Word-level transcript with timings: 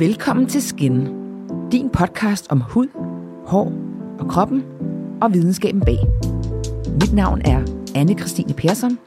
Velkommen 0.00 0.46
til 0.46 0.62
Skin, 0.62 1.08
din 1.72 1.90
podcast 1.90 2.46
om 2.50 2.60
hud, 2.60 2.86
hår 3.46 3.72
og 4.18 4.28
kroppen 4.28 4.64
og 5.22 5.32
videnskaben 5.34 5.80
bag. 5.80 5.98
Mit 7.00 7.12
navn 7.12 7.40
er 7.44 7.62
anne 7.94 8.18
Christine 8.18 8.54
Persson. 8.54 8.98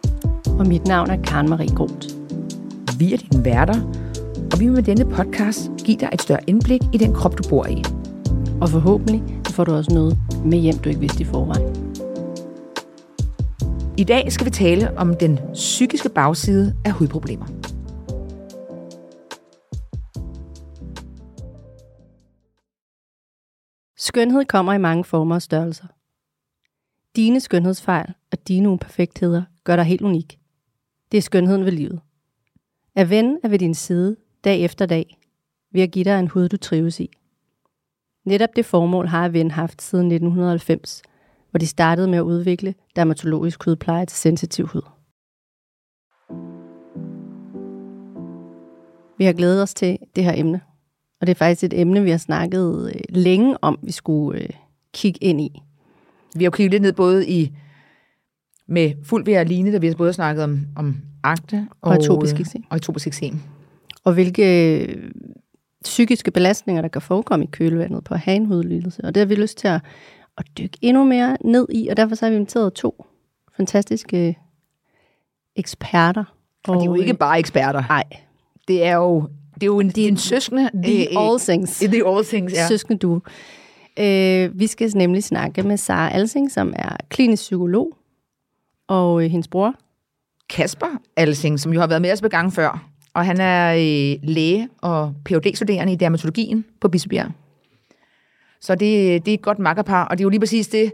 Og 0.59 0.67
mit 0.67 0.87
navn 0.87 1.09
er 1.09 1.21
Karen 1.21 1.49
Marie 1.49 1.75
Groth. 1.75 2.07
Vi 2.99 3.13
er 3.13 3.17
dine 3.17 3.45
værter, 3.45 3.81
og 4.51 4.59
vi 4.59 4.65
vil 4.65 4.73
med 4.73 4.83
denne 4.83 5.05
podcast 5.05 5.71
give 5.85 5.97
dig 5.97 6.09
et 6.13 6.21
større 6.21 6.39
indblik 6.47 6.81
i 6.93 6.97
den 6.97 7.13
krop, 7.13 7.37
du 7.37 7.49
bor 7.49 7.65
i. 7.65 7.83
Og 8.61 8.69
forhåbentlig 8.69 9.23
får 9.49 9.63
du 9.63 9.73
også 9.73 9.91
noget 9.93 10.17
med 10.45 10.57
hjem, 10.57 10.77
du 10.77 10.89
ikke 10.89 11.01
vidste 11.01 11.21
i 11.21 11.25
forvejen. 11.25 11.93
I 13.97 14.03
dag 14.03 14.31
skal 14.31 14.45
vi 14.45 14.51
tale 14.51 14.97
om 14.97 15.15
den 15.15 15.39
psykiske 15.53 16.09
bagside 16.09 16.75
af 16.85 16.91
hudproblemer. 16.91 17.62
Skønhed 24.13 24.45
kommer 24.45 24.73
i 24.73 24.77
mange 24.77 25.03
former 25.03 25.35
og 25.35 25.41
størrelser. 25.41 25.87
Dine 27.15 27.39
skønhedsfejl 27.39 28.13
og 28.31 28.47
dine 28.47 28.69
uperfektheder 28.69 29.43
gør 29.63 29.75
dig 29.75 29.85
helt 29.85 30.01
unik. 30.01 30.39
Det 31.11 31.17
er 31.17 31.21
skønheden 31.21 31.65
ved 31.65 31.71
livet. 31.71 32.01
At 32.95 33.09
ven 33.09 33.39
er 33.43 33.47
ved 33.47 33.59
din 33.59 33.73
side 33.73 34.15
dag 34.43 34.61
efter 34.61 34.85
dag, 34.85 35.17
ved 35.71 35.81
at 35.81 35.91
give 35.91 36.05
dig 36.05 36.19
en 36.19 36.27
hud, 36.27 36.49
du 36.49 36.57
trives 36.57 36.99
i. 36.99 37.09
Netop 38.25 38.49
det 38.55 38.65
formål 38.65 39.07
har 39.07 39.29
Ven 39.29 39.51
haft 39.51 39.81
siden 39.81 40.05
1990, 40.05 41.01
hvor 41.51 41.57
de 41.57 41.67
startede 41.67 42.07
med 42.07 42.17
at 42.17 42.21
udvikle 42.21 42.75
dermatologisk 42.95 43.63
hudpleje 43.63 44.05
til 44.05 44.17
sensitiv 44.17 44.67
hud. 44.67 44.81
Vi 49.17 49.25
har 49.25 49.33
glædet 49.33 49.61
os 49.61 49.73
til 49.73 49.97
det 50.15 50.23
her 50.23 50.33
emne, 50.35 50.61
og 51.23 51.27
det 51.27 51.33
er 51.33 51.37
faktisk 51.37 51.63
et 51.63 51.79
emne, 51.79 52.03
vi 52.03 52.09
har 52.09 52.17
snakket 52.17 52.91
øh, 52.95 53.01
længe 53.09 53.57
om, 53.61 53.79
vi 53.81 53.91
skulle 53.91 54.41
øh, 54.41 54.49
kigge 54.93 55.23
ind 55.23 55.41
i. 55.41 55.61
Vi 56.35 56.43
har 56.43 56.47
jo 56.47 56.51
kigget 56.51 56.71
lidt 56.71 56.83
ned 56.83 56.93
både 56.93 57.27
i 57.27 57.51
med 58.67 58.91
fuld 59.03 59.25
ved 59.25 59.45
line, 59.45 59.71
der 59.71 59.79
vi 59.79 59.87
har 59.87 59.95
både 59.95 60.13
snakket 60.13 60.43
om, 60.43 60.65
om 60.75 60.97
akte 61.23 61.67
og, 61.81 61.89
og 61.89 61.95
atopisk 61.95 62.39
eksem. 62.39 62.63
Og 62.69 62.75
atopisk 62.75 63.07
eksem. 63.07 63.39
Og 64.03 64.13
hvilke 64.13 64.79
øh, 64.81 65.11
psykiske 65.83 66.31
belastninger, 66.31 66.81
der 66.81 66.89
kan 66.89 67.01
forekomme 67.01 67.45
i 67.45 67.49
kølevandet 67.51 68.03
på 68.03 68.13
at 68.13 68.19
have 68.19 68.35
en 68.35 68.45
hudlidelse. 68.45 69.01
Og 69.03 69.15
det 69.15 69.21
har 69.21 69.25
vi 69.25 69.35
lyst 69.35 69.57
til 69.57 69.67
at, 69.67 69.81
at 70.37 70.45
dykke 70.57 70.77
endnu 70.81 71.03
mere 71.03 71.37
ned 71.45 71.67
i, 71.69 71.87
og 71.87 71.97
derfor 71.97 72.15
så 72.15 72.25
har 72.25 72.29
vi 72.29 72.35
inviteret 72.35 72.73
to 72.73 73.05
fantastiske 73.57 74.37
eksperter. 75.55 76.23
Og, 76.67 76.75
og 76.75 76.81
de 76.81 76.85
er 76.85 76.89
jo 76.89 76.95
ikke 76.95 77.13
bare 77.13 77.39
eksperter. 77.39 77.83
Nej. 77.89 78.03
Det 78.67 78.85
er 78.85 78.95
jo 78.95 79.29
det 79.63 79.69
er 79.69 79.73
jo 79.73 79.79
en, 79.79 79.89
de, 79.89 80.07
en 80.07 80.17
søskende... 80.17 80.69
The 80.83 81.01
øh, 81.01 81.29
All 81.29 81.39
Things. 81.39 81.79
The 81.79 82.07
All 82.07 82.25
Things, 82.25 82.53
ja. 82.53 82.67
Søskende 82.67 82.99
du. 82.99 83.21
Øh, 83.99 84.59
vi 84.59 84.67
skal 84.67 84.91
nemlig 84.95 85.23
snakke 85.23 85.63
med 85.63 85.77
Sara 85.77 86.13
Alsing, 86.13 86.51
som 86.51 86.73
er 86.75 86.97
klinisk 87.09 87.41
psykolog, 87.41 87.97
og 88.87 89.23
øh, 89.23 89.31
hendes 89.31 89.47
bror. 89.47 89.75
Kasper 90.49 90.87
Alsing, 91.17 91.59
som 91.59 91.73
jo 91.73 91.79
har 91.79 91.87
været 91.87 92.01
med 92.01 92.11
os 92.11 92.21
på 92.21 92.27
gang 92.27 92.53
før. 92.53 92.89
Og 93.13 93.25
han 93.25 93.41
er 93.41 93.73
øh, 93.73 94.19
læge 94.23 94.69
og 94.81 95.13
phd 95.25 95.55
studerende 95.55 95.93
i 95.93 95.95
dermatologien 95.95 96.65
på 96.81 96.89
Bispebjerg. 96.89 97.31
Så 98.61 98.75
det, 98.75 99.25
det 99.25 99.31
er 99.31 99.35
et 99.35 99.41
godt 99.41 99.59
makkerpar, 99.59 100.05
og 100.05 100.17
det 100.17 100.21
er 100.21 100.25
jo 100.25 100.29
lige 100.29 100.39
præcis 100.39 100.67
det, 100.67 100.93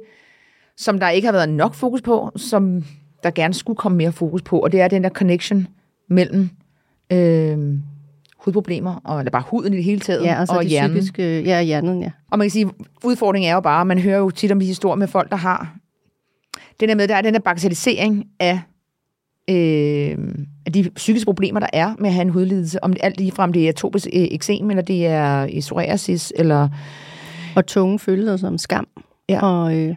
som 0.78 1.00
der 1.00 1.10
ikke 1.10 1.26
har 1.26 1.34
været 1.34 1.50
nok 1.50 1.74
fokus 1.74 2.02
på, 2.02 2.32
som 2.36 2.84
der 3.24 3.32
gerne 3.32 3.54
skulle 3.54 3.78
komme 3.78 3.98
mere 3.98 4.12
fokus 4.12 4.42
på, 4.42 4.60
og 4.60 4.72
det 4.72 4.82
er 4.82 4.88
den 4.88 5.04
der 5.04 5.10
connection 5.10 5.68
mellem 6.10 6.50
øh, 7.12 7.80
hudproblemer, 8.40 9.02
og, 9.04 9.20
eller 9.20 9.32
bare 9.32 9.44
huden 9.48 9.74
i 9.74 9.76
det 9.76 9.84
hele 9.84 10.00
taget, 10.00 10.24
ja, 10.24 10.42
og, 10.42 10.48
så 10.48 10.54
og 10.54 10.64
det 10.64 10.70
hjernen. 10.70 10.98
Psykiske, 10.98 11.42
ja, 11.42 11.62
hjernen, 11.62 12.02
ja. 12.02 12.12
Og 12.32 12.38
man 12.38 12.46
kan 12.46 12.52
sige, 12.52 12.70
udfordringen 13.04 13.50
er 13.50 13.54
jo 13.54 13.62
bare, 13.62 13.86
man 13.86 14.00
hører 14.00 14.18
jo 14.18 14.30
tit 14.30 14.52
om 14.52 14.60
historier 14.60 14.96
med 14.96 15.08
folk, 15.08 15.30
der 15.30 15.38
har 15.38 15.76
den 16.80 16.90
der 16.90 16.96
med, 16.96 17.08
der 17.08 17.16
er 17.16 17.22
den 17.22 17.34
der 17.34 17.40
bagatellisering 17.40 18.26
af, 18.40 18.60
øh, 19.50 20.18
af 20.66 20.74
de 20.74 20.90
psykiske 20.96 21.26
problemer, 21.26 21.60
der 21.60 21.68
er 21.74 21.96
med 22.00 22.08
at 22.08 22.14
have 22.14 22.22
en 22.22 22.30
hudlidelse. 22.30 22.84
Om 22.84 22.94
alt 23.00 23.18
lige 23.18 23.32
frem 23.32 23.54
det 23.54 23.66
er 23.66 23.70
atopisk 23.70 24.08
øh, 24.14 24.28
eksem, 24.32 24.70
eller 24.70 24.84
det 24.84 25.08
er 25.08 25.60
psoriasis, 25.60 26.34
eller... 26.36 26.70
Og 27.56 27.66
tunge 27.66 28.00
følelser 28.00 28.38
som 28.38 28.58
skam. 28.58 28.88
Ja. 29.30 29.46
Og, 29.46 29.78
øh, 29.78 29.96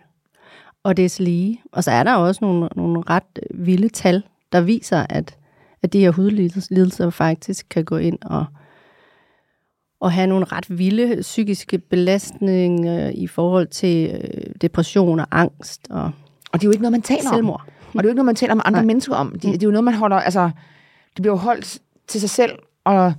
og 0.83 0.97
det 0.97 1.05
er 1.05 1.23
lige. 1.23 1.61
Og 1.73 1.85
så 1.85 1.91
er 1.91 2.03
der 2.03 2.15
også 2.15 2.39
nogle, 2.43 2.69
nogle 2.77 3.03
ret 3.11 3.41
vilde 3.55 3.89
tal, 3.89 4.23
der 4.53 4.61
viser, 4.61 5.07
at, 5.11 5.37
at 5.83 5.93
de 5.93 6.01
her 6.01 6.11
hudlidelser 6.11 7.11
faktisk 7.11 7.67
kan 7.71 7.85
gå 7.85 7.97
ind 7.97 8.19
og, 8.23 8.45
og 10.01 10.13
have 10.13 10.27
nogle 10.27 10.45
ret 10.45 10.79
vilde 10.79 11.21
psykiske 11.21 11.79
belastninger 11.79 13.09
i 13.09 13.27
forhold 13.27 13.67
til 13.67 14.11
øh, 14.15 14.55
depression 14.61 15.21
og 15.21 15.27
angst 15.31 15.87
og 15.91 16.11
Og 16.53 16.61
det 16.61 16.63
er 16.63 16.69
jo 16.69 16.71
ikke 16.73 16.83
noget, 16.83 16.93
man 16.93 17.03
taler 17.03 17.31
selvmord. 17.35 17.61
om. 17.61 17.73
Og 17.87 17.93
det 17.95 17.99
er 17.99 18.03
jo 18.03 18.09
ikke 18.09 18.17
noget, 18.17 18.27
man 18.27 18.35
taler 18.35 18.55
med 18.55 18.63
andre 18.65 18.81
Nej. 18.81 18.87
mennesker 18.87 19.15
om. 19.15 19.31
Det, 19.33 19.43
det 19.43 19.63
er 19.63 19.67
jo 19.67 19.71
noget, 19.71 19.85
man 19.85 19.95
holder... 19.95 20.17
Altså, 20.17 20.51
det 21.17 21.23
bliver 21.23 21.33
jo 21.33 21.39
holdt 21.39 21.79
til 22.09 22.21
sig 22.21 22.31
selv, 22.31 22.53
og 22.85 23.13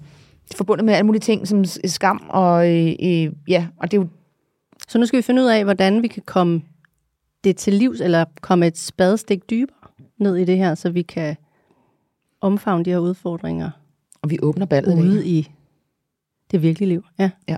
det 0.50 0.57
forbundet 0.57 0.85
med 0.85 0.94
alle 0.94 1.06
mulige 1.06 1.19
ting, 1.19 1.47
som 1.47 1.66
skam, 1.85 2.25
og 2.30 2.72
øh, 2.72 2.94
øh, 3.03 3.31
ja, 3.47 3.68
og 3.78 3.91
det 3.91 3.97
er 3.97 4.01
jo... 4.01 4.07
Så 4.88 4.97
nu 4.97 5.06
skal 5.06 5.18
vi 5.18 5.22
finde 5.22 5.41
ud 5.41 5.47
af, 5.47 5.63
hvordan 5.63 6.03
vi 6.03 6.07
kan 6.07 6.24
komme 6.25 6.62
det 7.44 7.57
til 7.57 7.74
livs, 7.74 8.01
eller 8.01 8.25
komme 8.41 8.68
et 8.68 8.78
spadestik 8.78 9.50
dybere 9.50 9.88
ned 10.19 10.35
i 10.35 10.45
det 10.45 10.57
her, 10.57 10.75
så 10.75 10.90
vi 10.90 11.01
kan 11.01 11.35
omfavne 12.43 12.85
de 12.85 12.89
her 12.89 12.97
udfordringer 12.97 13.71
Og 14.21 14.29
vi 14.29 14.39
åbner 14.41 14.65
ballet 14.65 14.99
ude 14.99 15.27
i 15.27 15.51
det 16.51 16.61
virkelige 16.61 16.89
liv. 16.89 17.03
Ja. 17.19 17.57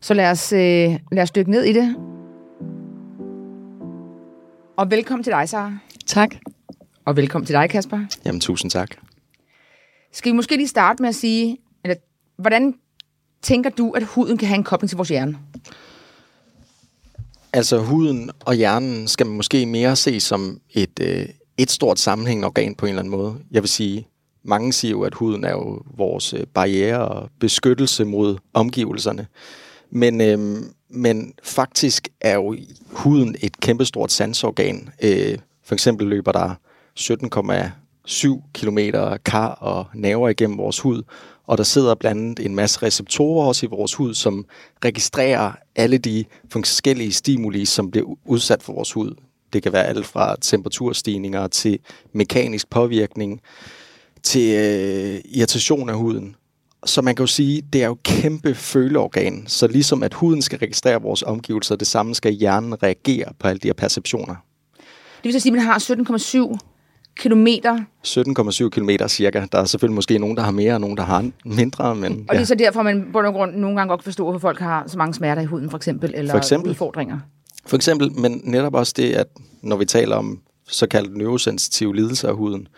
Så 0.00 0.14
lad 0.14 0.30
os, 0.30 0.52
øh, 0.52 0.98
lad 1.12 1.22
os 1.22 1.30
dykke 1.30 1.50
ned 1.50 1.62
i 1.64 1.72
det. 1.72 1.96
Og 4.76 4.90
velkommen 4.90 5.24
til 5.24 5.32
dig, 5.32 5.48
Sara. 5.48 5.78
Tak. 6.06 6.34
Og 7.04 7.16
velkommen 7.16 7.46
til 7.46 7.54
dig, 7.54 7.70
Kasper. 7.70 8.00
Jamen, 8.24 8.40
tusind 8.40 8.70
tak. 8.70 8.90
Skal 10.12 10.32
vi 10.32 10.36
måske 10.36 10.56
lige 10.56 10.68
starte 10.68 11.02
med 11.02 11.08
at 11.08 11.14
sige, 11.14 11.58
eller, 11.84 11.96
hvordan 12.36 12.74
tænker 13.42 13.70
du, 13.70 13.90
at 13.90 14.02
huden 14.02 14.36
kan 14.36 14.48
have 14.48 14.58
en 14.58 14.64
kobling 14.64 14.88
til 14.88 14.96
vores 14.96 15.08
hjerne? 15.08 15.38
Altså, 17.52 17.78
huden 17.78 18.30
og 18.40 18.54
hjernen 18.54 19.08
skal 19.08 19.26
man 19.26 19.36
måske 19.36 19.66
mere 19.66 19.96
se 19.96 20.20
som 20.20 20.60
et, 20.70 21.00
øh, 21.00 21.26
et 21.58 21.70
stort 21.70 21.98
sammenhængende 21.98 22.46
organ 22.46 22.74
på 22.74 22.86
en 22.86 22.90
eller 22.90 23.02
anden 23.02 23.10
måde. 23.10 23.36
Jeg 23.50 23.62
vil 23.62 23.68
sige, 23.68 24.08
mange 24.44 24.72
siger 24.72 24.90
jo, 24.90 25.02
at 25.02 25.14
huden 25.14 25.44
er 25.44 25.50
jo 25.50 25.82
vores 25.96 26.34
øh, 26.34 26.46
barriere 26.54 27.08
og 27.08 27.28
beskyttelse 27.40 28.04
mod 28.04 28.36
omgivelserne. 28.54 29.26
Men, 29.90 30.20
øh, 30.20 30.56
men 30.90 31.34
faktisk 31.42 32.08
er 32.20 32.34
jo 32.34 32.56
huden 32.92 33.36
et 33.40 33.60
kæmpestort 33.60 34.12
sansorgan. 34.12 34.88
Øh, 35.02 35.38
for 35.64 35.74
eksempel 35.74 36.06
løber 36.06 36.32
der 36.32 36.54
17,7 37.00 38.50
km 38.52 38.78
kar 39.24 39.48
og 39.48 39.86
nerver 39.94 40.28
igennem 40.28 40.58
vores 40.58 40.80
hud, 40.80 41.02
og 41.46 41.58
der 41.58 41.64
sidder 41.64 41.94
blandt 41.94 42.20
andet 42.20 42.46
en 42.46 42.54
masse 42.54 42.82
receptorer 42.82 43.46
også 43.46 43.66
i 43.66 43.68
vores 43.68 43.94
hud, 43.94 44.14
som 44.14 44.44
registrerer 44.84 45.52
alle 45.76 45.98
de 45.98 46.24
forskellige 46.50 47.12
stimuli, 47.12 47.64
som 47.64 47.90
bliver 47.90 48.16
udsat 48.24 48.62
for 48.62 48.72
vores 48.72 48.92
hud. 48.92 49.14
Det 49.52 49.62
kan 49.62 49.72
være 49.72 49.84
alt 49.84 50.06
fra 50.06 50.36
temperaturstigninger 50.40 51.46
til 51.46 51.78
mekanisk 52.12 52.70
påvirkning, 52.70 53.40
til 54.22 54.54
øh, 54.54 55.20
irritation 55.24 55.88
af 55.88 55.96
huden. 55.96 56.36
Så 56.84 57.02
man 57.02 57.16
kan 57.16 57.22
jo 57.22 57.26
sige, 57.26 57.62
det 57.72 57.82
er 57.82 57.86
jo 57.86 57.96
kæmpe 58.04 58.54
føleorgan. 58.54 59.44
Så 59.46 59.66
ligesom 59.66 60.02
at 60.02 60.14
huden 60.14 60.42
skal 60.42 60.58
registrere 60.58 61.02
vores 61.02 61.22
omgivelser, 61.22 61.76
det 61.76 61.86
samme 61.86 62.14
skal 62.14 62.32
hjernen 62.32 62.82
reagere 62.82 63.24
på 63.38 63.48
alle 63.48 63.58
de 63.58 63.68
her 63.68 63.72
perceptioner. 63.72 64.34
Det 65.16 65.24
vil 65.24 65.32
så 65.32 65.40
sige, 65.40 65.52
at 65.52 65.56
man 65.56 65.64
har 65.64 65.78
17,7 66.52 66.58
kilometer, 67.16 67.78
17,7 68.06 68.68
km 68.68 68.90
cirka. 69.08 69.46
Der 69.52 69.58
er 69.58 69.64
selvfølgelig 69.64 69.94
måske 69.94 70.18
nogen, 70.18 70.36
der 70.36 70.42
har 70.42 70.50
mere, 70.50 70.74
og 70.74 70.80
nogen, 70.80 70.96
der 70.96 71.02
har 71.02 71.30
mindre. 71.44 71.94
Men, 71.94 72.24
og 72.28 72.34
det 72.34 72.40
er 72.40 72.46
så 72.46 72.54
derfor, 72.54 72.82
man 72.82 73.08
på 73.12 73.20
nogen 73.20 73.36
grund 73.36 73.54
nogle 73.54 73.76
gange 73.76 73.88
godt 73.88 74.00
kan 74.00 74.04
forstå, 74.04 74.34
at 74.34 74.40
folk 74.40 74.58
har 74.58 74.84
så 74.86 74.98
mange 74.98 75.14
smerter 75.14 75.42
i 75.42 75.44
huden, 75.44 75.70
for 75.70 75.76
eksempel, 75.76 76.12
eller 76.14 76.32
For 76.32 76.38
eksempel. 76.38 76.70
udfordringer. 76.70 77.18
For 77.66 77.76
eksempel, 77.76 78.12
men 78.12 78.40
netop 78.44 78.74
også 78.74 78.92
det, 78.96 79.12
at 79.12 79.26
når 79.62 79.76
vi 79.76 79.84
taler 79.84 80.16
om 80.16 80.40
såkaldt 80.68 81.16
neurosensitive 81.16 81.96
lidelser 81.96 82.28
af 82.28 82.34
huden, 82.34 82.68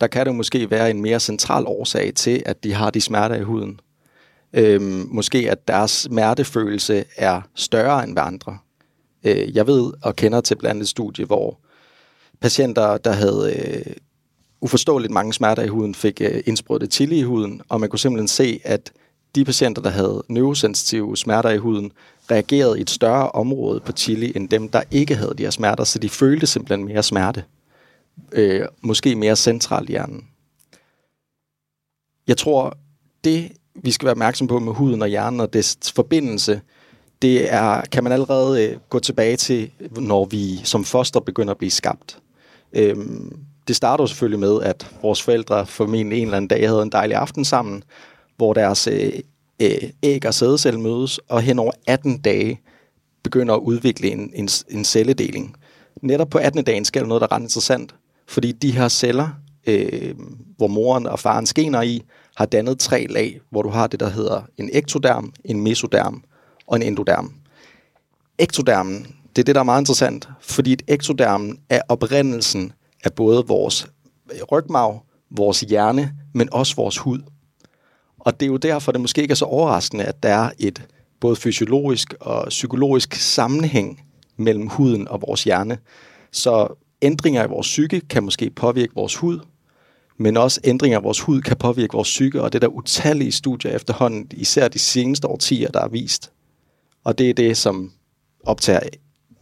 der 0.00 0.06
kan 0.06 0.26
det 0.26 0.34
måske 0.34 0.70
være 0.70 0.90
en 0.90 1.02
mere 1.02 1.20
central 1.20 1.64
årsag 1.66 2.14
til, 2.14 2.42
at 2.46 2.64
de 2.64 2.72
har 2.72 2.90
de 2.90 3.00
smerter 3.00 3.36
i 3.36 3.42
huden. 3.42 3.80
Øhm, 4.52 5.06
måske 5.10 5.50
at 5.50 5.68
deres 5.68 5.90
smertefølelse 5.90 7.04
er 7.16 7.40
større 7.54 8.04
end 8.04 8.14
ved 8.14 8.22
andre. 8.22 8.58
Øh, 9.24 9.56
jeg 9.56 9.66
ved 9.66 9.92
og 10.02 10.16
kender 10.16 10.40
til 10.40 10.54
blandt 10.54 10.70
andet 10.70 10.82
et 10.82 10.88
studie, 10.88 11.24
hvor 11.24 11.58
patienter, 12.40 12.96
der 12.96 13.12
havde 13.12 13.54
øh, 13.56 13.92
uforståeligt 14.60 15.12
mange 15.12 15.32
smerter 15.32 15.62
i 15.62 15.68
huden, 15.68 15.94
fik 15.94 16.20
øh, 16.20 16.42
indsprøjtet 16.46 16.94
chili 16.94 17.18
i 17.18 17.22
huden, 17.22 17.62
og 17.68 17.80
man 17.80 17.88
kunne 17.88 17.98
simpelthen 17.98 18.28
se, 18.28 18.60
at 18.64 18.92
de 19.34 19.44
patienter, 19.44 19.82
der 19.82 19.90
havde 19.90 20.22
neurosensitive 20.28 21.16
smerter 21.16 21.50
i 21.50 21.56
huden, 21.56 21.92
reagerede 22.30 22.78
i 22.78 22.82
et 22.82 22.90
større 22.90 23.30
område 23.30 23.80
på 23.80 23.92
chili, 23.92 24.32
end 24.36 24.48
dem, 24.48 24.68
der 24.68 24.82
ikke 24.90 25.14
havde 25.14 25.34
de 25.38 25.42
her 25.42 25.50
smerter, 25.50 25.84
så 25.84 25.98
de 25.98 26.08
følte 26.08 26.46
simpelthen 26.46 26.84
mere 26.84 27.02
smerte. 27.02 27.44
Øh, 28.32 28.66
måske 28.80 29.14
mere 29.14 29.36
centralt 29.36 29.88
i 29.88 29.92
hjernen. 29.92 30.24
Jeg 32.28 32.36
tror, 32.36 32.76
det 33.24 33.52
vi 33.74 33.90
skal 33.90 34.06
være 34.06 34.12
opmærksom 34.12 34.46
på 34.46 34.58
med 34.58 34.72
huden 34.72 35.02
og 35.02 35.08
hjernen 35.08 35.40
og 35.40 35.52
dets 35.52 35.92
forbindelse, 35.92 36.60
det 37.22 37.52
er, 37.52 37.80
kan 37.80 38.04
man 38.04 38.12
allerede 38.12 38.64
øh, 38.64 38.76
gå 38.88 38.98
tilbage 38.98 39.36
til, 39.36 39.70
når 39.90 40.24
vi 40.24 40.60
som 40.64 40.84
foster 40.84 41.20
begynder 41.20 41.50
at 41.50 41.58
blive 41.58 41.70
skabt. 41.70 42.18
Øhm, 42.72 43.36
det 43.68 43.76
starter 43.76 44.06
selvfølgelig 44.06 44.40
med, 44.40 44.62
at 44.62 44.90
vores 45.02 45.22
forældre 45.22 45.66
formentlig 45.66 46.18
en 46.18 46.24
eller 46.24 46.36
anden 46.36 46.48
dag 46.48 46.68
havde 46.68 46.82
en 46.82 46.92
dejlig 46.92 47.16
aften 47.16 47.44
sammen, 47.44 47.84
hvor 48.36 48.52
deres 48.52 48.86
øh, 48.86 49.12
øh, 49.60 49.90
æg 50.02 50.26
og 50.26 50.34
sædecelle 50.34 50.80
mødes, 50.80 51.18
og 51.18 51.42
hen 51.42 51.58
over 51.58 51.72
18 51.86 52.18
dage 52.18 52.60
begynder 53.22 53.54
at 53.54 53.60
udvikle 53.60 54.08
en, 54.10 54.32
en, 54.34 54.48
en 54.68 54.84
celledeling. 54.84 55.56
Netop 56.02 56.28
på 56.28 56.38
18. 56.38 56.64
dagen 56.64 56.84
sker 56.84 57.00
der 57.00 57.06
noget, 57.06 57.20
der 57.20 57.26
er 57.30 57.32
ret 57.32 57.42
interessant, 57.42 57.94
fordi 58.28 58.52
de 58.52 58.70
her 58.70 58.88
celler, 58.88 59.28
øh, 59.66 60.14
hvor 60.56 60.66
moren 60.66 61.06
og 61.06 61.18
faren 61.18 61.46
skener 61.46 61.82
i, 61.82 62.02
har 62.36 62.46
dannet 62.46 62.78
tre 62.78 63.06
lag, 63.06 63.40
hvor 63.50 63.62
du 63.62 63.68
har 63.68 63.86
det, 63.86 64.00
der 64.00 64.08
hedder 64.08 64.42
en 64.56 64.70
ektoderm, 64.72 65.32
en 65.44 65.60
mesoderm 65.60 66.22
og 66.66 66.76
en 66.76 66.82
endoderm. 66.82 67.32
Ektodermen, 68.38 69.06
det 69.36 69.42
er 69.42 69.44
det, 69.44 69.54
der 69.54 69.60
er 69.60 69.64
meget 69.64 69.80
interessant, 69.82 70.28
fordi 70.40 70.76
ektodermen 70.88 71.58
er 71.68 71.80
oprindelsen 71.88 72.72
af 73.04 73.12
både 73.12 73.46
vores 73.46 73.88
rygmarv, 74.52 75.02
vores 75.30 75.60
hjerne, 75.60 76.12
men 76.34 76.48
også 76.52 76.76
vores 76.76 76.98
hud. 76.98 77.20
Og 78.20 78.40
det 78.40 78.46
er 78.46 78.50
jo 78.50 78.56
derfor, 78.56 78.92
det 78.92 79.00
måske 79.00 79.22
ikke 79.22 79.32
er 79.32 79.36
så 79.36 79.44
overraskende, 79.44 80.04
at 80.04 80.22
der 80.22 80.28
er 80.28 80.50
et 80.58 80.86
både 81.20 81.36
fysiologisk 81.36 82.14
og 82.20 82.46
psykologisk 82.48 83.14
sammenhæng 83.14 84.04
mellem 84.36 84.66
huden 84.66 85.08
og 85.08 85.22
vores 85.22 85.44
hjerne. 85.44 85.78
Så 86.32 86.68
ændringer 87.02 87.44
i 87.44 87.48
vores 87.48 87.66
psyke 87.66 88.00
kan 88.00 88.24
måske 88.24 88.50
påvirke 88.50 88.94
vores 88.94 89.16
hud, 89.16 89.40
men 90.16 90.36
også 90.36 90.60
ændringer 90.64 90.98
af 90.98 91.04
vores 91.04 91.20
hud 91.20 91.40
kan 91.40 91.56
påvirke 91.56 91.92
vores 91.92 92.08
psyke, 92.08 92.42
og 92.42 92.52
det 92.52 92.58
er 92.58 92.68
der 92.68 92.74
utallige 92.74 93.32
studier 93.32 93.72
efterhånden, 93.72 94.26
især 94.32 94.68
de 94.68 94.78
seneste 94.78 95.28
årtier, 95.28 95.70
der 95.70 95.80
er 95.80 95.88
vist. 95.88 96.32
Og 97.04 97.18
det 97.18 97.30
er 97.30 97.34
det, 97.34 97.56
som 97.56 97.92
optager 98.44 98.80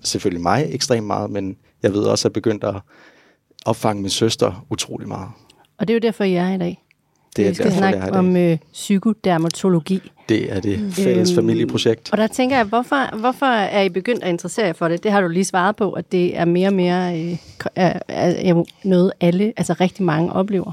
selvfølgelig 0.00 0.42
mig 0.42 0.66
ekstremt 0.70 1.06
meget, 1.06 1.30
men 1.30 1.56
jeg 1.82 1.92
ved 1.92 2.02
også, 2.02 2.22
at 2.22 2.30
jeg 2.30 2.32
begyndt 2.32 2.64
at 2.64 2.74
opfange 3.66 4.02
min 4.02 4.10
søster 4.10 4.66
utrolig 4.70 5.08
meget. 5.08 5.28
Og 5.78 5.88
det 5.88 5.94
er 5.94 5.96
jo 5.96 6.00
derfor, 6.00 6.24
jeg 6.24 6.50
er 6.50 6.54
i 6.54 6.58
dag. 6.58 6.87
Det 7.38 7.44
er 7.46 7.50
vi 7.50 7.54
skal 7.54 7.72
snakke 7.72 8.00
det. 8.00 8.10
om 8.10 8.36
øh, 8.36 8.58
psykodermatologi. 8.72 10.12
Det 10.28 10.52
er 10.52 10.60
det 10.60 10.92
fælles 10.94 11.30
Øhm, 11.30 11.36
familieprojekt. 11.36 12.12
Og 12.12 12.18
der 12.18 12.26
tænker 12.26 12.56
jeg, 12.56 12.64
hvorfor, 12.66 13.16
hvorfor 13.16 13.46
er 13.46 13.82
I 13.82 13.88
begyndt 13.88 14.22
at 14.22 14.28
interessere 14.28 14.66
jer 14.66 14.72
for 14.72 14.88
det? 14.88 15.02
Det 15.02 15.12
har 15.12 15.20
du 15.20 15.28
lige 15.28 15.44
svaret 15.44 15.76
på, 15.76 15.92
at 15.92 16.12
det 16.12 16.38
er 16.38 16.44
mere 16.44 16.68
og 16.68 16.74
mere 16.74 17.20
øh, 17.20 17.36
er, 17.74 17.98
er, 18.08 18.52
er 18.52 18.64
noget 18.84 19.12
alle, 19.20 19.52
altså 19.56 19.72
rigtig 19.80 20.04
mange 20.04 20.32
oplever. 20.32 20.72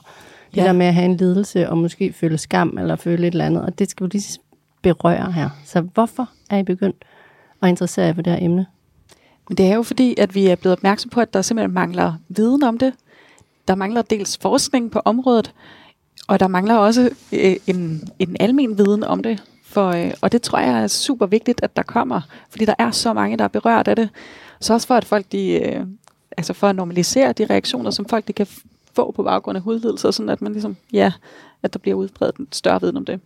Det 0.51 0.61
Ja. 0.61 0.63
der 0.67 0.73
med 0.73 0.85
at 0.85 0.93
have 0.93 1.05
en 1.05 1.17
lidelse 1.17 1.69
og 1.69 1.77
måske 1.77 2.13
føle 2.13 2.37
skam 2.37 2.77
eller 2.79 2.95
føle 2.95 3.27
et 3.27 3.31
eller 3.31 3.45
andet, 3.45 3.61
og 3.65 3.79
det 3.79 3.89
skal 3.89 4.03
vi 4.03 4.09
lige 4.13 4.39
berøre 4.81 5.31
her. 5.31 5.49
Så 5.65 5.81
hvorfor 5.81 6.29
er 6.49 6.57
I 6.57 6.63
begyndt 6.63 7.05
at 7.61 7.69
interessere 7.69 8.05
jer 8.05 8.13
for 8.13 8.21
det 8.21 8.33
her 8.33 8.45
emne? 8.45 8.65
Men 9.49 9.57
det 9.57 9.65
er 9.65 9.75
jo 9.75 9.83
fordi, 9.83 10.15
at 10.17 10.35
vi 10.35 10.47
er 10.47 10.55
blevet 10.55 10.77
opmærksom 10.77 11.09
på, 11.09 11.19
at 11.21 11.33
der 11.33 11.41
simpelthen 11.41 11.73
mangler 11.73 12.13
viden 12.29 12.63
om 12.63 12.77
det. 12.77 12.93
Der 13.67 13.75
mangler 13.75 14.01
dels 14.01 14.37
forskning 14.41 14.91
på 14.91 15.01
området, 15.05 15.51
og 16.27 16.39
der 16.39 16.47
mangler 16.47 16.75
også 16.75 17.09
øh, 17.31 17.55
en, 17.67 18.09
en 18.19 18.37
almen 18.39 18.77
viden 18.77 19.03
om 19.03 19.23
det. 19.23 19.43
For, 19.65 19.89
øh, 19.89 20.11
og 20.21 20.31
det 20.31 20.41
tror 20.41 20.59
jeg 20.59 20.83
er 20.83 20.87
super 20.87 21.25
vigtigt, 21.25 21.59
at 21.63 21.75
der 21.75 21.83
kommer, 21.83 22.21
fordi 22.49 22.65
der 22.65 22.75
er 22.79 22.91
så 22.91 23.13
mange, 23.13 23.37
der 23.37 23.43
er 23.43 23.47
berørt 23.47 23.87
af 23.87 23.95
det. 23.95 24.09
Så 24.59 24.73
også 24.73 24.87
for, 24.87 24.95
at 24.95 25.05
folk 25.05 25.25
de, 25.31 25.51
øh, 25.51 25.85
altså 26.37 26.53
for 26.53 26.67
at 26.67 26.75
normalisere 26.75 27.33
de 27.33 27.45
reaktioner, 27.45 27.91
som 27.91 28.05
folk 28.05 28.27
de 28.27 28.33
kan 28.33 28.47
få 28.95 29.11
på 29.11 29.23
baggrund 29.23 29.55
af 29.55 29.61
hudlidelser, 29.61 30.11
sådan 30.11 30.29
at 30.29 30.41
man 30.41 30.51
ligesom, 30.51 30.75
ja, 30.93 31.11
at 31.63 31.73
der 31.73 31.79
bliver 31.79 31.95
udbredt 31.95 32.35
en 32.35 32.47
større 32.51 32.81
viden 32.81 32.97
om 32.97 33.05
det. 33.05 33.19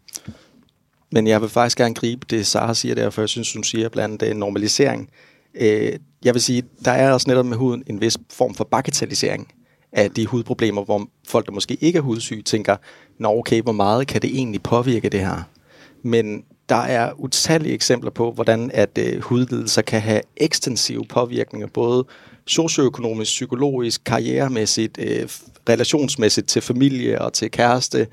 Men 1.12 1.28
jeg 1.28 1.42
vil 1.42 1.50
faktisk 1.50 1.78
gerne 1.78 1.96
gribe 1.96 2.25
det, 2.30 2.48
Sara 2.48 2.74
siger 2.74 2.96
der, 2.96 3.10
for 3.10 3.22
jeg 3.22 3.30
synes, 3.30 3.54
hun 3.54 3.63
siger 3.63 3.90
blandt 3.90 4.24
andet 4.24 4.38
normalisering. 4.38 5.10
Øh, 5.56 5.94
jeg 6.24 6.34
vil 6.34 6.42
sige, 6.42 6.63
der 6.86 6.92
er 6.92 7.12
også 7.12 7.30
netop 7.30 7.46
med 7.46 7.57
huden 7.57 7.84
en 7.88 8.01
vis 8.01 8.18
form 8.30 8.54
for 8.56 8.63
bagatellisering 8.63 9.48
af 9.91 10.12
de 10.12 10.25
hudproblemer, 10.25 10.83
hvor 10.83 11.07
folk, 11.27 11.45
der 11.45 11.51
måske 11.51 11.77
ikke 11.81 11.97
er 11.97 12.01
hudsyge, 12.01 12.41
tænker, 12.41 12.75
nå 13.18 13.38
okay, 13.39 13.62
hvor 13.62 13.71
meget 13.71 14.07
kan 14.07 14.21
det 14.21 14.30
egentlig 14.30 14.63
påvirke 14.63 15.09
det 15.09 15.19
her? 15.19 15.44
Men 16.03 16.44
der 16.69 16.75
er 16.75 17.12
utallige 17.18 17.74
eksempler 17.74 18.12
på, 18.12 18.31
hvordan 18.31 18.71
at 18.74 18.97
øh, 18.97 19.21
hudlidelser 19.21 19.81
kan 19.81 20.01
have 20.01 20.21
ekstensive 20.38 21.06
påvirkninger, 21.06 21.68
både 21.68 22.06
socioøkonomisk, 22.47 23.30
psykologisk, 23.30 24.01
karrieremæssigt, 24.06 24.97
øh, 25.01 25.30
relationsmæssigt 25.69 26.47
til 26.47 26.62
familie 26.62 27.21
og 27.21 27.33
til 27.33 27.51
kæreste, 27.51 28.07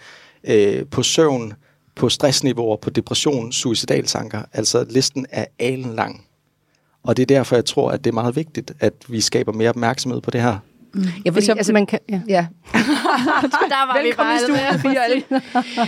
øh, 0.45 0.87
på 0.87 1.03
søvn, 1.03 1.53
på 1.95 2.09
stressniveauer, 2.09 2.77
på 2.77 2.91
depression, 2.91 3.53
suicidaltanker. 3.53 4.43
Altså 4.53 4.87
listen 4.91 5.27
er 5.31 5.45
alen 5.59 5.95
lang. 5.95 6.25
Og 7.03 7.17
det 7.17 7.23
er 7.23 7.27
derfor, 7.27 7.57
jeg 7.57 7.65
tror, 7.65 7.91
at 7.91 8.05
det 8.05 8.11
er 8.11 8.15
meget 8.15 8.37
vigtigt, 8.37 8.73
at 8.81 8.93
vi 9.09 9.21
skaber 9.21 9.53
mere 9.53 9.69
opmærksomhed 9.69 10.21
på 10.21 10.31
det 10.31 10.43
her. 10.43 10.59
Ja, 11.25 11.31
Hvis 11.31 11.49
jeg, 11.49 11.57
altså, 11.57 11.73
man 11.73 11.87
kan, 11.87 11.99
ja. 12.09 12.21
ja. 12.29 12.47
Der 13.73 13.87
var 13.87 14.03
Velkommen 14.03 14.37
i 14.37 14.39
studiet, 14.39 14.81
Fie 14.81 14.99
og 14.99 15.05
alle. 15.05 15.23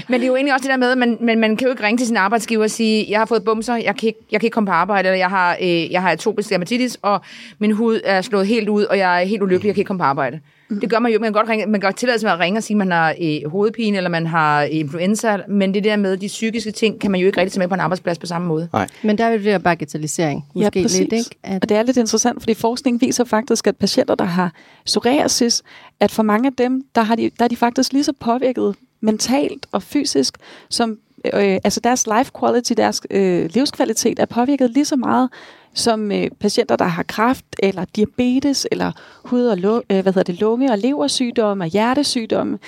Men 0.08 0.20
det 0.20 0.22
er 0.22 0.26
jo 0.26 0.36
egentlig 0.36 0.54
også 0.54 0.62
det 0.62 0.70
der 0.70 0.76
med, 0.76 0.90
at 0.90 0.98
man, 0.98 1.18
man, 1.20 1.38
man 1.40 1.56
kan 1.56 1.66
jo 1.66 1.70
ikke 1.70 1.82
ringe 1.82 1.98
til 1.98 2.06
sin 2.06 2.16
arbejdsgiver 2.16 2.64
og 2.64 2.70
sige, 2.70 3.06
jeg 3.08 3.18
har 3.20 3.26
fået 3.26 3.44
bumser, 3.44 3.76
jeg 3.76 3.96
kan 3.96 4.06
ikke, 4.06 4.20
jeg 4.32 4.40
kan 4.40 4.46
ikke 4.46 4.54
komme 4.54 4.66
på 4.66 4.72
arbejde, 4.72 5.08
eller 5.08 5.18
jeg 5.18 5.28
har, 5.28 5.56
øh, 5.62 5.92
jeg 5.92 6.02
har 6.02 6.10
atopisk 6.10 6.50
dermatitis, 6.50 6.98
og 7.02 7.20
min 7.58 7.72
hud 7.72 8.00
er 8.04 8.20
slået 8.22 8.46
helt 8.46 8.68
ud, 8.68 8.84
og 8.84 8.98
jeg 8.98 9.22
er 9.22 9.26
helt 9.26 9.42
ulykkelig, 9.42 9.66
jeg 9.68 9.74
kan 9.74 9.80
ikke 9.80 9.88
komme 9.88 10.00
på 10.00 10.04
arbejde. 10.04 10.40
Det 10.70 10.90
gør 10.90 10.98
man 10.98 11.12
jo. 11.12 11.18
Man 11.18 11.26
kan 11.26 11.32
godt, 11.32 11.48
ringe, 11.48 11.66
man 11.66 11.80
kan 11.80 11.88
godt 11.88 11.96
tillade 11.96 12.18
sig 12.18 12.26
med 12.26 12.32
at 12.32 12.38
ringe 12.38 12.58
og 12.58 12.62
sige, 12.62 12.74
at 12.74 12.78
man 12.78 12.90
har 12.90 13.14
øh, 13.20 13.50
hovedpine, 13.50 13.96
eller 13.96 14.10
man 14.10 14.26
har 14.26 14.62
øh, 14.62 14.68
influenza, 14.70 15.36
men 15.48 15.74
det 15.74 15.84
der 15.84 15.96
med 15.96 16.16
de 16.16 16.26
psykiske 16.26 16.70
ting, 16.70 17.00
kan 17.00 17.10
man 17.10 17.20
jo 17.20 17.26
ikke 17.26 17.40
rigtig 17.40 17.52
tage 17.52 17.60
med 17.60 17.68
på 17.68 17.74
en 17.74 17.80
arbejdsplads 17.80 18.18
på 18.18 18.26
samme 18.26 18.48
måde. 18.48 18.68
Nej. 18.72 18.88
Men 19.02 19.18
der 19.18 19.24
er 19.24 19.30
jo 19.30 19.36
det 19.36 19.44
der 19.44 19.58
bagatellisering. 19.58 20.44
Måske 20.54 20.82
lidt, 20.82 21.12
ikke? 21.12 21.30
At, 21.42 21.62
Og 21.62 21.68
det 21.68 21.76
er 21.76 21.82
lidt 21.82 21.96
interessant, 21.96 22.42
fordi 22.42 22.54
forskning 22.54 23.00
viser 23.00 23.24
faktisk, 23.24 23.66
at 23.66 23.76
patienter, 23.76 24.14
der 24.14 24.24
har 24.24 24.52
psoriasis, 24.86 25.62
at 26.00 26.10
for 26.10 26.22
mange 26.22 26.46
af 26.46 26.52
dem, 26.58 26.82
der, 26.94 27.02
har 27.02 27.16
de, 27.16 27.30
der 27.38 27.44
er 27.44 27.48
de 27.48 27.56
faktisk 27.56 27.92
lige 27.92 28.04
så 28.04 28.12
påvirket 28.20 28.74
mentalt 29.00 29.66
og 29.72 29.82
fysisk, 29.82 30.34
som 30.70 30.98
øh, 31.24 31.58
altså 31.64 31.80
deres 31.80 32.06
life 32.18 32.30
quality, 32.40 32.72
deres 32.76 33.00
øh, 33.10 33.50
livskvalitet 33.54 34.18
er 34.18 34.26
påvirket 34.26 34.70
lige 34.70 34.84
så 34.84 34.96
meget 34.96 35.30
som 35.78 36.12
øh, 36.12 36.30
patienter, 36.40 36.76
der 36.76 36.84
har 36.84 37.02
kræft 37.02 37.44
eller 37.62 37.84
diabetes 37.96 38.66
eller 38.72 38.92
hud- 39.24 39.46
og 39.46 39.56
lu- 39.58 39.82
øh, 39.96 40.02
hvad 40.02 40.12
hedder 40.12 40.22
det, 40.32 40.40
lunge- 40.40 40.72
og 40.72 40.78
leversygdomme 40.78 41.64
og 41.64 41.68
hjertesygdomme. 41.68 42.58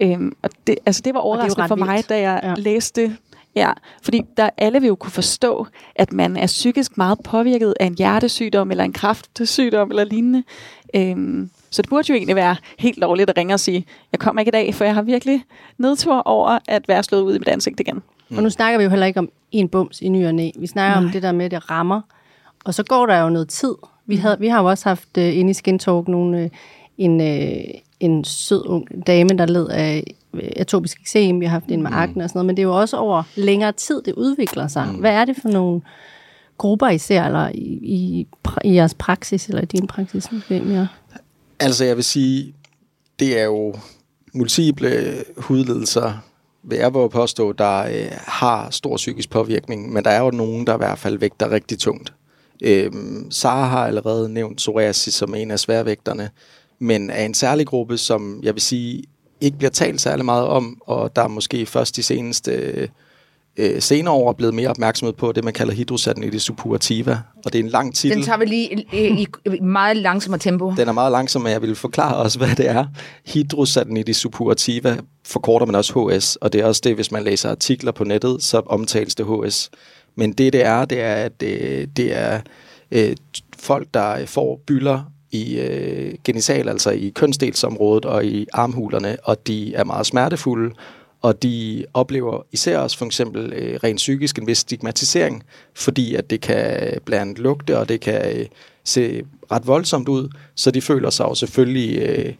Øhm, 0.00 0.36
og 0.42 0.50
det, 0.66 0.76
altså 0.86 1.02
det 1.04 1.14
var 1.14 1.20
overraskende 1.20 1.62
ret 1.62 1.68
for 1.68 1.76
mig, 1.76 1.94
vildt. 1.94 2.08
da 2.08 2.20
jeg 2.20 2.40
Ja. 2.42 2.54
læste 2.56 3.02
det. 3.02 3.16
Ja, 3.54 3.72
fordi 4.02 4.20
der 4.36 4.50
alle 4.58 4.80
vil 4.80 4.86
jo 4.88 4.94
kunne 4.94 5.10
forstå, 5.10 5.66
at 5.94 6.12
man 6.12 6.36
er 6.36 6.46
psykisk 6.46 6.96
meget 6.96 7.18
påvirket 7.24 7.74
af 7.80 7.86
en 7.86 7.94
hjertesygdom 7.94 8.70
eller 8.70 8.84
en 8.84 8.92
kræftsygdom 8.92 9.90
eller 9.90 10.04
lignende. 10.04 10.42
Øhm, 10.96 11.50
så 11.70 11.82
det 11.82 11.88
burde 11.88 12.06
jo 12.08 12.14
egentlig 12.14 12.36
være 12.36 12.56
helt 12.78 12.98
lovligt 12.98 13.30
at 13.30 13.36
ringe 13.36 13.54
og 13.54 13.60
sige, 13.60 13.86
jeg 14.12 14.20
kommer 14.20 14.40
ikke 14.40 14.48
i 14.50 14.52
dag, 14.52 14.74
for 14.74 14.84
jeg 14.84 14.94
har 14.94 15.02
virkelig 15.02 15.42
nedtur 15.78 16.22
over 16.24 16.58
at 16.68 16.88
være 16.88 17.02
slået 17.02 17.22
ud 17.22 17.34
i 17.34 17.38
mit 17.38 17.48
ansigt 17.48 17.80
igen. 17.80 18.02
Og 18.36 18.42
nu 18.42 18.50
snakker 18.50 18.78
vi 18.78 18.84
jo 18.84 18.90
heller 18.90 19.06
ikke 19.06 19.18
om 19.20 19.28
en 19.52 19.68
bums 19.68 20.00
i 20.00 20.08
ny 20.08 20.26
og 20.26 20.34
næ. 20.34 20.50
Vi 20.58 20.66
snakker 20.66 20.96
Nej. 20.96 21.04
om 21.06 21.10
det 21.12 21.22
der 21.22 21.32
med, 21.32 21.44
at 21.44 21.50
det 21.50 21.70
rammer. 21.70 22.00
Og 22.66 22.74
så 22.74 22.82
går 22.82 23.06
der 23.06 23.20
jo 23.20 23.28
noget 23.28 23.48
tid. 23.48 23.74
Vi, 24.06 24.16
havde, 24.16 24.36
vi 24.40 24.48
har 24.48 24.60
jo 24.60 24.68
også 24.68 24.88
haft 24.88 25.08
uh, 25.18 25.36
inde 25.36 25.50
i 25.50 25.54
Skin 25.54 25.78
Talk 25.78 26.08
nogle, 26.08 26.44
uh, 26.44 26.50
en, 26.98 27.20
uh, 27.20 27.80
en 28.00 28.24
sød 28.24 28.62
ung 28.66 29.06
dame, 29.06 29.28
der 29.28 29.46
led 29.46 29.68
af 29.68 30.14
øh, 30.34 30.50
atopisk 30.56 31.00
eksem. 31.00 31.40
Vi 31.40 31.44
har 31.44 31.50
haft 31.50 31.68
en 31.68 31.82
med 31.82 31.90
akne 31.94 32.24
og 32.24 32.30
sådan 32.30 32.38
noget. 32.38 32.46
Men 32.46 32.56
det 32.56 32.62
er 32.62 32.66
jo 32.66 32.80
også 32.80 32.96
over 32.96 33.22
længere 33.34 33.72
tid, 33.72 34.02
det 34.02 34.12
udvikler 34.12 34.68
sig. 34.68 34.84
Hvad 34.84 35.12
er 35.12 35.24
det 35.24 35.36
for 35.42 35.48
nogle 35.48 35.80
grupper, 36.58 36.88
I 36.88 36.98
ser, 36.98 37.24
eller 37.24 37.48
i, 37.48 37.78
i, 37.82 38.26
i 38.64 38.74
jeres 38.74 38.94
praksis, 38.94 39.48
eller 39.48 39.62
i 39.62 39.64
din 39.64 39.86
praksis? 39.86 40.24
Hvem 40.48 40.72
jeg? 40.72 40.86
Altså 41.60 41.84
jeg 41.84 41.96
vil 41.96 42.04
sige, 42.04 42.54
det 43.18 43.40
er 43.40 43.44
jo 43.44 43.74
multiple 44.34 45.24
hudlidelser, 45.36 46.12
vil 46.62 46.78
jeg 46.78 46.92
påstå, 46.92 47.52
der 47.52 47.78
øh, 47.78 48.18
har 48.26 48.70
stor 48.70 48.96
psykisk 48.96 49.30
påvirkning, 49.30 49.92
men 49.92 50.04
der 50.04 50.10
er 50.10 50.20
jo 50.20 50.30
nogen, 50.30 50.66
der 50.66 50.74
i 50.74 50.76
hvert 50.76 50.98
fald 50.98 51.18
vægter 51.18 51.50
rigtig 51.50 51.78
tungt. 51.78 52.12
Øhm, 52.62 53.30
Sara 53.30 53.66
har 53.66 53.86
allerede 53.86 54.28
nævnt 54.28 54.56
psoriasis 54.56 55.14
som 55.14 55.34
en 55.34 55.50
af 55.50 55.58
sværvægterne, 55.58 56.30
men 56.78 57.10
er 57.10 57.24
en 57.24 57.34
særlig 57.34 57.66
gruppe, 57.66 57.98
som 57.98 58.40
jeg 58.42 58.54
vil 58.54 58.62
sige, 58.62 59.04
ikke 59.40 59.58
bliver 59.58 59.70
talt 59.70 60.00
særlig 60.00 60.24
meget 60.24 60.46
om, 60.46 60.78
og 60.86 61.16
der 61.16 61.22
er 61.22 61.28
måske 61.28 61.66
først 61.66 61.96
de 61.96 62.02
seneste 62.02 62.52
øh, 63.56 63.82
senere 63.82 64.14
år 64.14 64.28
er 64.28 64.32
blevet 64.32 64.54
mere 64.54 64.68
opmærksomhed 64.68 65.12
på 65.12 65.32
det, 65.32 65.44
man 65.44 65.52
kalder 65.52 65.74
hydrosatinitis 65.74 66.42
suppurativa, 66.42 67.20
og 67.44 67.52
det 67.52 67.58
er 67.58 67.62
en 67.62 67.68
lang 67.70 67.94
titel. 67.94 68.16
Den 68.16 68.24
tager 68.24 68.38
vi 68.38 68.44
lige 68.44 68.86
i, 68.92 69.08
i, 69.08 69.26
i 69.56 69.60
meget 69.60 69.96
langsommere 69.96 70.38
tempo. 70.38 70.74
Den 70.76 70.88
er 70.88 70.92
meget 70.92 71.12
langsom, 71.12 71.42
men 71.42 71.52
jeg 71.52 71.62
vil 71.62 71.74
forklare 71.74 72.16
også, 72.16 72.38
hvad 72.38 72.56
det 72.56 72.68
er. 72.68 72.86
Hydrosatinitis 73.34 74.16
suppurativa 74.16 74.96
forkorter 75.24 75.66
man 75.66 75.74
også 75.74 75.92
HS, 75.92 76.36
og 76.36 76.52
det 76.52 76.60
er 76.60 76.64
også 76.64 76.80
det, 76.84 76.94
hvis 76.94 77.12
man 77.12 77.24
læser 77.24 77.50
artikler 77.50 77.92
på 77.92 78.04
nettet, 78.04 78.42
så 78.42 78.62
omtales 78.66 79.14
det 79.14 79.26
HS. 79.26 79.70
Men 80.16 80.32
det, 80.32 80.52
det 80.52 80.64
er, 80.64 80.84
det 80.84 81.00
er, 81.00 81.14
at 81.14 81.40
det, 81.40 81.96
det 81.96 82.16
er 82.16 82.40
øh, 82.90 83.16
folk, 83.58 83.88
der 83.94 84.10
øh, 84.10 84.26
får 84.26 84.60
bylder 84.66 85.12
i 85.30 85.58
øh, 85.58 86.14
genital, 86.24 86.68
altså 86.68 86.90
i 86.90 87.12
kønsdelsområdet 87.14 88.04
og 88.04 88.24
i 88.24 88.46
armhulerne, 88.52 89.16
og 89.22 89.46
de 89.46 89.74
er 89.74 89.84
meget 89.84 90.06
smertefulde, 90.06 90.74
og 91.22 91.42
de 91.42 91.84
oplever 91.94 92.42
især 92.52 92.78
også 92.78 92.98
for 92.98 93.06
eksempel 93.06 93.52
øh, 93.52 93.80
rent 93.84 93.96
psykisk 93.96 94.38
en 94.38 94.46
vis 94.46 94.58
stigmatisering, 94.58 95.42
fordi 95.74 96.14
at 96.14 96.30
det 96.30 96.40
kan 96.40 96.98
blandt 97.04 97.38
lugte, 97.38 97.78
og 97.78 97.88
det 97.88 98.00
kan 98.00 98.38
øh, 98.38 98.46
se 98.84 99.22
ret 99.50 99.66
voldsomt 99.66 100.08
ud, 100.08 100.28
så 100.54 100.70
de 100.70 100.80
føler 100.80 101.10
sig 101.10 101.24
jo 101.24 101.34
selvfølgelig, 101.34 101.98
øh, 101.98 102.34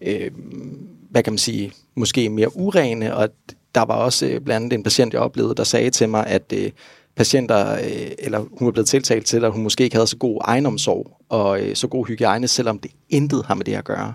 øh, 0.00 0.30
hvad 1.10 1.22
kan 1.22 1.32
man 1.32 1.38
sige, 1.38 1.72
måske 1.94 2.28
mere 2.28 2.56
urene, 2.56 3.16
og 3.16 3.28
der 3.74 3.84
var 3.84 3.94
også 3.94 4.26
øh, 4.26 4.40
blandt 4.40 4.64
andet 4.64 4.76
en 4.76 4.82
patient, 4.82 5.12
jeg 5.12 5.22
oplevede, 5.22 5.54
der 5.54 5.64
sagde 5.64 5.90
til 5.90 6.08
mig, 6.08 6.26
at 6.26 6.52
øh, 6.56 6.70
patienter, 7.16 7.72
øh, 7.72 8.10
eller 8.18 8.44
hun 8.58 8.68
er 8.68 8.72
blevet 8.72 8.88
tiltalt 8.88 9.26
til, 9.26 9.44
at 9.44 9.52
hun 9.52 9.62
måske 9.62 9.84
ikke 9.84 9.96
havde 9.96 10.06
så 10.06 10.16
god 10.16 10.40
egenomsorg 10.44 11.20
og 11.28 11.60
øh, 11.60 11.76
så 11.76 11.88
god 11.88 12.06
hygiejne, 12.06 12.48
selvom 12.48 12.78
det 12.78 12.90
intet 13.08 13.44
har 13.46 13.54
med 13.54 13.64
det 13.64 13.74
at 13.74 13.84
gøre. 13.84 14.14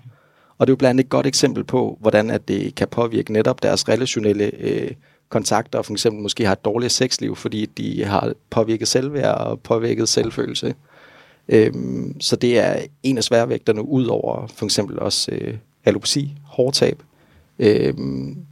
Og 0.58 0.68
det 0.68 0.72
er 0.72 0.74
jo 0.74 0.78
blandt 0.78 0.90
andet 0.90 1.04
et 1.04 1.10
godt 1.10 1.28
eksempel 1.28 1.64
på, 1.64 1.98
hvordan 2.02 2.30
at 2.30 2.48
det 2.48 2.76
kan 2.76 2.88
påvirke 2.88 3.34
netop 3.34 3.64
deres 3.64 3.90
relationelle 3.90 4.52
øh, 4.60 4.92
kontakter, 5.30 5.80
og 5.80 5.86
for 5.86 5.94
eksempel 5.94 6.22
måske 6.22 6.46
har 6.46 6.52
et 6.52 6.66
dårligt 6.66 6.92
sexliv, 6.92 7.36
fordi 7.36 7.66
de 7.66 8.04
har 8.04 8.34
påvirket 8.50 8.88
selvværd 8.88 9.38
og 9.38 9.60
påvirket 9.60 10.10
selvfølelse. 10.10 10.76
Øhm, 11.50 12.22
så 12.22 12.36
det 12.36 12.60
er 12.60 12.76
en 13.04 13.18
af 13.18 13.24
sværvægterne, 13.24 13.82
ud 13.88 14.06
over 14.06 14.48
for 14.48 14.66
eksempel 14.66 15.00
også 15.00 15.32
øh, 15.32 15.58
alopsi, 15.86 16.34
hårtab, 16.44 17.02
øh, 17.60 17.94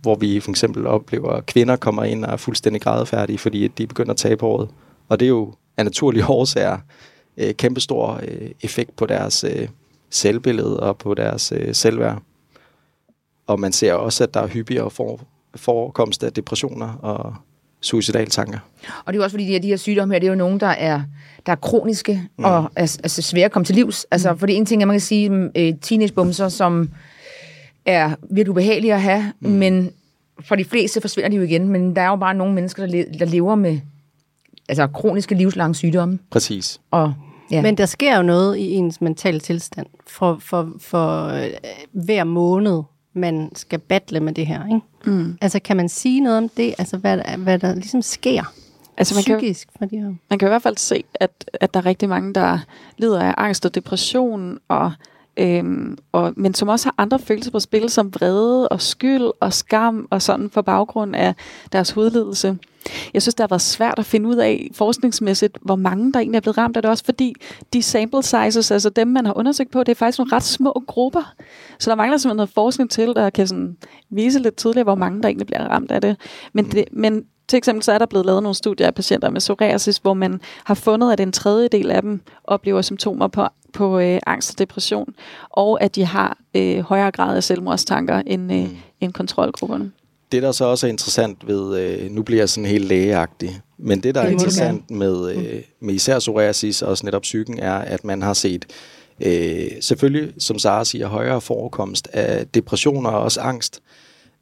hvor 0.01 0.15
vi 0.15 0.39
for 0.39 0.49
eksempel 0.49 0.87
oplever, 0.87 1.29
at 1.31 1.45
kvinder 1.45 1.75
kommer 1.75 2.03
ind 2.03 2.25
og 2.25 2.33
er 2.33 2.37
fuldstændig 2.37 2.81
grædefærdige, 2.81 3.37
fordi 3.37 3.67
de 3.67 3.87
begynder 3.87 4.11
at 4.11 4.17
tabe 4.17 4.41
håret. 4.41 4.69
Og 5.09 5.19
det 5.19 5.25
er 5.25 5.29
jo 5.29 5.53
af 5.77 5.85
naturlige 5.85 6.25
årsager 6.39 6.77
øh, 7.37 7.53
kæmpestor 7.53 8.19
øh, 8.27 8.49
effekt 8.61 8.95
på 8.95 9.05
deres 9.05 9.43
øh, 9.43 9.67
selvbillede 10.09 10.79
og 10.79 10.97
på 10.97 11.13
deres 11.13 11.53
øh, 11.55 11.75
selvværd. 11.75 12.21
Og 13.47 13.59
man 13.59 13.71
ser 13.71 13.93
også, 13.93 14.23
at 14.23 14.33
der 14.33 14.39
er 14.39 14.47
hyppigere 14.47 14.89
for, 14.89 15.19
forekomst 15.55 16.23
af 16.23 16.33
depressioner 16.33 16.93
og 16.93 17.35
suicidale 17.81 18.29
tanker. 18.29 18.59
Og 19.05 19.13
det 19.13 19.17
er 19.17 19.19
jo 19.19 19.23
også 19.23 19.33
fordi, 19.33 19.45
de 19.45 19.51
her, 19.51 19.59
de 19.59 19.67
her 19.67 19.77
sygdomme 19.77 20.13
her, 20.13 20.19
det 20.19 20.27
er 20.27 20.31
jo 20.31 20.37
nogen, 20.37 20.59
der 20.59 20.67
er, 20.67 21.01
der 21.45 21.51
er 21.51 21.55
kroniske 21.55 22.29
mm. 22.37 22.43
og 22.43 22.71
er, 22.75 22.97
altså 23.03 23.21
svære 23.21 23.45
at 23.45 23.51
komme 23.51 23.65
til 23.65 23.75
livs. 23.75 24.05
Altså, 24.11 24.31
mm. 24.31 24.39
for 24.39 24.45
det 24.45 24.55
ene 24.55 24.65
ting, 24.65 24.81
at 24.81 24.87
man 24.87 24.93
kan 24.93 25.01
sige, 25.01 25.49
øh, 25.55 25.73
teenagebumser, 25.81 26.49
som 26.49 26.89
er 27.85 28.15
virkelig 28.29 28.49
ubehagelige 28.49 28.93
at 28.93 29.01
have, 29.01 29.33
mm. 29.39 29.49
men 29.49 29.91
for 30.47 30.55
de 30.55 30.65
fleste 30.65 31.01
forsvinder 31.01 31.29
de 31.29 31.35
jo 31.35 31.41
igen. 31.41 31.67
Men 31.67 31.95
der 31.95 32.01
er 32.01 32.07
jo 32.07 32.15
bare 32.15 32.33
nogle 32.33 32.53
mennesker, 32.53 32.85
der, 32.85 32.91
le- 32.91 33.19
der 33.19 33.25
lever 33.25 33.55
med 33.55 33.79
altså, 34.69 34.87
kroniske 34.87 35.35
livslange 35.35 35.75
sygdomme. 35.75 36.19
Præcis. 36.31 36.79
Og, 36.91 37.13
ja. 37.51 37.61
Men 37.61 37.77
der 37.77 37.85
sker 37.85 38.17
jo 38.17 38.23
noget 38.23 38.57
i 38.57 38.71
ens 38.73 39.01
mentale 39.01 39.39
tilstand 39.39 39.87
for, 40.07 40.37
for, 40.41 40.71
for 40.79 41.27
øh, 41.27 41.49
hver 41.91 42.23
måned, 42.23 42.81
man 43.13 43.51
skal 43.55 43.79
battle 43.79 44.19
med 44.19 44.33
det 44.33 44.47
her. 44.47 44.65
Ikke? 44.65 45.15
Mm. 45.17 45.37
Altså 45.41 45.59
kan 45.59 45.77
man 45.77 45.89
sige 45.89 46.21
noget 46.21 46.37
om 46.37 46.49
det? 46.49 46.75
Altså 46.77 46.97
hvad, 46.97 47.17
der- 47.17 47.37
hvad 47.37 47.59
der 47.59 47.75
ligesom 47.75 48.01
sker 48.01 48.53
Altså 48.97 49.15
man 49.15 49.23
kan, 49.23 49.37
psykisk 49.37 49.67
for 49.77 49.85
de 49.85 49.97
her? 49.97 50.13
man 50.29 50.39
kan 50.39 50.47
i 50.47 50.49
hvert 50.49 50.61
fald 50.61 50.77
se, 50.77 51.03
at, 51.13 51.31
at 51.53 51.73
der 51.73 51.79
er 51.79 51.85
rigtig 51.85 52.09
mange, 52.09 52.33
der 52.33 52.59
lider 52.97 53.21
af 53.21 53.33
angst 53.37 53.65
og 53.65 53.75
depression, 53.75 54.57
og, 54.67 54.91
øhm, 55.39 55.97
og, 56.11 56.33
men 56.37 56.53
som 56.53 56.67
også 56.67 56.85
har 56.85 56.95
andre 56.97 57.19
følelser 57.19 57.51
på 57.51 57.59
spil, 57.59 57.89
som 57.89 58.13
vrede 58.13 58.67
og 58.67 58.81
skyld 58.81 59.31
og 59.39 59.53
skam 59.53 60.07
og 60.09 60.21
sådan 60.21 60.49
for 60.49 60.61
baggrund 60.61 61.15
af 61.15 61.33
deres 61.71 61.91
hudlidelse. 61.91 62.57
Jeg 63.13 63.21
synes, 63.21 63.35
det 63.35 63.43
har 63.43 63.47
været 63.47 63.61
svært 63.61 63.99
at 63.99 64.05
finde 64.05 64.29
ud 64.29 64.35
af 64.35 64.69
forskningsmæssigt, 64.73 65.57
hvor 65.61 65.75
mange 65.75 66.13
der 66.13 66.19
egentlig 66.19 66.37
er 66.37 66.41
blevet 66.41 66.57
ramt 66.57 66.75
af 66.77 66.81
det, 66.81 66.91
også 66.91 67.05
fordi 67.05 67.33
de 67.73 67.81
sample 67.83 68.23
sizes, 68.23 68.71
altså 68.71 68.89
dem, 68.89 69.07
man 69.07 69.25
har 69.25 69.37
undersøgt 69.37 69.71
på, 69.71 69.79
det 69.79 69.89
er 69.89 69.95
faktisk 69.95 70.19
nogle 70.19 70.35
ret 70.35 70.43
små 70.43 70.83
grupper. 70.87 71.33
Så 71.79 71.89
der 71.89 71.95
mangler 71.95 72.17
simpelthen 72.17 72.37
noget 72.37 72.49
forskning 72.49 72.89
til, 72.89 73.07
der 73.07 73.29
kan 73.29 73.47
sådan 73.47 73.77
vise 74.09 74.39
lidt 74.39 74.57
tydeligere, 74.57 74.83
hvor 74.83 74.95
mange 74.95 75.21
der 75.21 75.27
egentlig 75.27 75.47
bliver 75.47 75.67
ramt 75.67 75.91
af 75.91 76.01
det. 76.01 76.17
Men, 76.53 76.65
det, 76.71 76.85
men 76.91 77.25
til 77.47 77.57
eksempel 77.57 77.83
så 77.83 77.91
er 77.91 77.97
der 77.97 78.05
blevet 78.05 78.25
lavet 78.25 78.43
nogle 78.43 78.55
studier 78.55 78.87
af 78.87 78.95
patienter 78.95 79.29
med 79.29 79.39
psoriasis, 79.41 79.97
hvor 79.97 80.13
man 80.13 80.41
har 80.63 80.73
fundet, 80.73 81.11
at 81.13 81.19
en 81.19 81.31
tredjedel 81.31 81.91
af 81.91 82.01
dem 82.01 82.21
oplever 82.43 82.81
symptomer 82.81 83.27
på, 83.27 83.47
på 83.73 83.99
øh, 83.99 84.19
angst 84.27 84.51
og 84.51 84.59
depression, 84.59 85.13
og 85.49 85.81
at 85.83 85.95
de 85.95 86.05
har 86.05 86.37
øh, 86.55 86.79
højere 86.79 87.11
grad 87.11 87.35
af 87.35 87.43
selvmordstanker 87.43 88.21
end, 88.25 88.53
øh, 88.53 88.59
Mm. 88.63 88.77
end 89.01 89.13
kontrolgrupperne. 89.13 89.91
Det, 90.31 90.43
der 90.43 90.51
så 90.51 90.65
også 90.65 90.87
er 90.87 90.91
interessant 90.91 91.47
ved, 91.47 91.79
øh, 91.79 92.11
nu 92.11 92.23
bliver 92.23 92.41
jeg 92.41 92.49
sådan 92.49 92.69
helt 92.69 92.85
lægeagtig, 92.85 93.61
men 93.77 94.03
det, 94.03 94.15
der 94.15 94.21
er 94.21 94.25
Det 94.25 94.31
interessant 94.31 94.91
med, 94.91 95.35
øh, 95.35 95.61
med 95.79 95.93
især 95.93 96.19
psoriasis 96.19 96.81
og 96.81 96.89
også 96.89 97.05
netop 97.05 97.21
psyken, 97.21 97.59
er, 97.59 97.73
at 97.73 98.03
man 98.03 98.21
har 98.21 98.33
set 98.33 98.65
øh, 99.19 99.71
selvfølgelig, 99.81 100.33
som 100.37 100.59
Sara 100.59 100.85
siger, 100.85 101.07
højere 101.07 101.41
forekomst 101.41 102.07
af 102.13 102.47
depressioner 102.47 103.09
og 103.09 103.21
også 103.21 103.41
angst, 103.41 103.81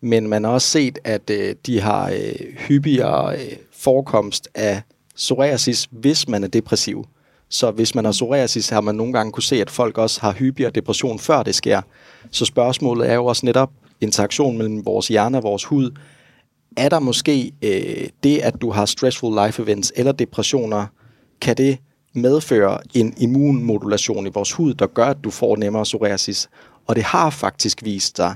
men 0.01 0.27
man 0.27 0.43
har 0.43 0.51
også 0.51 0.67
set, 0.67 0.99
at 1.03 1.29
øh, 1.29 1.55
de 1.65 1.81
har 1.81 2.09
øh, 2.09 2.55
hyppigere 2.57 3.35
øh, 3.35 3.51
forekomst 3.73 4.47
af 4.55 4.81
psoriasis, 5.15 5.87
hvis 5.91 6.27
man 6.27 6.43
er 6.43 6.47
depressiv. 6.47 7.07
Så 7.49 7.71
hvis 7.71 7.95
man 7.95 8.05
har 8.05 8.11
psoriasis, 8.11 8.69
har 8.69 8.81
man 8.81 8.95
nogle 8.95 9.13
gange 9.13 9.31
kunne 9.31 9.43
se, 9.43 9.61
at 9.61 9.69
folk 9.69 9.97
også 9.97 10.21
har 10.21 10.33
hyppigere 10.33 10.71
depression, 10.71 11.19
før 11.19 11.43
det 11.43 11.55
sker. 11.55 11.81
Så 12.31 12.45
spørgsmålet 12.45 13.09
er 13.09 13.13
jo 13.13 13.25
også 13.25 13.45
netop 13.45 13.71
interaktion 14.01 14.57
mellem 14.57 14.85
vores 14.85 15.07
hjerne 15.07 15.37
og 15.37 15.43
vores 15.43 15.63
hud. 15.63 15.91
Er 16.77 16.89
der 16.89 16.99
måske 16.99 17.51
øh, 17.61 18.09
det, 18.23 18.37
at 18.37 18.61
du 18.61 18.71
har 18.71 18.85
stressful 18.85 19.45
life 19.45 19.63
events 19.63 19.93
eller 19.95 20.11
depressioner, 20.11 20.85
kan 21.41 21.57
det 21.57 21.77
medføre 22.13 22.79
en 22.93 23.13
immunmodulation 23.17 24.27
i 24.27 24.29
vores 24.33 24.51
hud, 24.51 24.73
der 24.73 24.87
gør, 24.87 25.05
at 25.05 25.17
du 25.23 25.29
får 25.29 25.55
nemmere 25.57 25.83
psoriasis? 25.83 26.49
Og 26.87 26.95
det 26.95 27.03
har 27.03 27.29
faktisk 27.29 27.83
vist 27.83 28.17
sig, 28.17 28.35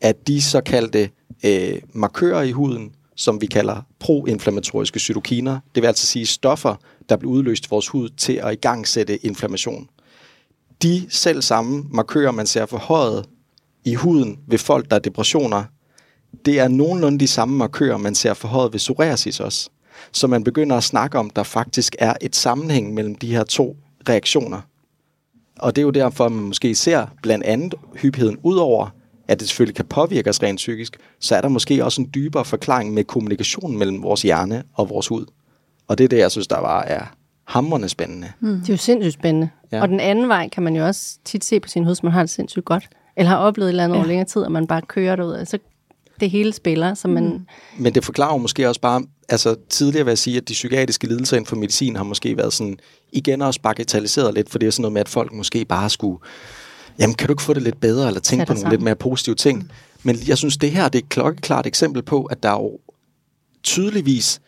at 0.00 0.26
de 0.26 0.42
såkaldte 0.42 1.10
øh, 1.44 1.80
markører 1.92 2.42
i 2.42 2.50
huden, 2.50 2.92
som 3.16 3.40
vi 3.40 3.46
kalder 3.46 3.82
proinflammatoriske 3.98 5.00
cytokiner, 5.00 5.60
det 5.74 5.82
vil 5.82 5.88
altså 5.88 6.06
sige 6.06 6.26
stoffer, 6.26 6.74
der 7.08 7.16
bliver 7.16 7.32
udløst 7.32 7.66
i 7.66 7.68
vores 7.70 7.88
hud 7.88 8.08
til 8.08 8.32
at 8.32 8.52
igangsætte 8.52 9.26
inflammation. 9.26 9.88
De 10.82 11.06
selv 11.08 11.42
samme 11.42 11.84
markører, 11.90 12.30
man 12.30 12.46
ser 12.46 12.66
forhøjet 12.66 13.24
i 13.84 13.94
huden 13.94 14.38
ved 14.46 14.58
folk, 14.58 14.88
der 14.90 14.94
har 14.94 15.00
depressioner, 15.00 15.64
det 16.44 16.60
er 16.60 16.68
nogenlunde 16.68 17.18
de 17.18 17.26
samme 17.26 17.56
markører, 17.56 17.96
man 17.96 18.14
ser 18.14 18.34
forhøjet 18.34 18.72
ved 18.72 18.78
psoriasis 18.78 19.40
også. 19.40 19.70
Så 20.12 20.26
man 20.26 20.44
begynder 20.44 20.76
at 20.76 20.84
snakke 20.84 21.18
om, 21.18 21.26
at 21.26 21.36
der 21.36 21.42
faktisk 21.42 21.96
er 21.98 22.14
et 22.20 22.36
sammenhæng 22.36 22.94
mellem 22.94 23.14
de 23.14 23.34
her 23.34 23.44
to 23.44 23.76
reaktioner. 24.08 24.60
Og 25.58 25.76
det 25.76 25.82
er 25.82 25.86
jo 25.86 25.90
derfor, 25.90 26.28
man 26.28 26.44
måske 26.44 26.74
ser 26.74 27.06
blandt 27.22 27.44
andet 27.44 27.74
hyppigheden 27.96 28.38
ud 28.42 28.56
over, 28.56 28.88
at 29.28 29.40
det 29.40 29.48
selvfølgelig 29.48 29.76
kan 29.76 29.84
påvirke 29.84 30.30
os 30.30 30.42
rent 30.42 30.56
psykisk, 30.56 30.96
så 31.20 31.36
er 31.36 31.40
der 31.40 31.48
måske 31.48 31.84
også 31.84 32.02
en 32.02 32.10
dybere 32.14 32.44
forklaring 32.44 32.94
med 32.94 33.04
kommunikationen 33.04 33.78
mellem 33.78 34.02
vores 34.02 34.22
hjerne 34.22 34.62
og 34.74 34.90
vores 34.90 35.08
hud. 35.08 35.26
Og 35.88 35.98
det 35.98 36.04
er 36.04 36.08
det, 36.08 36.18
jeg 36.18 36.30
synes, 36.30 36.46
der 36.46 36.60
bare 36.60 36.88
er 36.88 37.04
hamrende 37.44 37.88
spændende. 37.88 38.32
Det 38.40 38.68
er 38.68 38.72
jo 38.72 38.76
sindssygt 38.76 39.14
spændende. 39.14 39.50
Ja. 39.72 39.76
Ja. 39.76 39.82
Og 39.82 39.88
den 39.88 40.00
anden 40.00 40.28
vej 40.28 40.48
kan 40.48 40.62
man 40.62 40.76
jo 40.76 40.86
også 40.86 41.18
tit 41.24 41.44
se 41.44 41.60
på 41.60 41.68
sin 41.68 41.84
hud, 41.84 41.90
hvis 41.90 42.02
man 42.02 42.12
har 42.12 42.22
det 42.22 42.30
sindssygt 42.30 42.64
godt. 42.64 42.88
Eller 43.16 43.30
har 43.30 43.36
oplevet 43.36 43.68
et 43.68 43.72
eller 43.72 43.84
andet 43.84 43.94
ja. 43.94 43.98
over 43.98 44.08
længere 44.08 44.28
tid, 44.28 44.42
og 44.42 44.52
man 44.52 44.66
bare 44.66 44.82
kører 44.82 45.16
derud. 45.16 45.34
Altså, 45.34 45.58
det 46.20 46.30
hele 46.30 46.52
spiller, 46.52 46.94
så 46.94 47.08
man... 47.08 47.24
Mm. 47.24 47.46
Men 47.78 47.94
det 47.94 48.04
forklarer 48.04 48.36
måske 48.36 48.68
også 48.68 48.80
bare, 48.80 49.02
altså 49.28 49.56
tidligere 49.68 50.04
vil 50.04 50.10
jeg 50.10 50.18
sige, 50.18 50.36
at 50.36 50.48
de 50.48 50.52
psykiatriske 50.52 51.06
lidelser 51.06 51.36
inden 51.36 51.46
for 51.46 51.56
medicin 51.56 51.96
har 51.96 52.04
måske 52.04 52.36
været 52.36 52.52
sådan, 52.52 52.78
igen 53.12 53.42
også 53.42 53.60
bagatelliseret 53.60 54.34
lidt, 54.34 54.50
for 54.50 54.58
det 54.58 54.66
er 54.66 54.70
sådan 54.70 54.82
noget 54.82 54.92
med, 54.92 55.00
at 55.00 55.08
folk 55.08 55.32
måske 55.32 55.64
bare 55.64 55.90
skulle, 55.90 56.18
jamen 56.98 57.14
kan 57.14 57.28
du 57.28 57.32
ikke 57.32 57.42
få 57.42 57.54
det 57.54 57.62
lidt 57.62 57.80
bedre, 57.80 58.06
eller 58.06 58.20
tænke 58.20 58.46
på 58.46 58.52
nogle 58.52 58.64
lidt 58.64 58.72
sammen. 58.72 58.84
mere 58.84 58.94
positive 58.94 59.34
ting. 59.34 59.70
Men 60.02 60.16
jeg 60.26 60.38
synes, 60.38 60.56
det 60.56 60.70
her 60.70 60.88
det 60.88 60.98
er 60.98 61.02
et 61.02 61.08
klokkeklart 61.08 61.66
eksempel 61.66 62.02
på, 62.02 62.24
at 62.24 62.42
der 62.42 62.48
er 62.48 62.62
jo 62.62 62.78
tydeligvis 63.62 64.40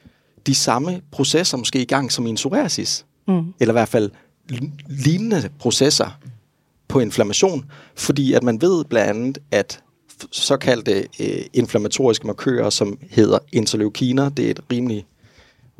de 0.46 0.54
samme 0.54 1.00
processer 1.10 1.56
måske 1.56 1.82
i 1.82 1.84
gang 1.84 2.12
som 2.12 2.26
i 2.26 2.30
en 2.30 2.36
psoriasis. 2.36 3.04
Mm. 3.28 3.54
Eller 3.60 3.72
i 3.72 3.76
hvert 3.76 3.88
fald 3.88 4.10
li- 4.52 4.70
lignende 4.88 5.48
processer 5.58 6.18
på 6.88 7.00
inflammation, 7.00 7.64
fordi 7.96 8.32
at 8.32 8.42
man 8.42 8.60
ved 8.60 8.84
blandt 8.84 9.10
andet, 9.10 9.38
at 9.50 9.80
såkaldte 10.32 11.06
øh, 11.20 11.42
inflammatoriske 11.52 12.26
markører, 12.26 12.70
som 12.70 12.98
hedder 13.10 13.38
interleukiner, 13.52 14.28
det 14.28 14.46
er 14.46 14.50
et 14.50 14.60
rimelig 14.72 15.06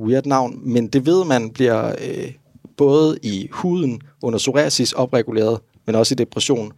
weird 0.01 0.27
navn, 0.27 0.61
men 0.63 0.87
det 0.89 1.07
ved 1.07 1.25
man 1.25 1.51
bliver 1.51 1.89
øh, 1.89 2.33
både 2.77 3.19
i 3.23 3.49
huden 3.53 4.01
under 4.23 4.39
psoriasis 4.39 4.93
opreguleret, 4.93 5.61
men 5.87 5.95
også 5.95 6.15
i 6.15 6.17
depression. 6.17 6.73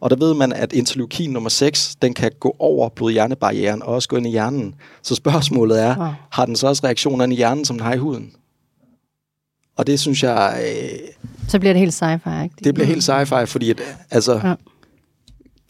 Og 0.00 0.10
der 0.10 0.16
ved 0.16 0.34
man, 0.34 0.52
at 0.52 0.72
interleukin 0.72 1.30
nummer 1.30 1.50
6, 1.50 1.96
den 2.02 2.14
kan 2.14 2.30
gå 2.40 2.56
over 2.58 2.88
blod-hjernebarrieren 2.88 3.82
og 3.82 3.94
også 3.94 4.08
gå 4.08 4.16
ind 4.16 4.26
i 4.26 4.30
hjernen. 4.30 4.74
Så 5.02 5.14
spørgsmålet 5.14 5.82
er, 5.82 5.96
Wow. 5.98 6.08
har 6.30 6.46
den 6.46 6.56
så 6.56 6.66
også 6.66 6.84
reaktioner 6.84 7.24
ind 7.24 7.32
i 7.32 7.36
hjernen, 7.36 7.64
som 7.64 7.76
den 7.78 7.86
har 7.86 7.94
i 7.94 7.98
huden? 7.98 8.32
Og 9.76 9.86
det 9.86 10.00
synes 10.00 10.22
jeg, 10.22 10.62
øh, 10.66 10.98
Så 11.48 11.58
bliver 11.58 11.72
det 11.72 11.80
helt 11.80 12.02
sci-fi, 12.02 12.42
ikke? 12.42 12.54
det 12.64 12.74
bliver 12.74 12.86
helt 12.86 13.08
sci-fi, 13.10 13.44
fordi 13.44 13.70
at, 13.70 13.80
altså, 14.10 14.40
Ja. 14.44 14.54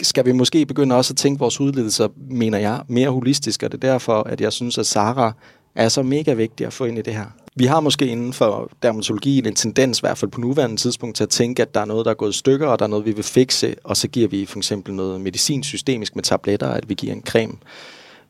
skal 0.02 0.26
vi 0.26 0.32
måske 0.32 0.66
begynde 0.66 0.94
også 0.94 1.12
at 1.12 1.16
tænke 1.16 1.38
vores 1.38 1.60
udledelser, 1.60 2.08
mener 2.30 2.58
jeg, 2.58 2.80
mere 2.88 3.10
holistisk, 3.10 3.62
og 3.62 3.72
det 3.72 3.84
er 3.84 3.90
derfor, 3.92 4.22
at 4.22 4.40
jeg 4.40 4.52
synes, 4.52 4.78
at 4.78 4.86
Sara 4.86 5.32
er 5.74 5.88
så 5.88 6.02
mega 6.02 6.32
vigtig 6.32 6.66
at 6.66 6.72
få 6.72 6.84
ind 6.84 6.98
i 6.98 7.02
det 7.02 7.14
her. 7.14 7.24
Vi 7.54 7.64
har 7.66 7.80
måske 7.80 8.06
inden 8.06 8.32
for 8.32 8.70
dermatologien 8.82 9.46
en 9.46 9.54
tendens, 9.54 9.98
i 9.98 10.02
hvert 10.02 10.18
fald 10.18 10.30
på 10.30 10.40
nuværende 10.40 10.76
tidspunkt, 10.76 11.16
til 11.16 11.22
at 11.24 11.28
tænke, 11.30 11.62
at 11.62 11.74
der 11.74 11.80
er 11.80 11.84
noget, 11.84 12.04
der 12.04 12.10
er 12.10 12.14
gået 12.14 12.34
i 12.34 12.38
stykker, 12.38 12.66
og 12.66 12.78
der 12.78 12.84
er 12.84 12.88
noget, 12.88 13.04
vi 13.06 13.12
vil 13.12 13.24
fikse, 13.24 13.74
og 13.84 13.96
så 13.96 14.08
giver 14.08 14.28
vi 14.28 14.46
for 14.46 14.58
eksempel 14.58 14.94
noget 14.94 15.20
medicin 15.20 15.62
systemisk 15.62 16.14
med 16.16 16.22
tabletter, 16.24 16.68
at 16.68 16.88
vi 16.88 16.94
giver 16.94 17.12
en 17.12 17.22
creme. 17.26 17.52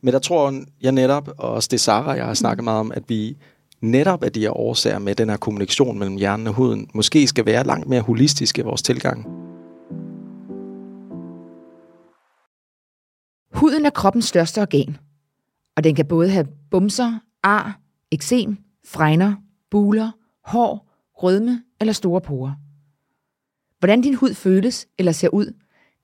Men 0.01 0.15
der 0.15 0.21
tror 0.21 0.55
jeg 0.83 0.93
netop, 0.93 1.29
og 1.39 1.51
også 1.51 1.69
det 1.73 1.81
Sara 1.81 2.11
jeg 2.13 2.25
har 2.25 2.35
snakket 2.35 2.65
meget 2.65 2.81
om, 2.81 2.93
at 2.95 3.03
vi 3.09 3.37
netop 3.83 4.23
af 4.23 4.33
de 4.33 4.41
her 4.41 4.57
årsager 4.57 4.99
med 4.99 5.15
den 5.15 5.29
her 5.29 5.37
kommunikation 5.37 5.99
mellem 5.99 6.17
hjernen 6.17 6.47
og 6.47 6.55
huden, 6.55 6.91
måske 6.95 7.27
skal 7.27 7.47
være 7.47 7.65
langt 7.65 7.89
mere 7.89 8.01
holistisk 8.01 8.59
i 8.59 8.63
vores 8.63 8.83
tilgang. 8.83 9.27
Huden 13.53 13.87
er 13.87 13.91
kroppens 13.91 14.25
største 14.25 14.63
organ, 14.63 14.97
og 15.77 15.85
den 15.85 15.95
kan 15.95 16.07
både 16.07 16.31
have 16.31 16.47
bumser, 16.71 17.19
ar, 17.43 17.81
eksem, 18.11 18.57
fregner, 18.87 19.35
buler, 19.71 20.11
hår, 20.45 20.89
rødme 21.15 21.63
eller 21.81 21.93
store 21.93 22.21
porer. 22.21 22.53
Hvordan 23.79 24.01
din 24.01 24.15
hud 24.15 24.35
føles 24.35 24.87
eller 24.99 25.13
ser 25.13 25.29
ud, 25.29 25.55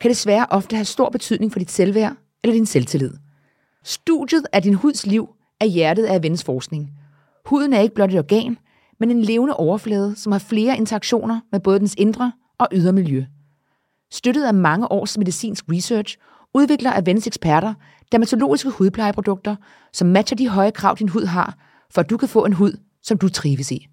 kan 0.01 0.11
desværre 0.11 0.47
ofte 0.51 0.77
have 0.77 0.85
stor 0.85 1.09
betydning 1.11 1.53
for 1.53 1.59
dit 1.59 1.71
selvværd 1.71 2.17
eller 2.43 2.55
din 2.55 2.67
selvtillid. 2.67 3.11
Studiet 3.85 4.47
af 4.53 4.63
din 4.63 4.75
huds 4.75 5.07
liv 5.07 5.29
er 5.61 5.67
hjertet 5.67 6.05
af 6.05 6.23
Vens 6.23 6.45
forskning. 6.45 6.91
Huden 7.49 7.73
er 7.73 7.81
ikke 7.81 7.95
blot 7.95 8.13
et 8.13 8.19
organ, 8.19 8.59
men 9.01 9.11
en 9.11 9.23
levende 9.23 9.57
overflade, 9.57 10.17
som 10.17 10.33
har 10.33 10.39
flere 10.39 10.77
interaktioner 10.77 11.41
med 11.53 11.61
både 11.61 11.79
dens 11.79 11.95
indre 11.99 12.33
og 12.59 12.69
ydre 12.73 12.93
miljø. 12.93 13.25
Støttet 14.11 14.45
af 14.45 14.55
mange 14.55 14.93
års 14.93 15.19
medicinsk 15.19 15.65
research, 15.73 16.19
udvikler 16.55 16.93
Avens 16.97 17.27
eksperter 17.27 17.75
dermatologiske 18.13 18.71
hudplejeprodukter, 18.71 19.57
som 19.93 20.09
matcher 20.09 20.37
de 20.37 20.49
høje 20.49 20.71
krav, 20.71 20.97
din 20.99 21.09
hud 21.09 21.25
har, 21.25 21.59
for 21.91 22.01
at 22.01 22.11
du 22.11 22.17
kan 22.17 22.29
få 22.29 22.45
en 22.45 22.53
hud, 22.53 22.73
som 23.03 23.19
du 23.19 23.29
trives 23.29 23.73
i. 23.73 23.87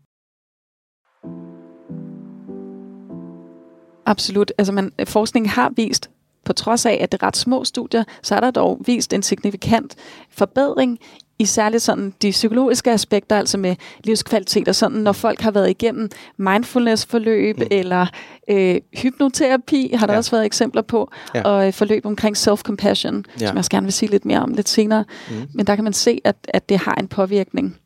Absolut. 4.05 4.51
Altså 4.57 4.73
man, 4.73 4.91
øh, 4.99 5.07
forskningen 5.07 5.49
har 5.49 5.71
vist, 5.75 6.09
på 6.45 6.53
trods 6.53 6.85
af, 6.85 6.97
at 7.01 7.11
det 7.11 7.21
er 7.21 7.27
ret 7.27 7.37
små 7.37 7.63
studier, 7.63 8.03
så 8.21 8.35
er 8.35 8.39
der 8.39 8.51
dog 8.51 8.81
vist 8.85 9.13
en 9.13 9.23
signifikant 9.23 9.95
forbedring 10.29 10.99
i 11.39 11.45
særligt 11.45 11.83
sådan 11.83 12.13
de 12.21 12.31
psykologiske 12.31 12.91
aspekter, 12.91 13.37
altså 13.37 13.57
med 13.57 13.75
livskvalitet 14.03 14.67
og 14.67 14.75
sådan, 14.75 14.97
når 14.97 15.11
folk 15.11 15.41
har 15.41 15.51
været 15.51 15.69
igennem 15.69 16.09
mindfulness-forløb 16.37 17.57
mm. 17.57 17.67
eller 17.71 18.05
øh, 18.49 18.75
hypnoterapi, 18.97 19.93
har 19.93 20.05
der 20.05 20.13
ja. 20.13 20.17
også 20.17 20.31
været 20.31 20.45
eksempler 20.45 20.81
på, 20.81 21.11
ja. 21.35 21.41
og 21.41 21.67
øh, 21.67 21.73
forløb 21.73 22.05
omkring 22.05 22.37
self-compassion, 22.37 23.23
ja. 23.41 23.47
som 23.47 23.55
jeg 23.55 23.57
også 23.57 23.71
gerne 23.71 23.85
vil 23.85 23.93
sige 23.93 24.11
lidt 24.11 24.25
mere 24.25 24.39
om 24.39 24.53
lidt 24.53 24.69
senere. 24.69 25.05
Mm. 25.29 25.35
Men 25.53 25.67
der 25.67 25.75
kan 25.75 25.83
man 25.83 25.93
se, 25.93 26.21
at, 26.23 26.35
at 26.47 26.69
det 26.69 26.77
har 26.77 26.95
en 26.95 27.07
påvirkning. 27.07 27.77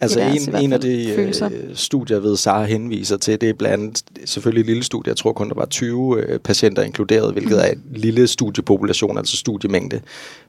Altså 0.00 0.20
en, 0.20 0.64
en 0.64 0.72
af 0.72 0.80
de 0.80 1.12
følelser. 1.14 1.50
øh, 1.52 1.76
studier, 1.76 2.18
ved 2.18 2.36
Sara 2.36 2.64
henviser 2.64 3.16
til, 3.16 3.40
det 3.40 3.48
er 3.48 3.52
blandt 3.54 3.74
andet 3.74 4.04
selvfølgelig 4.24 4.60
et 4.60 4.66
lille 4.66 4.82
studie. 4.82 5.10
Jeg 5.10 5.16
tror 5.16 5.32
kun, 5.32 5.48
der 5.48 5.54
var 5.54 5.66
20 5.66 6.20
øh, 6.20 6.38
patienter 6.38 6.82
inkluderet, 6.82 7.32
hvilket 7.32 7.56
mm. 7.56 7.62
er 7.62 7.66
en 7.66 7.82
lille 7.96 8.26
studiepopulation, 8.26 9.18
altså 9.18 9.36
studiemængde. 9.36 10.00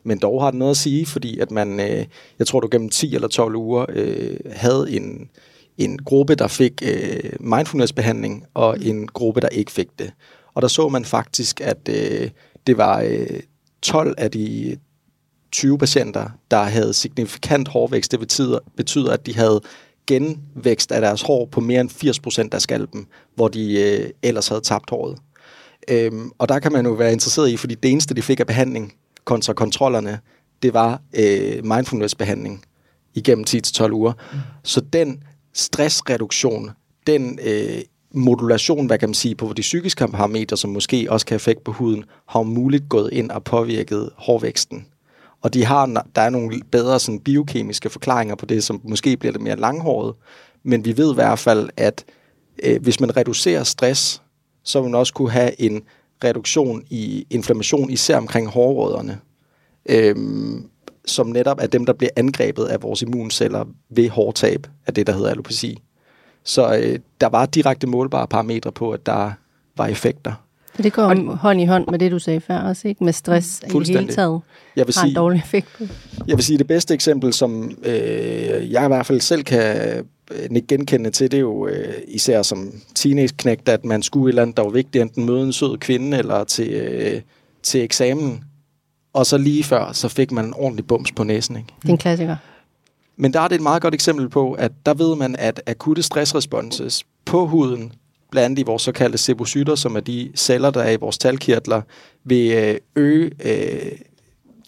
Men 0.03 0.19
dog 0.19 0.43
har 0.43 0.51
det 0.51 0.59
noget 0.59 0.71
at 0.71 0.77
sige, 0.77 1.05
fordi 1.05 1.39
at 1.39 1.51
man, 1.51 1.79
øh, 1.79 2.05
jeg 2.39 2.47
tror 2.47 2.59
du 2.59 2.67
gennem 2.71 2.89
10 2.89 3.15
eller 3.15 3.27
12 3.27 3.55
uger 3.55 3.85
havde 4.51 4.87
en, 4.89 5.29
en 5.77 5.97
gruppe, 5.97 6.35
der 6.35 6.47
fik 6.47 6.83
mindfulness-behandling, 7.39 8.45
og 8.53 8.77
en 8.81 9.07
gruppe, 9.07 9.41
der 9.41 9.49
ikke 9.49 9.71
fik 9.71 9.87
det. 9.99 10.11
Og 10.53 10.61
der 10.61 10.67
så 10.67 10.89
man 10.89 11.05
faktisk, 11.05 11.61
at 11.61 11.87
det 12.67 12.77
var 12.77 13.01
øh, 13.01 13.39
12 13.81 14.15
af 14.17 14.31
de 14.31 14.77
20 15.51 15.77
patienter, 15.77 16.29
der 16.51 16.63
havde 16.63 16.93
signifikant 16.93 17.67
hårvækst. 17.67 18.11
Det 18.11 18.19
betyder, 18.19 18.59
betyder, 18.77 19.13
at 19.13 19.25
de 19.25 19.35
havde 19.35 19.61
genvækst 20.07 20.91
af 20.91 21.01
deres 21.01 21.21
hår 21.21 21.45
på 21.45 21.59
mere 21.59 21.81
end 21.81 21.89
80% 22.51 22.55
af 22.55 22.61
skalpen, 22.61 23.07
hvor 23.35 23.47
de 23.47 23.81
øh, 23.81 24.09
ellers 24.23 24.47
havde 24.47 24.61
tabt 24.61 24.89
håret. 24.89 25.17
Øhm, 25.87 26.31
og 26.37 26.49
der 26.49 26.59
kan 26.59 26.71
man 26.71 26.85
jo 26.85 26.91
være 26.91 27.11
interesseret 27.11 27.49
i, 27.49 27.57
fordi 27.57 27.75
det 27.75 27.91
eneste, 27.91 28.13
de 28.13 28.21
fik 28.21 28.39
af 28.39 28.47
behandling 28.47 28.93
kontra 29.25 29.53
kontrollerne, 29.53 30.19
det 30.63 30.73
var 30.73 31.01
øh, 31.15 31.65
mindfulness-behandling 31.65 32.65
igennem 33.13 33.45
10-12 33.49 33.91
uger. 33.91 34.13
Mm. 34.33 34.39
Så 34.63 34.81
den 34.81 35.23
stressreduktion, 35.53 36.71
den 37.07 37.39
øh, 37.43 37.81
modulation, 38.13 38.85
hvad 38.85 38.97
kan 38.97 39.09
man 39.09 39.13
sige, 39.13 39.35
på 39.35 39.53
de 39.57 39.61
psykiske 39.61 40.07
parametre, 40.07 40.57
som 40.57 40.69
måske 40.69 41.07
også 41.09 41.25
kan 41.25 41.33
have 41.33 41.37
effekt 41.37 41.63
på 41.63 41.71
huden, 41.71 42.03
har 42.27 42.43
muligt 42.43 42.89
gået 42.89 43.13
ind 43.13 43.31
og 43.31 43.43
påvirket 43.43 44.09
hårvæksten. 44.15 44.85
Og 45.41 45.53
de 45.53 45.65
har, 45.65 46.05
der 46.15 46.21
er 46.21 46.29
nogle 46.29 46.61
bedre 46.71 46.99
sådan, 46.99 47.19
biokemiske 47.19 47.89
forklaringer 47.89 48.35
på 48.35 48.45
det, 48.45 48.63
som 48.63 48.81
måske 48.83 49.17
bliver 49.17 49.31
lidt 49.31 49.43
mere 49.43 49.55
langhåret. 49.55 50.15
Men 50.63 50.85
vi 50.85 50.97
ved 50.97 51.11
i 51.11 51.15
hvert 51.15 51.39
fald, 51.39 51.69
at 51.77 52.05
øh, 52.63 52.81
hvis 52.81 52.99
man 52.99 53.17
reducerer 53.17 53.63
stress, 53.63 54.21
så 54.63 54.81
vil 54.81 54.91
man 54.91 54.99
også 54.99 55.13
kunne 55.13 55.31
have 55.31 55.61
en 55.61 55.81
reduktion 56.23 56.83
i 56.89 57.27
inflammation, 57.29 57.89
især 57.89 58.17
omkring 58.17 58.47
hårrødderne, 58.47 59.19
øh, 59.89 60.15
som 61.05 61.27
netop 61.27 61.57
er 61.61 61.67
dem, 61.67 61.85
der 61.85 61.93
bliver 61.93 62.11
angrebet 62.15 62.65
af 62.65 62.83
vores 62.83 63.01
immunceller 63.01 63.65
ved 63.89 64.09
hårtab, 64.09 64.67
af 64.87 64.93
det, 64.93 65.07
der 65.07 65.13
hedder 65.13 65.29
alopeci. 65.29 65.81
Så 66.43 66.75
øh, 66.75 66.99
der 67.21 67.29
var 67.29 67.45
direkte 67.45 67.87
målbare 67.87 68.27
parametre 68.27 68.71
på, 68.71 68.91
at 68.91 69.05
der 69.05 69.31
var 69.77 69.87
effekter. 69.87 70.33
Så 70.75 70.81
det 70.81 70.93
går 70.93 71.03
og, 71.03 71.37
hånd 71.37 71.61
i 71.61 71.65
hånd 71.65 71.87
med 71.87 71.99
det, 71.99 72.11
du 72.11 72.19
sagde 72.19 72.41
før 72.41 72.57
også, 72.57 72.87
ikke? 72.87 73.03
Med 73.03 73.13
stress 73.13 73.61
i 73.63 73.91
hele 73.93 74.07
taget 74.07 74.41
jeg 74.75 74.87
vil 74.87 74.95
har 74.95 75.01
sige, 75.01 75.09
en 75.09 75.15
dårlig 75.15 75.39
effekt 75.39 75.67
på. 75.77 75.83
Jeg 76.27 76.37
vil 76.37 76.43
sige, 76.43 76.57
det 76.57 76.67
bedste 76.67 76.93
eksempel, 76.93 77.33
som 77.33 77.77
øh, 77.83 78.71
jeg 78.71 78.85
i 78.85 78.87
hvert 78.87 79.05
fald 79.05 79.21
selv 79.21 79.43
kan 79.43 79.75
øh, 80.31 80.61
genkende 80.67 81.09
til, 81.09 81.31
det 81.31 81.37
er 81.37 81.41
jo 81.41 81.67
øh, 81.67 81.93
især 82.07 82.41
som 82.41 82.71
teenage-knægt, 82.95 83.69
at 83.69 83.85
man 83.85 84.03
skulle 84.03 84.29
et 84.29 84.31
eller 84.31 84.41
andet, 84.41 84.57
der 84.57 84.63
var 84.63 84.69
vigtigt, 84.69 85.01
enten 85.01 85.25
møde 85.25 85.43
en 85.43 85.53
sød 85.53 85.77
kvinde 85.77 86.17
eller 86.17 86.43
til, 86.43 86.69
øh, 86.69 87.21
til 87.63 87.83
eksamen. 87.83 88.43
Og 89.13 89.25
så 89.25 89.37
lige 89.37 89.63
før, 89.63 89.91
så 89.91 90.07
fik 90.07 90.31
man 90.31 90.45
en 90.45 90.53
ordentlig 90.53 90.87
bums 90.87 91.11
på 91.11 91.23
næsen. 91.23 91.55
Ikke? 91.55 91.67
Det 91.81 91.87
er 91.87 91.91
en 91.93 91.97
klassiker. 91.97 92.35
Men 93.17 93.33
der 93.33 93.39
er 93.39 93.47
det 93.47 93.55
et 93.55 93.61
meget 93.61 93.81
godt 93.81 93.93
eksempel 93.93 94.29
på, 94.29 94.53
at 94.53 94.71
der 94.85 94.93
ved 94.93 95.15
man, 95.15 95.35
at 95.39 95.61
akutte 95.67 96.03
stressresponses 96.03 97.03
på 97.25 97.47
huden 97.47 97.93
blandt 98.31 98.45
andet 98.45 98.59
i 98.59 98.65
vores 98.65 98.81
såkaldte 98.81 99.17
sebocytter, 99.17 99.75
som 99.75 99.95
er 99.95 99.99
de 99.99 100.31
celler, 100.35 100.71
der 100.71 100.81
er 100.81 100.91
i 100.91 100.95
vores 100.95 101.17
talkirtler, 101.17 101.81
vil 102.23 102.51
øh, 102.51 102.77
øge 102.95 103.31
øh, 103.43 103.91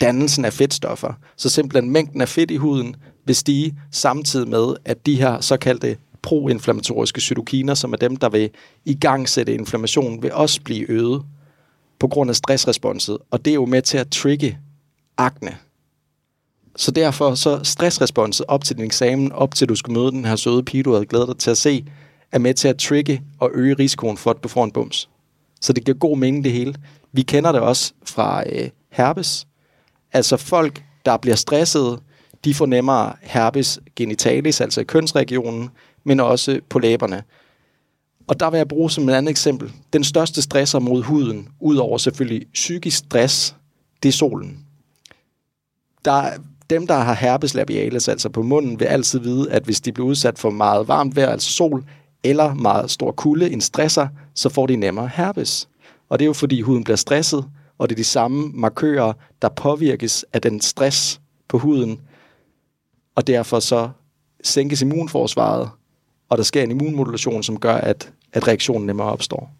dannelsen 0.02 0.45
af 0.45 0.54
fedtstoffer. 0.54 1.13
Så 1.38 1.49
simpelthen 1.49 1.91
mængden 1.91 2.21
af 2.21 2.30
fedt 2.30 2.52
i 2.52 2.56
huden 2.56 2.95
vil 3.26 3.36
stige 3.36 3.76
samtidig 3.91 4.47
med, 4.47 4.76
at 4.86 5.06
de 5.06 5.15
her 5.15 5.41
såkaldte 5.41 5.97
proinflammatoriske 6.21 7.21
cytokiner, 7.21 7.73
som 7.73 7.93
er 7.93 7.97
dem, 7.97 8.15
der 8.15 8.30
vil 8.30 8.49
i 8.86 8.93
gang 8.93 9.30
sætte 9.30 9.54
inflammation, 9.54 10.23
vil 10.23 10.34
også 10.34 10.62
blive 10.62 10.91
øget 10.91 11.21
på 11.99 12.08
grund 12.08 12.30
af 12.30 12.36
stressresponset. 12.36 13.17
Og 13.32 13.45
det 13.45 13.52
er 13.52 13.56
jo 13.56 13.65
med 13.65 13.82
til 13.82 13.97
at 13.97 14.10
trigge 14.10 14.58
akne. 15.17 15.58
Så 16.76 16.91
derfor 16.91 17.36
så 17.36 17.60
stressresponset 17.63 18.45
op 18.47 18.63
til 18.63 18.76
din 18.76 18.86
eksamen, 18.86 19.32
op 19.32 19.56
til 19.56 19.69
du 19.69 19.76
skal 19.76 19.93
møde 19.93 20.12
den 20.12 20.26
her 20.26 20.36
søde 20.36 20.63
pige, 20.63 20.84
du 20.84 20.91
havde 20.91 21.06
glædet 21.06 21.28
dig 21.28 21.38
til 21.38 21.52
at 21.52 21.58
se, 21.58 21.86
er 22.34 22.39
med 22.39 22.54
til 22.54 22.67
at 22.67 22.78
trigge 22.78 23.22
og 23.39 23.52
øge 23.54 23.74
risikoen 23.74 24.17
for, 24.17 24.32
at 24.32 24.43
du 24.43 24.48
får 24.48 24.63
en 24.63 24.72
bums. 24.72 25.10
Så 25.62 25.74
det 25.74 25.86
giver 25.86 25.98
god 25.98 26.17
mening 26.17 26.43
det 26.43 26.52
hele. 26.52 26.76
Vi 27.12 27.22
kender 27.22 27.52
det 27.52 27.62
også 27.62 27.93
fra 28.06 28.43
øh, 28.50 28.69
herpes. 28.89 29.48
Altså 30.13 30.38
folk, 30.38 30.84
der 31.06 31.17
bliver 31.17 31.36
stressede, 31.36 32.00
de 32.46 32.54
får 32.54 32.65
nemmere 32.65 33.13
herpes 33.22 33.80
genitalis, 33.96 34.62
altså 34.62 34.82
i 34.82 34.84
kønsregionen, 34.84 35.69
men 36.04 36.19
også 36.19 36.60
på 36.69 36.80
læberne. 36.80 37.24
Og 38.28 38.39
der 38.39 38.50
vil 38.50 38.58
jeg 38.58 38.67
bruge 38.67 38.91
som 38.91 39.10
et 39.10 39.13
andet 39.13 39.32
eksempel. 39.32 39.72
Den 39.93 40.04
største 40.04 40.41
stresser 40.41 40.80
mod 40.80 41.04
huden, 41.04 41.48
udover 41.60 41.98
selvfølgelig 41.98 42.48
psykisk 42.54 42.98
stress, 42.98 43.56
det 44.04 44.10
er 44.10 44.13
solen. 44.13 44.60
Der, 46.06 46.30
dem, 46.69 46.88
der 46.88 46.96
har 46.96 47.13
herpes 47.13 47.54
labialis, 47.54 48.08
altså 48.08 48.30
på 48.30 48.41
munden, 48.41 48.80
vil 48.80 48.86
altid 48.86 49.19
vide, 49.19 49.52
at 49.52 49.63
hvis 49.63 49.82
de 49.82 49.91
bliver 49.91 50.08
udsat 50.08 50.39
for 50.39 50.50
meget 50.50 50.88
varmt 50.88 51.15
vejr, 51.15 51.30
altså 51.30 51.52
sol, 51.52 51.86
eller 52.24 52.54
meget 52.54 52.92
stor 52.92 53.12
kulde, 53.12 53.52
en 53.52 53.62
stresser, 53.62 54.08
så 54.36 54.50
får 54.50 54.68
de 54.68 54.76
nemmere 54.76 55.10
herpes. 55.14 55.70
Og 56.10 56.20
det 56.20 56.26
er 56.26 56.28
jo 56.28 56.34
fordi 56.34 56.62
huden 56.62 56.84
bliver 56.84 56.98
stresset, 56.98 57.46
og 57.78 57.90
det 57.90 57.96
er 57.96 57.98
de 57.98 58.04
samme 58.04 58.52
markører, 58.54 59.14
der 59.42 59.50
påvirkes 59.50 60.26
af 60.34 60.42
den 60.42 60.62
stress 60.62 61.22
på 61.48 61.58
huden, 61.58 62.00
og 63.16 63.28
derfor 63.28 63.60
så 63.60 63.90
sænkes 64.44 64.82
immunforsvaret, 64.82 65.70
og 66.30 66.38
der 66.38 66.44
sker 66.44 66.64
en 66.64 66.72
immunmodulation, 66.72 67.44
som 67.44 67.60
gør, 67.60 67.76
at, 67.76 68.12
at 68.34 68.48
reaktionen 68.48 68.88
nemmere 68.88 69.08
opstår. 69.08 69.52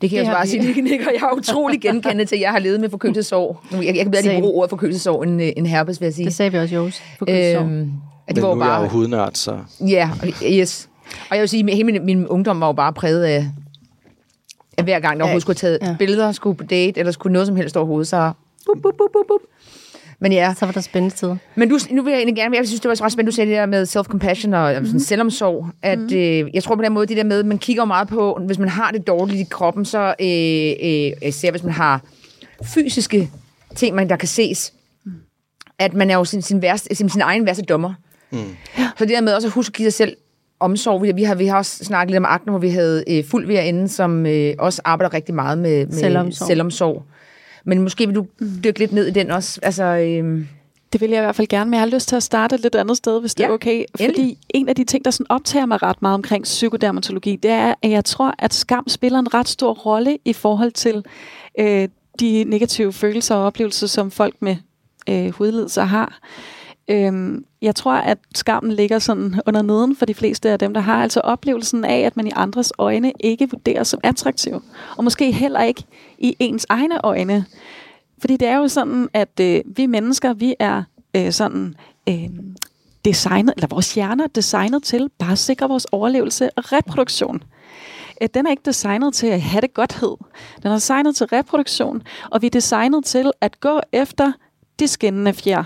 Det 0.00 0.10
kan 0.10 0.18
jeg 0.18 0.26
jo 0.26 0.32
bare 0.32 0.46
sige, 0.46 0.74
det 0.74 0.84
nikker 0.84 1.10
jeg 1.10 1.28
er 1.32 1.36
utrolig 1.36 1.80
genkendende 1.80 2.24
til. 2.24 2.38
Jeg 2.38 2.50
har 2.50 2.58
levet 2.58 2.80
med 2.80 2.90
forkølelsesår. 2.90 3.64
Jeg, 3.72 3.84
jeg 3.84 3.94
kan 3.94 4.10
bedre 4.10 4.22
lige 4.22 4.40
bruge 4.40 4.54
ordet 4.54 4.70
forkølelsesår 4.70 5.22
end, 5.22 5.40
end 5.56 5.66
herpes, 5.66 6.00
vil 6.00 6.06
jeg 6.06 6.14
sige. 6.14 6.26
Det 6.26 6.34
sagde 6.34 6.52
vi 6.52 6.58
også, 6.58 6.74
Jose. 6.74 7.02
Forkølelsesår. 7.18 7.62
Øhm, 7.62 7.92
det 8.28 8.36
Men 8.36 8.42
var 8.42 8.54
nu 8.54 8.60
bare, 8.60 8.70
er 8.70 8.74
jeg 8.74 8.84
jo 8.84 8.88
hudnørd, 8.88 9.34
så... 9.34 9.58
Ja, 9.80 10.10
yes. 10.44 10.87
Og 11.30 11.36
jeg 11.36 11.40
vil 11.40 11.48
sige, 11.48 11.70
at 11.70 11.76
hele 11.76 11.92
min, 11.92 12.04
min 12.04 12.26
ungdom 12.26 12.60
var 12.60 12.66
jo 12.66 12.72
bare 12.72 12.92
præget 12.92 13.24
af, 13.24 13.46
at 14.76 14.84
hver 14.84 15.00
gang, 15.00 15.20
der 15.20 15.28
ja, 15.28 15.38
skulle 15.38 15.58
have 15.60 15.78
taget 15.78 15.90
ja. 15.90 15.96
billeder, 15.98 16.32
skulle 16.32 16.56
på 16.56 16.64
date, 16.64 17.00
eller 17.00 17.12
skulle 17.12 17.32
noget 17.32 17.46
som 17.46 17.56
helst 17.56 17.76
overhovedet, 17.76 18.08
så... 18.08 18.32
Bup, 18.66 18.82
bup, 18.82 18.94
bup, 18.98 19.10
bup, 19.12 19.26
bup. 19.28 19.40
Men 20.20 20.32
ja. 20.32 20.54
Så 20.58 20.66
var 20.66 20.72
der 20.72 20.80
spændende 20.80 21.16
tid. 21.16 21.34
Men 21.54 21.68
du, 21.68 21.78
nu 21.90 22.02
vil 22.02 22.10
jeg 22.10 22.18
egentlig 22.18 22.36
gerne, 22.36 22.56
jeg 22.56 22.66
synes, 22.66 22.80
det 22.80 22.88
var 22.88 23.04
ret 23.04 23.12
spændende, 23.12 23.30
du 23.30 23.34
sagde 23.34 23.50
det 23.50 23.58
der 23.58 23.66
med 23.66 23.86
self-compassion 23.86 24.54
og 24.54 24.72
mm-hmm. 24.72 24.86
sådan 24.86 25.00
selvomsorg. 25.00 25.66
At, 25.82 25.98
mm-hmm. 25.98 26.16
øh, 26.16 26.54
jeg 26.54 26.62
tror 26.62 26.76
på 26.76 26.82
den 26.82 26.92
måde, 26.92 27.06
det 27.06 27.16
der 27.16 27.24
med, 27.24 27.42
man 27.42 27.58
kigger 27.58 27.84
meget 27.84 28.08
på, 28.08 28.40
hvis 28.46 28.58
man 28.58 28.68
har 28.68 28.90
det 28.90 29.06
dårligt 29.06 29.40
i 29.40 29.46
kroppen, 29.50 29.84
så 29.84 30.14
øh, 30.20 30.90
øh, 30.90 31.28
især 31.28 31.50
hvis 31.50 31.62
man 31.62 31.72
har 31.72 32.02
fysiske 32.64 33.30
ting, 33.76 33.94
man 33.96 34.08
der 34.08 34.16
kan 34.16 34.28
ses, 34.28 34.72
at 35.78 35.94
man 35.94 36.10
er 36.10 36.14
jo 36.14 36.24
sin, 36.24 36.42
sin, 36.42 36.62
værste, 36.62 36.94
sin, 36.94 37.08
sin 37.08 37.20
egen 37.20 37.46
værste 37.46 37.62
dommer. 37.62 37.94
Mm. 38.30 38.56
Så 38.76 39.04
det 39.04 39.08
der 39.08 39.20
med 39.20 39.34
også 39.34 39.48
at 39.48 39.52
huske 39.52 39.70
at 39.70 39.76
give 39.76 39.90
sig 39.90 39.96
selv 39.96 40.16
omsorg. 40.60 41.16
Vi, 41.16 41.22
har, 41.22 41.34
vi 41.34 41.46
har 41.46 41.56
også 41.56 41.84
snakket 41.84 42.10
lidt 42.10 42.18
om 42.18 42.24
Agner, 42.24 42.50
hvor 42.52 42.58
vi 42.58 42.68
havde 42.68 43.04
øh, 43.08 43.24
fuld 43.24 43.46
ved 43.46 43.64
inde, 43.64 43.88
som 43.88 44.26
øh, 44.26 44.54
også 44.58 44.82
arbejder 44.84 45.14
rigtig 45.14 45.34
meget 45.34 45.58
med, 45.58 45.86
med 45.86 45.92
Selvomsorg. 45.96 46.46
selvomsorg. 46.46 47.02
Men 47.64 47.82
måske 47.82 48.06
vil 48.06 48.14
du 48.16 48.26
dykke 48.64 48.78
lidt 48.78 48.92
ned 48.92 49.06
i 49.06 49.10
den 49.10 49.30
også. 49.30 49.60
Altså, 49.62 49.84
øh, 49.84 50.44
Det 50.92 51.00
vil 51.00 51.10
jeg 51.10 51.18
i 51.18 51.22
hvert 51.24 51.36
fald 51.36 51.48
gerne, 51.48 51.70
men 51.70 51.74
jeg 51.74 51.80
har 51.88 51.94
lyst 51.94 52.08
til 52.08 52.16
at 52.16 52.22
starte 52.22 52.54
et 52.54 52.60
lidt 52.60 52.74
andet 52.74 52.96
sted, 52.96 53.20
hvis 53.20 53.34
det 53.34 53.44
Ja, 53.44 53.48
er 53.48 53.52
okay. 53.52 53.84
Fordi 53.96 54.04
endelig. 54.04 54.36
en 54.54 54.68
af 54.68 54.76
de 54.76 54.84
ting, 54.84 55.04
der 55.04 55.10
sådan 55.10 55.26
optager 55.28 55.66
mig 55.66 55.82
ret 55.82 56.02
meget 56.02 56.14
omkring 56.14 56.44
psykodermatologi, 56.44 57.36
det 57.36 57.50
er, 57.50 57.74
at 57.82 57.90
jeg 57.90 58.04
tror, 58.04 58.34
at 58.38 58.54
skam 58.54 58.88
spiller 58.88 59.18
en 59.18 59.34
ret 59.34 59.48
stor 59.48 59.72
rolle 59.74 60.18
i 60.24 60.32
forhold 60.32 60.72
til 60.72 61.04
øh, 61.60 61.88
de 62.20 62.44
negative 62.46 62.92
følelser 62.92 63.34
og 63.34 63.44
oplevelser, 63.46 63.86
som 63.86 64.10
folk 64.10 64.34
med 64.40 64.56
øh, 65.08 65.30
hudlidelser 65.30 65.82
har. 65.84 66.18
Øhm, 66.88 67.44
jeg 67.62 67.74
tror, 67.74 67.92
at 67.92 68.18
skammen 68.34 68.72
ligger 68.72 68.98
sådan 68.98 69.40
under 69.46 69.62
neden 69.62 69.96
for 69.96 70.06
de 70.06 70.14
fleste 70.14 70.50
af 70.50 70.58
dem, 70.58 70.74
der 70.74 70.80
har 70.80 71.02
altså 71.02 71.20
oplevelsen 71.20 71.84
af, 71.84 71.98
at 72.00 72.16
man 72.16 72.26
i 72.26 72.30
andres 72.34 72.72
øjne 72.78 73.12
ikke 73.20 73.50
vurderes 73.50 73.88
som 73.88 74.00
attraktiv. 74.02 74.62
Og 74.96 75.04
måske 75.04 75.32
heller 75.32 75.62
ikke 75.62 75.84
i 76.18 76.36
ens 76.38 76.66
egne 76.68 77.04
øjne. 77.04 77.44
Fordi 78.18 78.36
det 78.36 78.48
er 78.48 78.56
jo 78.56 78.68
sådan, 78.68 79.08
at 79.12 79.40
øh, 79.40 79.60
vi 79.66 79.86
mennesker, 79.86 80.34
vi 80.34 80.54
er 80.58 80.82
øh, 81.16 81.32
sådan 81.32 81.74
øh, 82.08 82.28
designet, 83.04 83.54
eller 83.56 83.68
vores 83.68 83.94
hjerner 83.94 84.24
er 84.24 84.28
designet 84.28 84.82
til 84.82 85.10
bare 85.18 85.32
at 85.32 85.38
sikre 85.38 85.68
vores 85.68 85.84
overlevelse 85.84 86.50
og 86.56 86.72
reproduktion. 86.72 87.42
Øh, 88.22 88.28
Den 88.34 88.46
er 88.46 88.50
ikke 88.50 88.62
designet 88.66 89.14
til 89.14 89.26
at 89.26 89.40
have 89.40 89.60
det 89.60 89.74
godthed. 89.74 90.16
Den 90.62 90.70
er 90.70 90.74
designet 90.74 91.16
til 91.16 91.26
reproduktion, 91.26 92.02
og 92.30 92.42
vi 92.42 92.46
er 92.46 92.50
designet 92.50 93.04
til 93.04 93.30
at 93.40 93.60
gå 93.60 93.80
efter 93.92 94.32
de 94.78 94.88
skinnende 94.88 95.32
fjer. 95.32 95.64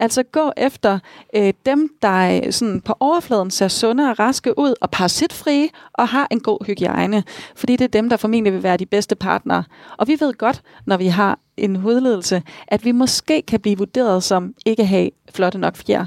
Altså 0.00 0.22
gå 0.22 0.52
efter 0.56 0.98
øh, 1.34 1.52
dem, 1.66 1.88
der 2.02 2.40
øh, 2.44 2.52
sådan 2.52 2.80
på 2.80 2.94
overfladen 3.00 3.50
ser 3.50 3.68
sunde 3.68 4.10
og 4.10 4.18
raske 4.18 4.58
ud 4.58 4.74
og 4.80 4.90
parasitfrie 4.90 5.68
og 5.92 6.08
har 6.08 6.28
en 6.30 6.40
god 6.40 6.66
hygiejne. 6.66 7.24
Fordi 7.56 7.76
det 7.76 7.84
er 7.84 7.88
dem, 7.88 8.08
der 8.08 8.16
formentlig 8.16 8.52
vil 8.52 8.62
være 8.62 8.76
de 8.76 8.86
bedste 8.86 9.14
partnere. 9.14 9.64
Og 9.96 10.08
vi 10.08 10.16
ved 10.20 10.34
godt, 10.34 10.62
når 10.86 10.96
vi 10.96 11.06
har 11.06 11.38
en 11.56 11.76
hudledelse, 11.76 12.42
at 12.68 12.84
vi 12.84 12.92
måske 12.92 13.42
kan 13.42 13.60
blive 13.60 13.78
vurderet 13.78 14.22
som 14.22 14.54
ikke 14.66 14.84
have 14.84 15.10
flotte 15.34 15.58
nok 15.58 15.76
fjer. 15.76 16.06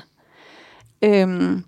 Øhm, 1.01 1.63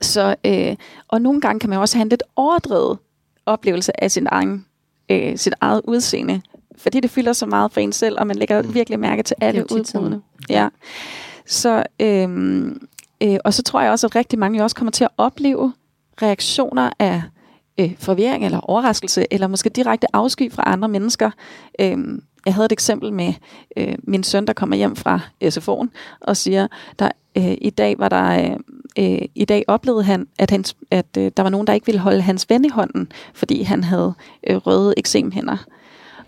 så, 0.00 0.34
øh, 0.46 0.76
og 1.08 1.20
nogle 1.20 1.40
gange 1.40 1.60
kan 1.60 1.70
man 1.70 1.78
også 1.78 1.96
have 1.96 2.02
en 2.02 2.08
lidt 2.08 2.22
overdrevet 2.36 2.98
oplevelse 3.46 4.02
af 4.04 4.10
sin 4.10 4.26
egen, 4.30 4.66
øh, 5.10 5.38
sit 5.38 5.54
eget 5.60 5.80
udseende. 5.84 6.42
Fordi 6.76 7.00
det 7.00 7.10
fylder 7.10 7.32
så 7.32 7.46
meget 7.46 7.72
for 7.72 7.80
en 7.80 7.92
selv, 7.92 8.16
og 8.20 8.26
man 8.26 8.36
lægger 8.36 8.62
virkelig 8.62 8.98
mærke 8.98 9.22
til 9.22 9.36
alle 9.40 9.72
udbrudene. 9.72 10.22
Ja. 10.48 10.68
Så, 11.46 11.82
øhm, 12.00 12.88
øh, 13.22 13.36
og 13.44 13.54
så 13.54 13.62
tror 13.62 13.80
jeg 13.80 13.90
også, 13.90 14.06
at 14.06 14.16
rigtig 14.16 14.38
mange 14.38 14.58
jo 14.58 14.64
også 14.64 14.76
kommer 14.76 14.92
til 14.92 15.04
at 15.04 15.10
opleve 15.16 15.72
reaktioner 16.22 16.90
af 16.98 17.22
øh, 17.80 17.94
forvirring 17.98 18.44
eller 18.44 18.60
overraskelse, 18.60 19.26
eller 19.30 19.46
måske 19.46 19.68
direkte 19.68 20.06
afsky 20.16 20.52
fra 20.52 20.62
andre 20.66 20.88
mennesker. 20.88 21.30
Øhm, 21.80 22.22
jeg 22.46 22.54
havde 22.54 22.66
et 22.66 22.72
eksempel 22.72 23.12
med 23.12 23.32
øh, 23.76 23.94
min 24.02 24.22
søn, 24.22 24.46
der 24.46 24.52
kommer 24.52 24.76
hjem 24.76 24.96
fra 24.96 25.20
SFO'en 25.44 25.88
og 26.20 26.36
siger, 26.36 26.66
der 26.98 27.08
øh, 27.36 27.54
i 27.60 27.70
dag 27.70 27.98
var 27.98 28.08
der 28.08 28.44
øh, 28.44 28.56
øh, 28.98 29.28
i 29.34 29.44
dag 29.44 29.64
oplevede 29.68 30.04
han, 30.04 30.26
at, 30.38 30.50
hans, 30.50 30.76
at 30.90 31.06
øh, 31.18 31.32
der 31.36 31.42
var 31.42 31.50
nogen, 31.50 31.66
der 31.66 31.72
ikke 31.72 31.86
ville 31.86 32.00
holde 32.00 32.20
hans 32.20 32.50
ven 32.50 32.64
i 32.64 32.68
hånden, 32.68 33.12
fordi 33.34 33.62
han 33.62 33.84
havde 33.84 34.14
øh, 34.46 34.56
røde 34.56 34.94
eksemhænder. 34.96 35.56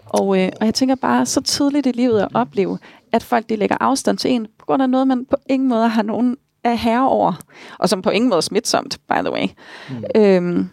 Og, 0.06 0.42
øh, 0.42 0.48
og 0.60 0.66
jeg 0.66 0.74
tænker 0.74 0.94
bare, 0.94 1.26
så 1.26 1.40
tidligt 1.40 1.86
i 1.86 1.92
livet 1.92 2.20
at 2.20 2.28
opleve, 2.34 2.78
at 3.16 3.22
folk 3.22 3.48
de 3.48 3.56
lægger 3.56 3.76
afstand 3.80 4.18
til 4.18 4.30
en, 4.30 4.46
på 4.58 4.66
grund 4.66 4.82
af 4.82 4.90
noget, 4.90 5.08
man 5.08 5.26
på 5.30 5.36
ingen 5.48 5.68
måde 5.68 5.88
har 5.88 6.02
nogen 6.02 6.36
af 6.64 6.78
herre 6.78 7.08
over, 7.08 7.32
og 7.78 7.88
som 7.88 8.02
på 8.02 8.10
ingen 8.10 8.28
måde 8.28 8.36
er 8.36 8.40
smitsomt, 8.40 8.98
by 9.08 9.14
the 9.20 9.32
way. 9.32 9.46
Mm. 9.90 10.04
Øhm, 10.16 10.68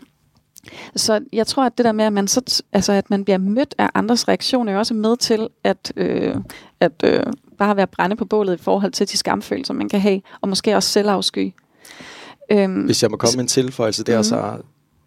så 0.96 1.20
jeg 1.34 1.48
tror, 1.48 1.64
at 1.64 1.78
det 1.78 1.86
der 1.86 1.92
med, 1.92 2.06
at 2.06 2.14
man, 2.14 2.28
så, 2.28 2.64
altså, 2.74 2.94
at 2.94 3.10
man 3.10 3.24
bliver 3.24 3.38
mødt 3.38 3.76
af 3.78 3.90
andres 3.94 4.28
reaktioner, 4.28 4.74
er 4.74 4.78
også 4.78 4.94
med 4.94 5.18
til 5.18 5.48
at, 5.64 5.94
øh, 5.96 6.36
at 6.80 6.92
øh, 7.04 7.24
bare 7.58 7.78
være 7.78 7.88
brænde 7.88 8.16
på 8.16 8.26
bålet 8.26 8.60
i 8.60 8.64
forhold 8.64 8.92
til 8.92 9.12
de 9.12 9.18
skamfølelser, 9.18 9.74
man 9.74 9.90
kan 9.90 10.02
have, 10.02 10.22
og 10.42 10.50
måske 10.50 10.76
også 10.76 10.90
selvafsky. 10.90 11.54
Øhm, 12.52 12.82
Hvis 12.82 13.04
jeg 13.04 13.12
må 13.12 13.18
komme 13.18 13.36
med 13.36 13.44
en 13.44 13.48
tilføjelse 13.48 14.04
der, 14.04 14.18
mm. 14.18 14.24
så 14.24 14.58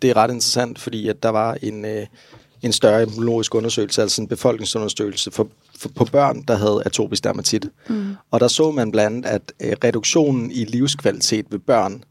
det 0.03 0.11
er 0.11 0.17
ret 0.17 0.31
interessant, 0.31 0.79
fordi 0.79 1.09
at 1.09 1.23
der 1.23 1.29
var 1.29 1.57
en, 1.63 1.85
øh, 1.85 2.07
en 2.63 2.73
større 2.73 3.03
immunologisk 3.03 3.55
undersøgelse, 3.55 4.03
altså 4.03 4.23
en 4.23 4.29
befolkningsundersøgelse 4.29 5.31
for, 5.31 5.49
på 5.95 6.05
børn, 6.05 6.43
der 6.43 6.57
havde 6.57 6.83
atopisk 6.87 7.25
dermatit. 7.25 7.69
Mm. 7.89 8.15
Og 8.31 8.41
der 8.41 8.49
så 8.49 8.71
man 8.71 8.91
blandt 8.93 9.27
andet, 9.27 9.29
at 9.29 9.53
øh, 9.71 9.77
reduktionen 9.85 10.51
i 10.51 10.65
livskvalitet 10.65 11.47
ved 11.51 11.59
børn 11.59 12.05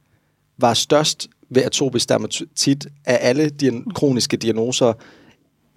var 0.57 0.73
størst 0.73 1.27
ved 1.49 1.63
atopisk 1.63 2.09
dermatit 2.09 2.87
af 3.05 3.19
alle 3.21 3.51
dian- 3.63 3.93
kroniske 3.93 4.37
diagnoser, 4.37 4.93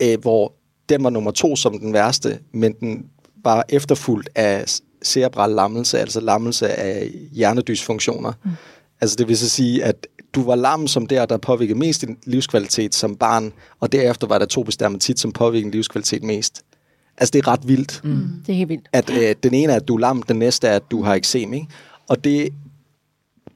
øh, 0.02 0.20
hvor 0.20 0.52
den 0.88 1.04
var 1.04 1.10
nummer 1.10 1.30
to 1.30 1.56
som 1.56 1.78
den 1.78 1.92
værste, 1.92 2.38
men 2.52 2.72
den 2.72 3.06
var 3.44 3.64
efterfulgt 3.68 4.28
af 4.34 4.64
cerebral 5.04 5.50
lammelse, 5.50 5.98
altså 5.98 6.20
lammelse 6.20 6.68
af 6.68 7.10
hjernedysfunktioner. 7.32 8.32
Mm. 8.44 8.50
Altså 9.00 9.16
det 9.16 9.28
vil 9.28 9.38
så 9.38 9.48
sige, 9.48 9.84
at 9.84 10.06
du 10.34 10.44
var 10.44 10.54
lam 10.54 10.86
som 10.86 11.06
der, 11.06 11.26
der 11.26 11.36
påvirkede 11.36 11.78
mest 11.78 12.00
din 12.00 12.18
livskvalitet 12.26 12.94
som 12.94 13.16
barn, 13.16 13.52
og 13.80 13.92
derefter 13.92 14.26
var 14.26 14.38
der 14.38 14.46
atopisk 14.46 14.80
dermatit, 14.80 15.20
som 15.20 15.32
påvirkede 15.32 15.64
din 15.64 15.70
livskvalitet 15.70 16.22
mest. 16.22 16.64
Altså 17.20 17.30
det 17.32 17.38
er 17.38 17.48
ret 17.48 17.68
vildt, 17.68 18.00
mm. 18.04 18.28
Det 18.46 18.52
er 18.52 18.56
helt 18.56 18.68
vildt. 18.68 18.88
at 18.92 19.10
øh, 19.10 19.34
den 19.42 19.54
ene 19.54 19.72
er, 19.72 19.76
at 19.76 19.88
du 19.88 19.94
er 19.94 19.98
lam, 20.00 20.22
den 20.22 20.36
næste 20.36 20.66
er, 20.68 20.76
at 20.76 20.90
du 20.90 21.02
har 21.02 21.14
eksem, 21.14 21.52
ikke? 21.52 21.66
Og 22.08 22.24
det 22.24 22.48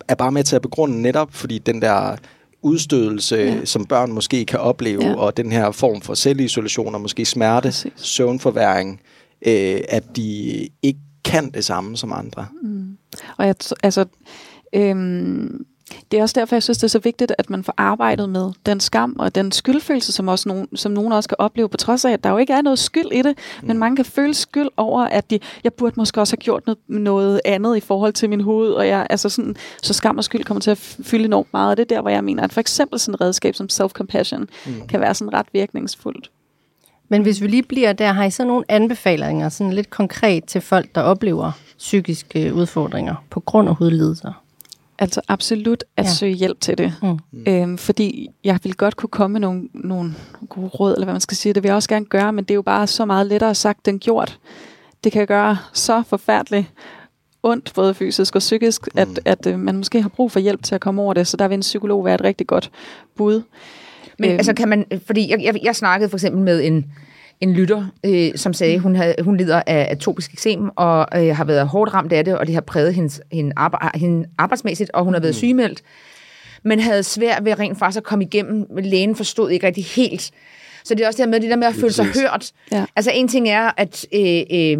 er 0.09 0.15
bare 0.15 0.33
med 0.33 0.45
til 0.45 0.57
at 0.57 0.63
begrunde 0.63 1.03
netop, 1.03 1.35
fordi 1.35 1.59
den 1.59 1.83
der 1.83 2.17
udstødelse, 2.63 3.37
ja. 3.37 3.65
som 3.65 3.85
børn 3.85 4.13
måske 4.13 4.45
kan 4.45 4.61
opleve, 4.61 5.05
Ja. 5.05 5.15
og 5.15 5.37
den 5.37 5.53
her 5.53 5.71
form 5.71 6.01
for 6.01 6.15
selvisolation 6.15 6.95
og 6.95 7.01
måske 7.01 7.25
smerte, 7.25 7.67
Præcis. 7.69 7.93
søvnforværing, 7.97 9.01
øh, 9.47 9.81
at 9.89 10.17
de 10.17 10.69
ikke 10.83 11.01
kan 11.25 11.51
det 11.51 11.65
samme 11.65 11.97
som 11.97 12.13
andre. 12.13 12.47
Og 13.39 13.47
jeg, 13.47 13.55
t- 13.65 13.73
altså, 13.83 14.05
øhm, 14.75 15.65
det 16.11 16.19
er 16.19 16.23
også 16.23 16.41
derfor, 16.41 16.57
jeg 16.57 16.63
synes, 16.63 16.79
det 16.79 16.85
er 16.85 16.89
så 16.89 16.99
vigtigt, 16.99 17.33
at 17.39 17.51
man 17.51 17.65
får 17.65 17.75
arbejdet 17.77 18.29
med 18.29 18.51
den 18.67 18.81
skam 18.81 19.17
og 19.19 19.35
den 19.35 19.53
skyldfølelse, 19.53 20.13
som, 20.13 20.29
også 20.29 20.49
nogen, 20.49 20.77
som 20.77 20.93
nogen 20.93 21.13
også 21.13 21.29
kan 21.29 21.37
opleve, 21.39 21.69
på 21.69 21.77
trods 21.77 22.05
af, 22.05 22.13
at 22.13 22.25
der 22.25 22.31
jo 22.31 22.37
ikke 22.37 22.53
er 22.53 22.63
noget 22.63 22.79
skyld 22.79 23.13
i 23.13 23.23
det, 23.23 23.39
mm. 23.61 23.69
men 23.69 23.79
mange 23.79 23.97
kan 23.97 24.05
føle 24.05 24.35
skyld 24.35 24.69
over, 24.77 25.05
at 25.05 25.31
de, 25.31 25.39
jeg 25.65 25.73
burde 25.73 25.95
måske 25.97 26.21
også 26.21 26.37
have 26.37 26.43
gjort 26.43 26.67
noget, 26.67 26.79
noget 26.89 27.41
andet 27.45 27.77
i 27.77 27.81
forhold 27.81 28.13
til 28.13 28.31
min 28.31 28.41
hoved, 28.41 28.73
og 28.73 28.89
jeg, 28.89 29.07
altså 29.11 29.29
sådan, 29.29 29.57
så 29.83 29.95
skam 29.95 30.19
og 30.19 30.25
skyld 30.25 30.45
kommer 30.45 30.61
til 30.61 30.71
at 30.71 30.79
fylde 30.79 31.25
enormt 31.25 31.53
meget, 31.53 31.71
og 31.71 31.77
det 31.77 31.83
er 31.83 31.95
der, 31.95 32.01
hvor 32.01 32.11
jeg 32.11 32.25
mener, 32.25 32.43
at 32.43 32.53
for 32.53 32.61
eksempel 32.61 32.99
sådan 32.99 33.15
et 33.15 33.21
redskab 33.21 33.55
som 33.55 33.69
self-compassion 33.73 34.45
mm. 34.67 34.87
kan 34.89 35.01
være 35.01 35.15
sådan 35.15 35.33
ret 35.33 35.47
virkningsfuldt. 35.53 36.31
Men 37.09 37.23
hvis 37.23 37.41
vi 37.41 37.47
lige 37.47 37.63
bliver 37.63 37.93
der, 37.93 38.13
har 38.13 38.25
I 38.25 38.31
så 38.31 38.45
nogle 38.45 38.65
anbefalinger, 38.69 39.49
sådan 39.49 39.73
lidt 39.73 39.91
konkret 39.91 40.45
til 40.45 40.61
folk, 40.61 40.95
der 40.95 41.01
oplever 41.01 41.53
psykiske 41.79 42.55
udfordringer 42.55 43.25
på 43.31 43.41
grund 43.41 43.69
af 43.69 43.75
hudlidelser? 43.77 44.42
Altså 44.99 45.21
absolut 45.29 45.85
at 45.97 46.05
Ja. 46.05 46.11
søge 46.11 46.33
hjælp 46.35 46.61
til 46.61 46.79
det. 46.79 46.95
Mm. 47.03 47.19
Øhm, 47.49 47.79
fordi 47.79 48.29
jeg 48.45 48.59
vil 48.63 48.75
godt 48.75 48.97
kunne 48.97 49.11
komme 49.11 49.33
med 49.33 49.41
nogle, 49.41 49.69
nogle 49.75 50.15
gode 50.49 50.69
råd, 50.69 50.93
eller 50.95 51.05
hvad 51.07 51.15
man 51.15 51.21
skal 51.21 51.37
sige. 51.37 51.53
Det 51.53 51.63
vil 51.63 51.69
jeg 51.69 51.77
også 51.77 51.89
gerne 51.89 52.05
gøre, 52.05 52.33
men 52.33 52.45
det 52.45 52.51
er 52.51 52.55
jo 52.55 52.63
bare 52.63 52.87
så 52.87 53.05
meget 53.05 53.27
lettere 53.27 53.55
sagt 53.55 53.89
end 53.89 54.01
gjort. 54.01 54.39
Det 55.05 55.13
kan 55.13 55.27
gøre 55.27 55.59
så 55.73 56.03
forfærdeligt 56.09 56.67
ondt, 57.43 57.73
både 57.75 57.95
fysisk 57.95 58.35
og 58.35 58.39
psykisk, 58.39 58.87
mm. 58.95 58.99
at, 59.01 59.09
at 59.25 59.47
øh, 59.47 59.59
man 59.59 59.77
måske 59.77 60.03
har 60.03 60.09
brug 60.09 60.33
for 60.33 60.41
hjælp 60.41 60.63
til 60.63 60.75
at 60.75 60.81
komme 60.81 61.03
over 61.03 61.15
det. 61.15 61.27
Så 61.27 61.37
der 61.37 61.49
vil 61.49 61.55
en 61.55 61.61
psykolog 61.61 62.05
være 62.05 62.15
et 62.15 62.21
rigtig 62.25 62.47
godt 62.47 62.71
bud. 63.17 63.43
Men 64.19 64.31
Øhm. 64.31 64.37
altså 64.39 64.55
kan 64.55 64.69
man, 64.69 64.85
fordi 65.07 65.31
jeg, 65.31 65.43
jeg, 65.43 65.59
jeg 65.63 65.77
snakkede 65.77 66.11
for 66.11 66.17
eksempel 66.17 66.43
med 66.43 66.65
en, 66.67 66.93
en 67.41 67.53
lytter, 67.53 67.87
øh, 68.07 68.31
som 68.37 68.53
sagde, 68.53 68.79
hun, 68.79 68.97
havde, 68.97 69.15
hun 69.23 69.37
lider 69.37 69.63
af 69.67 69.89
atopisk 69.91 70.33
eksem, 70.33 70.69
og 70.77 71.07
øh, 71.17 71.37
har 71.37 71.45
været 71.45 71.69
hårdt 71.69 71.95
ramt 71.95 72.13
af 72.13 72.25
det, 72.25 72.39
og 72.39 72.47
det 72.47 72.55
har 72.55 72.61
præget 72.61 72.95
hendes, 72.95 73.21
hende, 73.33 73.53
arbe, 73.57 73.77
hende 73.95 74.29
arbejdsmæssigt, 74.39 74.91
og 74.95 75.05
hun 75.05 75.15
har 75.15 75.21
været 75.21 75.35
sygemeldt, 75.35 75.83
men 76.63 76.81
havde 76.81 77.03
svært 77.03 77.45
ved 77.45 77.59
rent 77.59 77.79
faktisk 77.79 77.97
at 77.97 78.05
komme 78.05 78.25
igennem. 78.25 78.67
Lægen 78.79 79.17
forstod 79.17 79.51
ikke 79.51 79.67
rigtig 79.67 79.85
helt. 79.85 80.31
Så 80.85 80.95
det 80.95 81.03
er 81.03 81.07
også 81.07 81.17
det 81.17 81.27
her 81.27 81.31
med, 81.31 81.41
det 81.41 81.51
der 81.51 81.57
med 81.57 81.67
at 81.67 81.75
føle 81.75 81.93
sig 81.93 82.05
hørt. 82.05 82.53
Ja. 82.73 82.85
Altså 82.97 83.11
en 83.15 83.29
ting 83.29 83.49
er, 83.49 83.71
at... 83.77 84.07
Øh, 84.15 84.43
øh, 84.53 84.79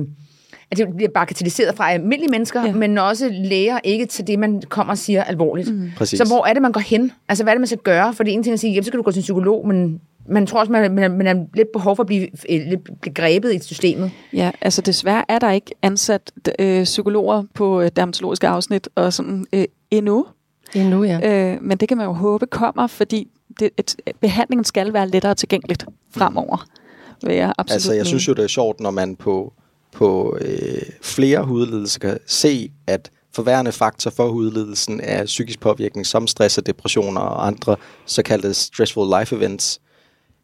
at 0.73 0.79
det 0.79 0.97
bliver 0.97 1.11
bagatelliseret 1.15 1.77
fra 1.77 1.93
almindelige 1.93 2.31
mennesker, 2.31 2.65
ja. 2.65 2.73
Men 2.73 2.99
også 2.99 3.29
læger 3.33 3.79
ikke 3.85 4.07
til 4.07 4.27
det, 4.27 4.39
man 4.39 4.63
kommer 4.69 4.93
og 4.93 4.99
siger 4.99 5.25
alvorligt. 5.25 5.75
Mm. 5.75 5.91
Præcis. 5.97 6.19
Så 6.19 6.25
hvor 6.27 6.47
er 6.47 6.53
det, 6.53 6.63
man 6.63 6.73
går 6.73 6.81
hen? 6.81 7.13
Altså, 7.29 7.45
hvad 7.45 7.53
er 7.53 7.55
det, 7.55 7.61
man 7.61 7.67
skal 7.67 7.79
gøre? 7.79 8.15
For 8.15 8.25
det 8.25 8.33
ene 8.33 8.43
ting 8.43 8.53
er 8.53 8.55
at 8.55 8.61
sige, 8.61 8.73
jamen, 8.73 8.85
så 8.85 8.89
skal 8.89 8.99
du 8.99 9.03
gå 9.03 9.11
til 9.11 9.19
en 9.19 9.23
psykolog, 9.23 9.67
men 9.67 10.01
man 10.27 10.47
tror 10.47 10.61
også, 10.61 10.73
man, 10.73 10.95
man, 10.95 11.11
man 11.11 11.27
er 11.27 11.45
lidt 11.55 11.69
behov 11.73 11.97
for 11.97 12.03
at 12.03 12.07
blive, 12.07 12.23
øh, 12.23 12.61
lidt, 12.69 13.01
blive 13.01 13.15
grebet 13.15 13.55
i 13.55 13.59
systemet. 13.59 14.11
Ja, 14.33 14.51
altså 14.61 14.83
desværre 14.83 15.25
er 15.29 15.39
der 15.39 15.51
ikke 15.51 15.75
ansat 15.83 16.33
øh, 16.59 16.85
psykologer 16.85 17.43
på 17.55 17.81
øh, 17.81 17.91
dermatologiske 17.97 18.49
afsnit 18.49 18.89
og 18.95 19.13
sådan 19.13 19.47
øh, 19.53 19.65
endnu. 19.91 20.27
Endnu, 20.75 21.05
ja. 21.05 21.53
Øh, 21.53 21.63
men 21.63 21.79
det 21.79 21.89
kan 21.89 21.97
man 21.97 22.07
jo 22.07 22.13
håbe 22.13 22.47
kommer, 22.47 22.87
fordi 22.87 23.29
det, 23.61 23.71
et, 23.79 23.97
behandlingen 24.21 24.65
skal 24.65 24.93
være 24.93 25.09
lettere 25.09 25.35
tilgængeligt 25.35 25.87
fremover. 26.11 26.65
Vil 27.27 27.35
jeg 27.35 27.53
absolut 27.59 27.75
Altså, 27.75 27.93
jeg 27.93 28.07
synes 28.07 28.29
jo, 28.29 28.33
det 28.33 28.45
er 28.45 28.49
sjovt, 28.49 28.81
når 28.81 28.91
man 28.91 29.17
på 29.17 29.53
på 29.93 30.37
øh, 30.41 30.83
flere 31.03 31.45
hudlidelser 31.45 32.01
kan 32.01 32.19
se, 32.27 32.73
at 32.87 33.11
forværende 33.35 33.73
faktor 33.73 34.11
for 34.11 34.29
hudlidelsen 34.29 35.01
er 35.03 35.25
psykisk 35.25 35.61
påvirkning 35.61 36.07
som 36.07 36.27
stress 36.27 36.59
og 36.59 36.67
depressioner 36.67 37.21
og 37.21 37.47
andre 37.47 37.77
såkaldte 38.07 38.55
stressful 38.55 39.19
life 39.19 39.37
events, 39.37 39.81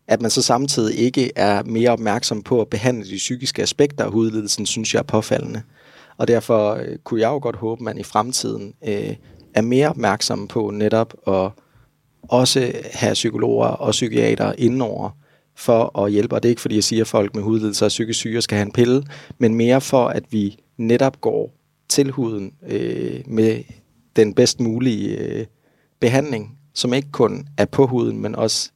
at 0.09 0.23
man 0.23 0.31
så 0.31 0.43
samtidig 0.43 0.99
ikke 0.99 1.31
er 1.37 1.63
mere 1.63 1.91
opmærksom 1.91 2.43
på 2.43 2.61
at 2.61 2.69
behandle 2.69 3.11
de 3.11 3.17
psykiske 3.17 3.63
aspekter 3.63 4.05
af 4.05 4.11
hudlidelsen, 4.11 4.67
synes 4.67 4.95
jeg 4.95 5.01
er 5.01 5.05
påfaldende. 5.05 5.63
Og 6.17 6.29
derfor 6.29 6.75
øh, 6.75 6.99
kunne 7.05 7.21
jeg 7.21 7.29
jo 7.29 7.39
godt 7.43 7.57
håbe, 7.57 7.81
at 7.81 7.85
man 7.85 7.99
i 7.99 8.03
fremtiden 8.03 8.75
øh, 8.89 9.17
er 9.55 9.63
mere 9.63 9.89
opmærksom 9.89 10.49
på 10.49 10.71
netop 10.71 11.15
at 11.27 11.51
også 12.23 12.73
have 12.93 13.15
psykologer 13.15 13.67
og 13.67 13.91
psykiater 13.91 14.53
indenover 14.59 15.11
for 15.59 16.05
at 16.05 16.13
hjælpe. 16.13 16.35
Og 16.35 16.43
det 16.43 16.49
er 16.49 16.51
ikke 16.51 16.63
fordi, 16.63 16.75
jeg 16.75 16.85
siger, 16.85 17.03
at 17.03 17.09
folk 17.09 17.35
med 17.35 17.43
hudlidelser 17.43 17.87
og 17.87 17.89
psykisk 17.89 18.19
syge 18.19 18.43
skal 18.43 18.57
have 18.57 18.67
en 18.67 18.73
pille, 18.73 19.03
men 19.39 19.55
mere 19.55 19.81
for, 19.81 20.09
at 20.09 20.23
vi 20.31 20.57
netop 20.77 21.21
går 21.21 21.55
til 21.89 22.11
huden 22.11 22.53
øh, 22.69 23.21
med 23.27 23.63
den 24.17 24.35
bedst 24.35 24.61
mulige 24.61 25.19
øh, 25.19 25.47
behandling, 26.01 26.59
som 26.75 26.95
ikke 26.95 27.09
kun 27.13 27.49
er 27.57 27.65
på 27.65 27.87
huden, 27.87 28.23
men 28.23 28.35
også 28.35 28.71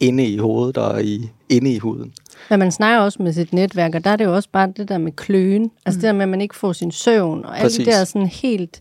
inde 0.00 0.26
i 0.26 0.36
hovedet 0.36 0.78
og 0.78 1.04
i, 1.04 1.30
inde 1.48 1.74
i 1.74 1.78
huden. 1.78 2.12
Men 2.50 2.58
man 2.58 2.72
snakker 2.72 2.98
også 2.98 3.22
med 3.22 3.32
sit 3.32 3.52
netværk, 3.52 3.94
og 3.94 4.04
der 4.04 4.10
er 4.10 4.16
det 4.16 4.24
jo 4.24 4.34
også 4.34 4.48
bare 4.52 4.72
det 4.76 4.88
der 4.88 4.98
med 4.98 5.12
kløen. 5.12 5.70
Altså 5.86 5.98
mm. 5.98 6.00
det 6.00 6.02
der 6.02 6.12
med, 6.12 6.22
at 6.22 6.28
man 6.28 6.40
ikke 6.40 6.56
får 6.56 6.72
sin 6.72 6.92
søvn, 6.92 7.44
og 7.44 7.58
alt 7.60 7.76
det 7.76 7.86
der 7.86 8.04
sådan 8.04 8.28
helt... 8.28 8.80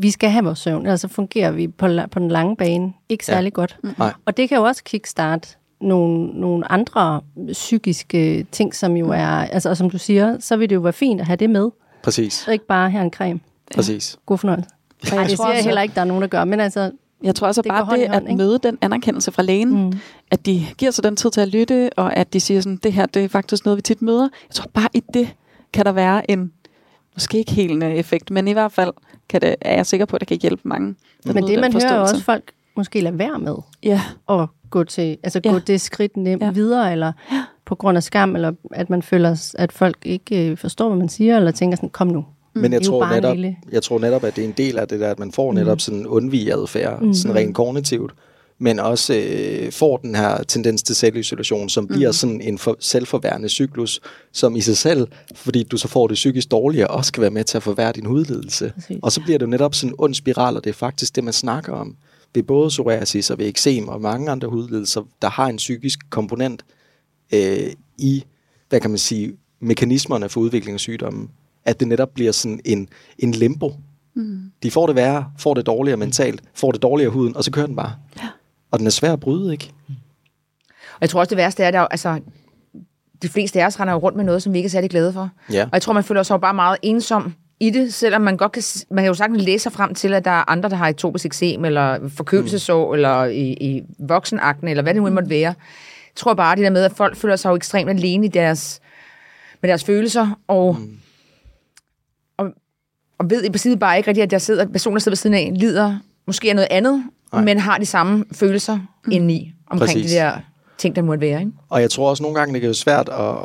Vi 0.00 0.10
skal 0.10 0.30
have 0.30 0.44
vores 0.44 0.58
søvn, 0.58 0.82
ellers 0.82 1.00
så 1.00 1.08
fungerer 1.08 1.50
vi 1.50 1.68
på, 1.68 1.88
på 2.10 2.18
den 2.18 2.28
lange 2.28 2.56
bane 2.56 2.92
ikke 3.08 3.26
særlig 3.26 3.50
ja. 3.50 3.54
godt. 3.54 3.76
Mm. 3.82 3.90
Nej. 3.98 4.12
Og 4.26 4.36
det 4.36 4.48
kan 4.48 4.58
jo 4.58 4.64
også 4.64 4.84
kickstarte 4.84 5.48
nogle, 5.80 6.26
nogle 6.40 6.72
andre 6.72 7.20
psykiske 7.52 8.46
ting, 8.52 8.74
som 8.74 8.96
jo 8.96 9.10
er... 9.10 9.26
Altså, 9.26 9.68
og 9.68 9.76
som 9.76 9.90
du 9.90 9.98
siger, 9.98 10.36
så 10.40 10.56
vil 10.56 10.70
det 10.70 10.76
jo 10.76 10.80
være 10.80 10.92
fint 10.92 11.20
at 11.20 11.26
have 11.26 11.36
det 11.36 11.50
med. 11.50 11.70
Præcis. 12.02 12.46
Og 12.46 12.52
ikke 12.52 12.66
bare 12.66 12.90
her 12.90 13.02
en 13.02 13.10
creme. 13.10 13.40
Præcis. 13.74 14.16
God 14.26 14.38
fornøjelse. 14.38 14.70
Og 15.12 15.16
jeg 15.18 15.28
det 15.28 15.36
tror 15.36 15.44
siger 15.46 15.54
jeg 15.54 15.64
heller 15.64 15.82
ikke, 15.82 15.94
der 15.94 16.00
er 16.00 16.04
nogen, 16.04 16.22
der 16.22 16.28
gør. 16.28 16.44
Men 16.44 16.60
altså, 16.60 16.90
Jeg 17.22 17.34
tror 17.34 17.46
også, 17.46 17.60
at 17.60 17.64
bare 17.68 17.84
hånd 17.84 18.00
det 18.00 18.08
hånd, 18.10 18.26
at 18.26 18.30
ikke? 18.30 18.36
møde 18.42 18.58
den 18.58 18.78
anerkendelse 18.80 19.32
fra 19.32 19.42
lægen, 19.42 19.68
Mm. 19.70 19.76
mm. 19.76 19.92
at 20.30 20.46
de 20.46 20.66
giver 20.78 20.90
sig 20.90 21.04
den 21.04 21.16
tid 21.16 21.30
til 21.30 21.40
at 21.40 21.48
lytte, 21.48 21.90
og 21.96 22.16
at 22.16 22.32
de 22.32 22.40
siger 22.40 22.60
sådan, 22.60 22.76
det 22.76 22.92
her 22.92 23.06
det 23.06 23.24
er 23.24 23.28
faktisk 23.28 23.64
noget, 23.64 23.76
vi 23.76 23.82
tit 23.82 24.02
møder. 24.02 24.28
Jeg 24.48 24.54
tror 24.54 24.70
bare 24.74 24.88
i 24.94 25.02
det 25.14 25.28
kan 25.72 25.84
der 25.84 25.92
være 25.92 26.30
en, 26.30 26.52
måske 27.16 27.38
ikke 27.38 27.52
helende 27.52 27.94
effekt, 27.94 28.30
men 28.30 28.48
i 28.48 28.52
hvert 28.52 28.72
fald 28.72 28.92
kan 29.28 29.40
det, 29.40 29.54
er 29.60 29.74
jeg 29.76 29.86
sikker 29.86 30.06
på, 30.06 30.16
at 30.16 30.20
det 30.20 30.28
kan 30.28 30.38
hjælpe 30.42 30.62
mange. 30.64 30.94
men 31.24 31.46
det, 31.46 31.60
man 31.60 31.72
hører 31.72 31.98
også 31.98 32.22
folk 32.24 32.52
måske 32.76 33.00
lade 33.00 33.18
være 33.18 33.38
med. 33.38 33.54
Ja, 33.82 34.00
at 34.30 34.46
gå 34.70 34.84
til, 34.84 35.16
altså 35.22 35.40
Ja. 35.44 35.50
gå 35.50 35.58
det 35.58 35.80
skridt 35.80 36.16
nemt 36.16 36.42
ja. 36.42 36.46
Ja. 36.46 36.52
videre, 36.52 36.92
eller 36.92 37.12
på 37.64 37.74
grund 37.74 37.96
af 37.96 38.02
skam, 38.02 38.34
eller 38.36 38.52
at 38.72 38.90
man 38.90 39.02
føler, 39.02 39.52
at 39.58 39.72
folk 39.72 39.96
ikke 40.04 40.50
øh, 40.50 40.56
forstår, 40.56 40.88
hvad 40.88 40.98
man 40.98 41.08
siger, 41.08 41.36
eller 41.36 41.50
tænker 41.50 41.76
sådan, 41.76 41.88
kom 41.88 42.06
nu. 42.06 42.24
Men 42.54 42.72
jeg 42.72 42.82
tror, 42.82 43.04
en 43.04 43.14
netop, 43.14 43.36
lille- 43.36 43.56
jeg 43.72 43.82
tror 43.82 43.98
netop, 43.98 44.24
at 44.24 44.36
det 44.36 44.44
er 44.44 44.48
en 44.48 44.54
del 44.56 44.78
af 44.78 44.88
det 44.88 45.00
der, 45.00 45.10
at 45.10 45.18
man 45.18 45.32
får 45.32 45.52
netop 45.52 45.80
sådan 45.80 46.00
en 46.00 46.06
undvigeadfærd, 46.06 47.02
mm. 47.02 47.14
sådan 47.14 47.34
rent 47.36 47.54
kognitivt, 47.54 48.14
men 48.58 48.78
også 48.78 49.14
øh, 49.14 49.72
får 49.72 49.96
den 49.96 50.14
her 50.14 50.42
tendens 50.42 50.82
til 50.82 50.96
selvisolation, 50.96 51.68
som 51.68 51.86
bliver 51.86 52.12
sådan 52.12 52.40
en 52.40 52.58
for, 52.58 52.76
selvforværende 52.80 53.48
cyklus, 53.48 54.00
som 54.32 54.56
i 54.56 54.60
sig 54.60 54.76
selv, 54.76 55.08
fordi 55.34 55.62
du 55.62 55.76
så 55.76 55.88
får 55.88 56.06
det 56.06 56.14
psykisk 56.14 56.50
dårligere, 56.50 56.88
også 56.88 57.08
skal 57.08 57.20
være 57.20 57.30
med 57.30 57.44
til 57.44 57.56
at 57.56 57.62
forværre 57.62 57.92
din 57.92 58.06
hudlidelse. 58.06 58.72
Præcis. 58.74 58.98
Og 59.02 59.12
så 59.12 59.20
bliver 59.20 59.38
det 59.38 59.46
jo 59.46 59.50
netop 59.50 59.74
sådan 59.74 59.90
en 59.90 59.96
ond 59.98 60.14
spiral, 60.14 60.56
og 60.56 60.64
det 60.64 60.70
er 60.70 60.74
faktisk 60.74 61.16
det, 61.16 61.24
man 61.24 61.32
snakker 61.32 61.72
om 61.72 61.96
ved 62.34 62.42
både 62.42 62.68
psoriasis 62.68 63.30
og 63.30 63.38
ved 63.38 63.46
eksem 63.46 63.88
og 63.88 64.00
mange 64.00 64.30
andre 64.30 64.48
hudlidelser, 64.48 65.02
der 65.22 65.30
har 65.30 65.46
en 65.46 65.56
psykisk 65.56 65.98
komponent 66.10 66.64
øh, 67.34 67.72
i, 67.98 68.24
hvad 68.68 68.80
kan 68.80 68.90
man 68.90 68.98
sige, 68.98 69.32
mekanismerne 69.60 70.28
for 70.28 70.40
udvikling 70.40 70.74
af 70.74 70.80
sygdommen, 70.80 71.30
at 71.64 71.80
det 71.80 71.88
netop 71.88 72.14
bliver 72.14 72.32
sådan 72.32 72.60
en, 72.64 72.88
en 73.18 73.32
limbo. 73.32 73.72
Mm. 74.14 74.40
De 74.62 74.70
får 74.70 74.86
det 74.86 74.96
værre, 74.96 75.24
får 75.38 75.54
det 75.54 75.66
dårligere 75.66 75.96
mentalt, 75.96 76.42
får 76.54 76.72
det 76.72 76.82
dårligere 76.82 77.10
huden, 77.10 77.36
og 77.36 77.44
så 77.44 77.50
kører 77.50 77.66
den 77.66 77.76
bare. 77.76 77.92
Ja. 78.16 78.28
Og 78.70 78.78
den 78.78 78.86
er 78.86 78.90
svær 78.90 79.12
at 79.12 79.20
bryde, 79.20 79.52
ikke? 79.52 79.72
Og 80.68 81.00
jeg 81.00 81.10
tror 81.10 81.20
også, 81.20 81.30
det 81.30 81.36
værste 81.36 81.62
er, 81.62 81.68
at 81.68 81.74
der, 81.74 81.80
er 81.80 81.86
altså, 81.86 82.20
de 83.22 83.28
fleste 83.28 83.62
af 83.62 83.66
os 83.66 83.80
render 83.80 83.94
rundt 83.94 84.16
med 84.16 84.24
noget, 84.24 84.42
som 84.42 84.52
vi 84.52 84.58
ikke 84.58 84.66
er 84.66 84.70
særlig 84.70 84.90
glade 84.90 85.12
for. 85.12 85.30
Ja. 85.52 85.62
Og 85.62 85.70
jeg 85.72 85.82
tror, 85.82 85.92
man 85.92 86.04
føler 86.04 86.22
sig 86.22 86.40
bare 86.40 86.54
meget 86.54 86.78
ensom 86.82 87.34
i 87.60 87.70
det, 87.70 87.94
selvom 87.94 88.22
man 88.22 88.36
godt 88.36 88.52
kan, 88.52 88.62
man 88.90 89.04
kan 89.04 89.08
jo 89.08 89.14
sagtens 89.14 89.42
læse 89.42 89.62
sig 89.62 89.72
frem 89.72 89.94
til, 89.94 90.14
at 90.14 90.24
der 90.24 90.30
er 90.30 90.50
andre, 90.50 90.68
der 90.68 90.76
har 90.76 90.88
atopisk 90.88 91.26
eksem, 91.26 91.64
eller 91.64 92.08
forkølelsesår, 92.08 92.88
mm. 92.88 92.94
eller 92.94 93.24
i, 93.24 93.52
i 93.52 93.82
voksenakne, 93.98 94.70
eller 94.70 94.82
hvad 94.82 94.94
det 94.94 95.02
nu 95.02 95.10
måtte 95.10 95.30
være. 95.30 95.54
Jeg 96.16 96.16
tror 96.16 96.34
bare, 96.34 96.56
det 96.56 96.64
der 96.64 96.70
med, 96.70 96.84
at 96.84 96.92
folk 96.92 97.16
føler 97.16 97.36
sig 97.36 97.50
jo 97.50 97.56
ekstremt 97.56 97.90
alene 97.90 98.26
i 98.26 98.28
deres, 98.28 98.80
med 99.62 99.68
deres 99.68 99.84
følelser, 99.84 100.40
og, 100.48 100.76
mm. 100.80 100.98
og, 102.36 102.46
og 103.18 103.30
ved 103.30 103.44
i 103.44 103.50
princippet 103.50 103.78
bare 103.78 103.96
ikke 103.96 104.08
rigtigt, 104.08 104.24
at 104.24 104.30
der 104.30 104.38
sidder, 104.38 104.66
personer, 104.66 104.94
der 104.94 105.00
sidder 105.00 105.10
ved 105.10 105.16
siden 105.16 105.34
af, 105.34 105.50
lider 105.54 105.98
måske 106.26 106.48
af 106.48 106.54
noget 106.54 106.68
andet, 106.70 107.04
Nej. 107.32 107.44
Men 107.44 107.58
har 107.58 107.78
de 107.78 107.86
samme 107.86 108.24
følelser 108.32 108.74
mm. 108.76 109.12
indeni, 109.12 109.52
omkring 109.70 109.96
Præcis. 109.96 110.10
de 110.10 110.16
der 110.16 110.32
ting, 110.78 110.96
der 110.96 111.02
måtte 111.02 111.20
være. 111.20 111.40
Ikke? 111.40 111.52
Og 111.68 111.80
jeg 111.80 111.90
tror 111.90 112.10
også 112.10 112.22
nogle 112.22 112.38
gange, 112.38 112.54
det 112.54 112.60
kan 112.60 112.68
være 112.68 112.74
svært, 112.74 113.08
at, 113.08 113.36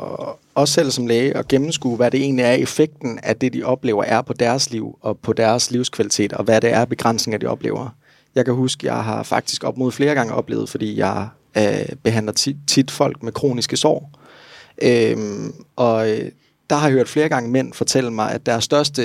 også 0.54 0.74
selv 0.74 0.90
som 0.90 1.06
læge, 1.06 1.36
at 1.36 1.48
gennemskue, 1.48 1.96
hvad 1.96 2.10
det 2.10 2.20
egentlig 2.20 2.42
er, 2.42 2.52
effekten 2.52 3.18
af 3.22 3.36
det, 3.36 3.52
de 3.52 3.62
oplever, 3.64 4.04
er 4.04 4.22
på 4.22 4.32
deres 4.32 4.70
liv 4.70 4.98
og 5.00 5.18
på 5.18 5.32
deres 5.32 5.70
livskvalitet, 5.70 6.32
og 6.32 6.44
hvad 6.44 6.60
det 6.60 6.72
er, 6.72 6.84
begrænsninger, 6.84 7.38
de 7.38 7.46
oplever. 7.46 7.88
Jeg 8.34 8.44
kan 8.44 8.54
huske, 8.54 8.86
jeg 8.86 9.04
har 9.04 9.22
faktisk 9.22 9.64
op 9.64 9.76
mod 9.76 9.92
flere 9.92 10.14
gange 10.14 10.34
oplevet, 10.34 10.68
fordi 10.68 10.98
jeg 10.98 11.28
øh, 11.58 11.96
behandler 12.02 12.32
tit, 12.32 12.56
tit 12.68 12.90
folk 12.90 13.22
med 13.22 13.32
kroniske 13.32 13.76
sår. 13.76 14.10
Øhm, 14.82 15.54
og 15.76 16.10
øh, 16.10 16.30
der 16.70 16.76
har 16.76 16.88
jeg 16.88 16.92
hørt 16.92 17.08
flere 17.08 17.28
gange 17.28 17.50
mænd 17.50 17.72
fortælle 17.72 18.10
mig, 18.10 18.32
at 18.32 18.46
deres 18.46 18.64
største 18.64 19.02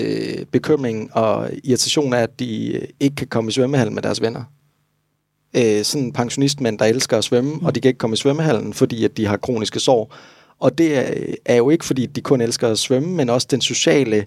bekymring 0.52 1.13
og 1.13 1.50
irritation 1.63 2.13
er, 2.13 2.18
at 2.18 2.40
de 2.40 2.74
øh, 2.76 2.82
ikke 3.00 3.16
kan 3.16 3.28
komme 3.28 3.50
i 3.50 3.52
svømmehallen 3.52 3.96
med 3.96 4.04
deres 4.04 4.22
venner. 4.22 4.44
Øh, 5.54 5.84
sådan 5.84 6.12
pensionistmænd, 6.12 6.80
der 6.80 6.86
elsker 6.86 7.18
at 7.18 7.24
svømme, 7.24 7.54
mm. 7.54 7.66
og 7.66 7.76
de 7.76 7.82
kan 7.82 7.90
ikke 7.90 7.98
komme 7.98 8.14
i 8.14 8.18
svømmehallen, 8.18 8.74
fordi 8.74 9.04
at 9.06 9.18
de 9.18 9.26
har 9.26 9.38
kroniske 9.38 9.80
sår. 9.80 10.16
Og 10.60 10.78
det 10.78 10.98
er, 10.98 11.34
er 11.46 11.56
jo 11.56 11.70
ikke, 11.70 11.86
fordi 11.86 12.06
de 12.06 12.22
kun 12.22 12.42
elsker 12.42 12.68
at 12.68 12.80
svømme, 12.80 13.10
men 13.10 13.30
også 13.30 13.48
den 13.52 13.62
sociale 13.62 14.26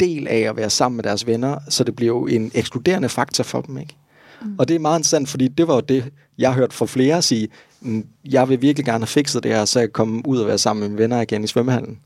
del 0.00 0.28
af 0.28 0.38
at 0.38 0.56
være 0.56 0.70
sammen 0.70 0.96
med 0.96 1.04
deres 1.04 1.26
venner, 1.26 1.58
så 1.68 1.84
det 1.84 1.96
bliver 1.96 2.14
jo 2.14 2.26
en 2.26 2.50
ekskluderende 2.54 3.08
faktor 3.08 3.44
for 3.44 3.60
dem, 3.60 3.78
ikke? 3.78 3.96
Mm. 4.42 4.54
Og 4.58 4.68
det 4.68 4.74
er 4.74 4.78
meget 4.78 4.98
interessant, 4.98 5.28
fordi 5.28 5.48
det 5.48 5.68
var 5.68 5.74
jo 5.74 5.80
det, 5.80 6.04
jeg 6.38 6.50
har 6.50 6.60
hørt 6.60 6.72
fra 6.72 6.86
flere 6.86 7.22
sige, 7.22 7.48
"Mm, 7.80 8.06
jeg 8.24 8.48
vil 8.48 8.62
virkelig 8.62 8.84
gerne 8.84 8.98
have 8.98 9.06
fikset 9.06 9.42
det 9.42 9.52
her, 9.52 9.64
så 9.64 9.78
jeg 9.78 9.88
kan 9.88 9.92
komme 9.92 10.22
ud 10.24 10.38
og 10.38 10.46
være 10.46 10.58
sammen 10.58 10.80
med 10.80 10.88
mine 10.88 10.98
venner 10.98 11.20
igen 11.20 11.44
i 11.44 11.46
svømmehallen. 11.46 11.98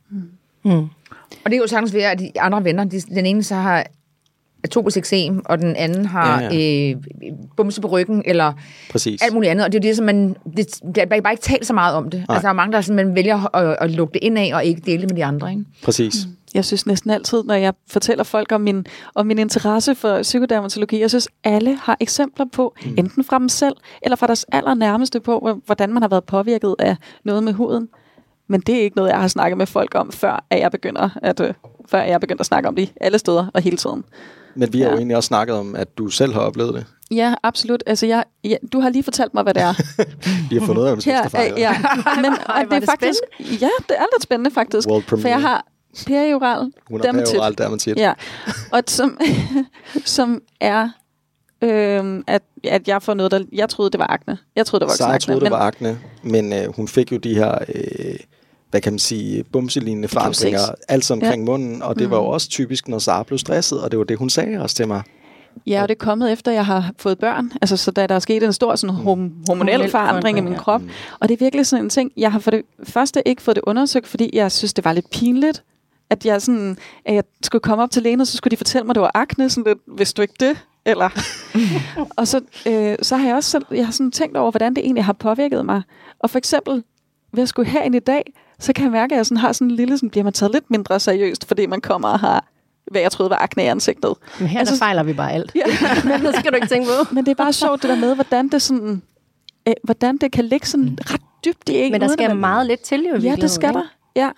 Mm. 0.65 0.89
Og 1.45 1.51
det 1.51 1.53
er 1.53 1.57
jo 1.57 1.67
sagtens 1.67 1.95
være, 1.95 2.11
at 2.11 2.19
de 2.19 2.41
andre 2.41 2.65
venner, 2.65 2.85
de, 2.85 3.01
den 3.01 3.27
ene 3.27 3.43
så 3.43 3.55
har 3.55 3.87
atopisk 4.67 4.97
eksem, 4.97 5.43
og 5.45 5.59
den 5.59 5.77
anden 5.77 6.07
har 6.07 6.41
Ja, 6.43 6.49
ja. 6.55 6.91
Øh, 6.91 6.97
bumse 7.57 7.81
på 7.81 7.89
ryggen, 7.89 8.23
eller 8.25 8.53
Præcis. 8.91 9.23
alt 9.23 9.35
muligt 9.35 9.51
andet. 9.51 9.67
Og 9.67 9.73
det 9.73 9.79
er 9.79 9.83
jo 9.83 9.89
det, 9.89 9.97
som 9.97 10.07
man... 10.07 10.37
Det, 10.57 10.81
der 10.95 11.03
er 11.11 11.21
bare 11.21 11.33
ikke 11.33 11.43
talt 11.43 11.67
så 11.67 11.73
meget 11.73 11.95
om 11.95 12.11
det. 12.11 12.25
Nej. 12.29 12.35
Altså, 12.37 12.43
der 12.43 12.49
er 12.49 12.53
mange, 12.57 12.73
der 12.73 12.81
simpelthen 12.81 13.15
vælger 13.15 13.57
at, 13.57 13.77
at 13.81 13.91
lukke 13.91 14.13
det 14.13 14.23
ind 14.23 14.39
af, 14.39 14.51
og 14.55 14.65
ikke 14.65 14.83
dele 14.87 15.01
det 15.03 15.11
med 15.11 15.17
de 15.17 15.25
andre. 15.25 15.51
Ikke? 15.51 15.65
Præcis. 15.85 16.15
Jeg 16.55 16.65
synes 16.65 16.87
næsten 16.87 17.11
altid, 17.11 17.43
når 17.45 17.55
jeg 17.55 17.75
fortæller 17.91 18.25
folk 18.25 18.53
om 18.53 18.61
min, 18.61 18.87
om 19.15 19.27
min 19.27 19.39
interesse 19.39 19.95
for 19.95 20.23
psykodermatologi, 20.23 21.01
jeg 21.01 21.11
synes, 21.11 21.29
alle 21.45 21.77
har 21.83 21.97
eksempler 22.01 22.47
på, 22.53 22.75
mm. 22.85 22.95
enten 22.99 23.25
fra 23.25 23.39
dem 23.39 23.49
selv, 23.49 23.75
eller 24.03 24.17
fra 24.17 24.27
deres 24.27 24.47
allernærmeste 24.53 25.21
på, 25.21 25.39
hvor- 25.39 25.61
hvordan 25.67 25.93
man 25.93 26.03
har 26.03 26.09
været 26.09 26.25
påvirket 26.25 26.75
af 26.79 26.97
noget 27.25 27.43
med 27.43 27.53
huden. 27.53 27.89
Men 28.49 28.61
det 28.61 28.75
er 28.77 28.81
ikke 28.83 28.97
noget, 28.97 29.11
jeg 29.11 29.21
har 29.21 29.29
snakket 29.29 29.59
med 29.59 29.67
folk 29.67 29.95
om, 29.95 30.13
før 30.13 30.45
at 30.51 30.61
jeg 30.61 30.71
begynder 30.71 31.09
at, 31.23 31.41
øh, 31.41 31.55
før 31.89 32.03
jeg 32.03 32.21
begynder 32.21 32.41
at 32.41 32.47
snakke 32.47 32.69
om 32.69 32.75
det 32.77 32.93
alle 33.01 33.19
steder 33.19 33.47
og 33.55 33.63
hele 33.63 33.77
tiden. 33.77 34.05
Men 34.57 34.73
vi 34.73 34.81
har 34.81 34.87
jo 34.87 34.91
Ja. 34.93 34.97
egentlig 34.97 35.17
også 35.17 35.27
snakket 35.27 35.57
om, 35.57 35.77
at 35.77 35.99
du 35.99 36.09
selv 36.09 36.33
har 36.33 36.41
oplevet 36.41 36.75
det. 36.75 36.85
Ja, 37.11 37.35
absolut. 37.43 37.83
Altså, 37.87 38.07
jeg, 38.07 38.25
ja, 38.45 38.57
du 38.73 38.81
har 38.81 38.89
lige 38.89 39.03
fortalt 39.03 39.35
mig, 39.35 39.43
hvad 39.43 39.55
det 39.55 39.63
er. 39.63 39.75
Vi 40.51 40.57
har 40.59 40.67
fundet 40.67 40.83
ud 40.83 40.87
af, 40.87 40.93
hvem 40.93 41.01
søsterfejl 41.01 41.53
øh, 41.53 41.59
ja. 41.59 41.73
Men 42.23 42.33
Ej, 42.49 42.63
det 42.63 42.73
er 42.73 42.79
det 42.79 42.89
faktisk, 42.89 43.19
ja, 43.41 43.69
det 43.89 43.97
er 43.99 44.05
lidt 44.15 44.23
spændende 44.23 44.51
faktisk. 44.51 44.89
World 44.89 45.03
For 45.03 45.17
jeg 45.17 45.23
premiere. 45.23 45.41
har 45.41 45.67
perioral 46.07 46.73
Hun 46.91 47.01
har 47.05 47.13
perioral 47.13 47.59
dermatit. 47.59 47.97
Ja, 47.97 48.13
og 48.73 48.83
som, 48.87 49.21
som 50.05 50.43
er, 50.61 50.89
øhm, 51.63 52.25
at, 52.27 52.43
at 52.65 52.89
jeg 52.89 53.03
får 53.03 53.15
noget, 53.15 53.33
der... 53.33 53.41
Jeg 53.53 53.69
troede, 53.69 53.91
det 53.91 53.99
var 54.01 54.07
akne. 54.11 54.39
Jeg 54.57 54.67
troede, 54.67 54.81
det 54.87 54.89
var 55.01 55.07
akne. 55.07 55.19
troede, 55.19 55.41
det 55.41 55.51
var 55.51 55.59
akne, 55.59 55.99
men 56.23 56.53
øh, 56.53 56.77
hun 56.77 56.89
fik 56.89 57.13
jo 57.13 57.17
de 57.17 57.35
her, 57.35 57.59
øh, 57.75 58.15
hvad 58.71 58.81
kan 58.81 58.93
man 58.93 58.99
sige, 58.99 59.45
bumselignende 59.45 60.09
forandringer, 60.09 60.59
alt 60.89 61.11
omkring 61.11 61.43
Ja. 61.43 61.51
munden, 61.51 61.83
og 61.83 61.99
det 61.99 62.11
var 62.11 62.17
jo 62.17 62.25
også 62.27 62.49
typisk, 62.49 62.89
når 62.89 62.99
Sara 62.99 63.23
blev 63.23 63.39
stresset, 63.39 63.81
og 63.81 63.91
det 63.91 63.99
var 63.99 64.05
det, 64.05 64.19
hun 64.19 64.31
sagde 64.31 64.63
også 64.63 64.77
til 64.77 64.89
mig. 64.89 65.03
Ja, 65.67 65.83
og 65.83 65.89
det 65.89 65.95
er 65.95 65.99
kommet 66.05 66.33
efter, 66.33 66.53
jeg 66.53 66.67
har 66.67 66.91
fået 66.99 67.19
børn. 67.19 67.53
Altså, 67.63 67.77
så 67.77 67.91
da 67.91 68.07
der 68.07 68.15
er 68.15 68.19
sket 68.19 68.43
en 68.43 68.53
stor 68.53 68.77
sådan, 68.77 68.97
hom- 68.97 69.01
hormonel 69.03 69.45
Hormonel 69.49 69.91
forandring 69.91 70.39
i 70.39 70.41
min 70.41 70.55
krop. 70.55 70.83
Og 71.21 71.29
det 71.29 71.35
er 71.35 71.39
virkelig 71.45 71.67
sådan 71.67 71.85
en 71.85 71.91
ting, 71.91 72.13
jeg 72.17 72.33
har 72.33 72.39
for 72.39 72.51
det 72.51 72.63
første 72.85 73.29
ikke 73.29 73.43
fået 73.43 73.55
det 73.57 73.63
undersøgt, 73.67 74.07
fordi 74.07 74.31
jeg 74.33 74.53
synes, 74.53 74.75
det 74.75 74.85
var 74.85 74.93
lidt 74.93 75.11
pinligt, 75.11 75.63
at 76.11 76.27
jeg, 76.27 76.43
sådan, 76.43 76.77
at 77.05 77.15
jeg 77.15 77.25
skulle 77.43 77.63
komme 77.63 77.83
op 77.85 77.91
til 77.91 78.03
lægen, 78.03 78.21
og 78.21 78.27
så 78.27 78.37
skulle 78.37 78.51
de 78.51 78.57
fortælle 78.57 78.85
mig, 78.85 78.91
at 78.93 78.95
det 78.95 79.03
var 79.03 79.11
akne. 79.15 79.51
Sådan 79.51 79.65
lidt, 79.73 79.97
hvis 79.97 80.13
du 80.13 80.23
ikke 80.23 80.35
det? 80.41 80.57
Eller... 80.85 81.09
og 82.19 82.29
så, 82.29 82.41
øh, 82.67 82.97
så 83.03 83.17
har 83.17 83.27
jeg 83.27 83.37
også 83.37 83.51
selv, 83.51 83.65
jeg 83.71 83.85
har 83.87 83.93
sådan 83.93 84.11
tænkt 84.11 84.37
over, 84.37 84.51
hvordan 84.51 84.75
det 84.75 84.85
egentlig 84.85 85.05
har 85.05 85.13
påvirket 85.13 85.67
mig. 85.67 85.83
Og 86.19 86.31
for 86.31 86.39
eksempel, 86.39 86.83
ved 87.33 87.43
at 87.43 87.49
skulle 87.49 87.71
herind 87.71 87.95
i 87.95 87.99
dag, 87.99 88.33
så 88.59 88.73
kan 88.73 88.85
jeg 88.85 88.93
mærke, 88.93 89.15
at 89.15 89.17
jeg 89.17 89.27
sådan 89.27 89.37
har 89.37 89.53
sådan 89.53 89.69
en 89.71 89.77
lille, 89.77 89.99
sådan, 89.99 90.11
bliver 90.11 90.25
man 90.25 90.33
taget 90.33 90.53
lidt 90.53 90.71
mindre 90.71 91.01
seriøst, 91.01 91.49
fordi 91.49 91.67
man 91.67 91.81
kommer 91.81 92.09
og 92.09 92.21
har, 92.21 92.45
hvad 92.91 93.01
jeg 93.01 93.11
troede 93.13 93.31
var 93.31 93.37
akne 93.37 93.63
i 93.63 93.67
ansigtet. 93.67 94.15
Men 94.41 94.49
her 94.49 94.59
Altså- 94.59 94.75
der 94.75 94.79
fejler 94.79 95.03
vi 95.03 95.13
bare 95.13 95.33
alt. 95.33 95.53
Ja. 95.55 95.63
Men 96.05 96.13
det 96.27 96.35
skal 96.39 96.51
du 96.51 96.55
ikke 96.57 96.67
tænke 96.69 96.87
på. 96.89 97.07
Men 97.15 97.25
det 97.25 97.31
er 97.31 97.35
bare 97.35 97.53
sjovt 97.53 97.83
det 97.83 97.91
der 97.91 97.97
med, 97.97 98.15
hvordan 98.15 98.49
det 98.49 98.63
sådan, 98.63 99.03
øh, 99.69 99.75
hvordan 99.85 100.17
det 100.17 100.33
kan 100.33 100.45
ligge 100.45 100.67
sådan 100.67 100.99
ret 101.01 101.21
dybt 101.45 101.69
i 101.69 101.77
en. 101.77 101.93
Men 101.93 102.01
der 102.01 102.09
skal 102.09 102.29
man- 102.29 102.37
meget 102.37 102.67
lidt 102.67 102.81
til 102.81 103.07
jo 103.11 103.15
i 103.17 103.21
Ja, 103.21 103.37
det 103.41 103.51
skal 103.51 103.69
ikke? 103.69 103.79
der. 103.79 103.85
Ja. 104.17 104.31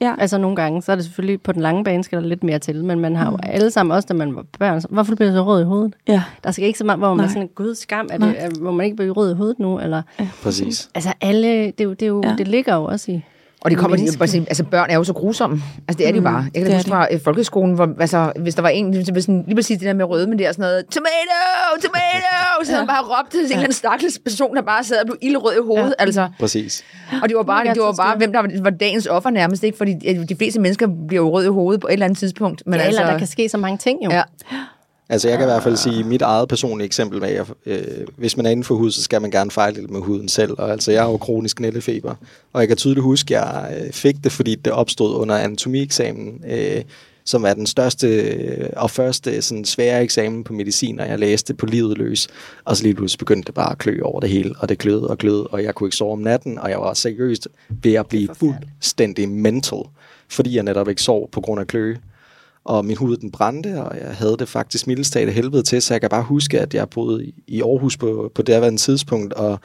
Ja. 0.00 0.14
Altså 0.18 0.38
nogle 0.38 0.56
gange, 0.56 0.82
så 0.82 0.92
er 0.92 0.96
det 0.96 1.04
selvfølgelig 1.04 1.42
på 1.42 1.52
den 1.52 1.62
lange 1.62 1.84
bane, 1.84 2.04
skal 2.04 2.22
der 2.22 2.28
lidt 2.28 2.44
mere 2.44 2.58
til. 2.58 2.84
Men 2.84 3.00
man 3.00 3.16
har 3.16 3.30
jo 3.30 3.38
alle 3.42 3.70
sammen, 3.70 3.96
også 3.96 4.06
da 4.06 4.14
man 4.14 4.36
var 4.36 4.44
børn, 4.58 4.80
så, 4.80 4.88
hvorfor 4.90 5.14
bliver 5.14 5.32
så 5.32 5.42
rød 5.44 5.60
i 5.60 5.64
hovedet? 5.64 5.94
ja. 6.08 6.22
Der 6.44 6.50
skal 6.50 6.64
ikke 6.66 6.78
så 6.78 6.84
meget, 6.84 6.98
hvor 6.98 7.08
man 7.08 7.16
Nej. 7.16 7.24
er 7.24 7.28
sådan, 7.28 7.48
gud 7.54 7.74
skam, 7.74 8.08
er 8.12 8.18
det, 8.18 8.34
er, 8.38 8.50
må 8.60 8.70
man 8.70 8.84
ikke 8.84 8.96
blive 8.96 9.12
rød 9.12 9.30
i 9.32 9.34
hovedet 9.34 9.58
nu? 9.58 9.78
Eller, 9.80 10.02
Præcis. 10.42 10.88
altså 10.94 11.12
alle, 11.20 11.48
det, 11.66 11.80
er 11.80 11.84
jo, 11.84 11.90
det, 11.92 12.02
er 12.02 12.06
jo, 12.06 12.20
Ja. 12.24 12.28
ja. 12.30 12.36
det 12.36 12.48
ligger 12.48 12.74
jo 12.74 12.84
også 12.84 13.12
i. 13.12 13.22
Og 13.64 13.70
det 13.70 13.78
kommer, 13.78 13.96
de, 13.96 14.02
Mennesker. 14.02 14.40
altså 14.48 14.64
børn 14.64 14.90
er 14.90 14.94
jo 14.94 15.04
så 15.04 15.12
grusomme. 15.12 15.62
Altså 15.88 15.98
det 15.98 16.08
er 16.08 16.12
de 16.12 16.16
jo 16.16 16.22
bare. 16.22 16.44
Jeg 16.54 16.62
kan 16.62 16.62
det 16.62 16.70
da 16.70 16.76
huske 16.76 16.90
fra 16.90 17.06
øh, 17.12 17.20
folkeskolen, 17.20 17.74
hvor 17.74 17.88
altså, 18.00 18.32
hvis 18.40 18.54
der 18.54 18.62
var 18.62 18.68
en, 18.68 18.96
hvis 18.96 19.24
sådan, 19.24 19.44
lige 19.46 19.54
præcis 19.54 19.78
det 19.78 19.86
der 19.86 19.92
med 19.92 20.04
røde, 20.04 20.26
men 20.26 20.38
det 20.38 20.46
er 20.46 20.52
sådan 20.52 20.62
noget, 20.62 20.86
tomato, 20.86 21.80
tomato, 21.82 22.64
så 22.64 22.70
havde 22.70 22.78
han 22.78 22.86
bare 22.86 23.02
råbt 23.02 23.30
til 23.30 23.40
en 23.40 23.44
eller 23.44 23.58
anden 23.58 23.72
stakkels 23.72 24.18
person, 24.18 24.56
der 24.56 24.62
bare 24.62 24.84
sad 24.84 24.96
og 24.96 25.06
blev 25.06 25.16
ildrød 25.22 25.54
i 25.54 25.62
hovedet. 25.66 25.94
Ja. 25.98 26.04
Altså, 26.04 26.28
Præcis. 26.38 26.84
og 27.22 27.28
det 27.28 27.36
var 27.36 27.42
bare, 27.42 27.64
Det 27.64 27.74
det 27.74 27.82
var 27.82 27.92
bare 27.92 28.16
hvem 28.16 28.32
der 28.32 28.40
var, 28.40 28.50
var 28.62 28.70
dagens 28.70 29.06
offer 29.06 29.30
nærmest, 29.30 29.62
ikke? 29.62 29.78
Fordi 29.78 29.92
de 30.28 30.36
fleste 30.36 30.60
mennesker 30.60 30.86
bliver 31.08 31.22
jo 31.22 31.30
rød 31.30 31.44
i 31.44 31.48
hovedet 31.48 31.80
på 31.80 31.86
et 31.86 31.92
eller 31.92 32.06
andet 32.06 32.18
tidspunkt. 32.18 32.62
Men 32.66 32.70
Men 32.70 32.80
ja, 32.80 32.86
altså, 32.86 33.00
eller 33.00 33.12
der 33.12 33.18
kan 33.18 33.26
ske 33.26 33.48
så 33.48 33.58
mange 33.58 33.78
ting 33.78 34.04
jo. 34.04 34.10
Ja. 34.10 34.22
Altså 35.08 35.28
jeg 35.28 35.38
kan 35.38 35.46
i 35.46 35.50
hvert 35.50 35.62
fald 35.62 35.76
sige 35.76 36.04
mit 36.04 36.22
eget 36.22 36.48
personlige 36.48 36.86
eksempel 36.86 37.20
med, 37.20 37.28
at 37.28 37.46
øh, 37.66 38.06
hvis 38.16 38.36
man 38.36 38.46
er 38.46 38.50
inden 38.50 38.64
for 38.64 38.74
hud, 38.74 38.90
så 38.90 39.02
skal 39.02 39.22
man 39.22 39.30
gerne 39.30 39.50
fejle 39.50 39.82
det 39.82 39.90
med 39.90 40.00
huden 40.00 40.28
selv. 40.28 40.54
Og 40.58 40.70
altså 40.70 40.92
jeg 40.92 41.02
har 41.02 41.10
jo 41.10 41.16
kronisk 41.16 41.60
nældefeber, 41.60 42.14
og 42.52 42.60
jeg 42.60 42.68
kan 42.68 42.76
tydeligt 42.76 43.02
huske, 43.02 43.38
at 43.38 43.44
jeg 43.44 43.84
øh, 43.86 43.92
fik 43.92 44.16
det, 44.24 44.32
fordi 44.32 44.54
det 44.54 44.72
opstod 44.72 45.14
under 45.16 45.34
anatomieksamen, 45.36 46.44
øh, 46.48 46.82
som 47.24 47.44
er 47.44 47.54
den 47.54 47.66
største 47.66 48.06
øh, 48.06 48.68
og 48.76 48.90
første 48.90 49.42
sådan, 49.42 49.64
svære 49.64 50.02
eksamen 50.02 50.44
på 50.44 50.52
medicin, 50.52 51.00
og 51.00 51.08
jeg 51.08 51.18
læste 51.18 51.54
på 51.54 51.66
livet 51.66 51.98
løs. 51.98 52.28
Og 52.64 52.76
så 52.76 52.82
lige 52.82 52.94
pludselig 52.94 53.18
begyndte 53.18 53.46
det 53.46 53.54
bare 53.54 53.72
at 53.72 53.78
klø 53.78 54.00
over 54.02 54.20
det 54.20 54.30
hele, 54.30 54.54
og 54.58 54.68
det 54.68 54.78
glød 54.78 55.02
og 55.02 55.18
glød, 55.18 55.46
og 55.50 55.64
jeg 55.64 55.74
kunne 55.74 55.86
ikke 55.86 55.96
sove 55.96 56.12
om 56.12 56.18
natten, 56.18 56.58
og 56.58 56.70
jeg 56.70 56.80
var 56.80 56.94
seriøst 56.94 57.48
ved 57.68 57.94
at 57.94 58.06
blive 58.06 58.28
fuldstændig 58.34 59.28
mental, 59.28 59.82
fordi 60.28 60.56
jeg 60.56 60.62
netop 60.62 60.88
ikke 60.88 61.02
sov 61.02 61.30
på 61.30 61.40
grund 61.40 61.60
af 61.60 61.66
kløe 61.66 61.96
og 62.64 62.84
min 62.84 62.96
hud 62.96 63.16
den 63.16 63.30
brændte, 63.30 63.82
og 63.82 63.96
jeg 64.00 64.14
havde 64.16 64.36
det 64.38 64.48
faktisk 64.48 64.86
mildest 64.86 65.12
talt 65.12 65.28
af 65.28 65.34
helvede 65.34 65.62
til, 65.62 65.82
så 65.82 65.94
jeg 65.94 66.00
kan 66.00 66.10
bare 66.10 66.22
huske, 66.22 66.60
at 66.60 66.74
jeg 66.74 66.88
boede 66.90 67.24
i- 67.46 67.62
Aarhus 67.62 67.96
på, 67.96 68.30
på 68.34 68.42
det 68.42 68.54
her 68.54 68.76
tidspunkt, 68.76 69.32
og 69.32 69.58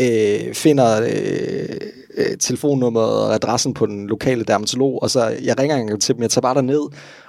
øh, 0.00 0.54
finder 0.54 1.02
øh, 1.02 1.76
øh, 2.16 2.36
telefonnummeret 2.40 3.20
og 3.26 3.34
adressen 3.34 3.74
på 3.74 3.86
den 3.86 4.06
lokale 4.06 4.44
dermatolog, 4.44 5.02
og 5.02 5.10
så 5.10 5.36
jeg 5.42 5.58
ringer 5.58 5.76
engang 5.76 6.00
til 6.02 6.14
dem, 6.14 6.22
jeg 6.22 6.30
tager 6.30 6.42
bare 6.42 6.62
ned 6.62 6.80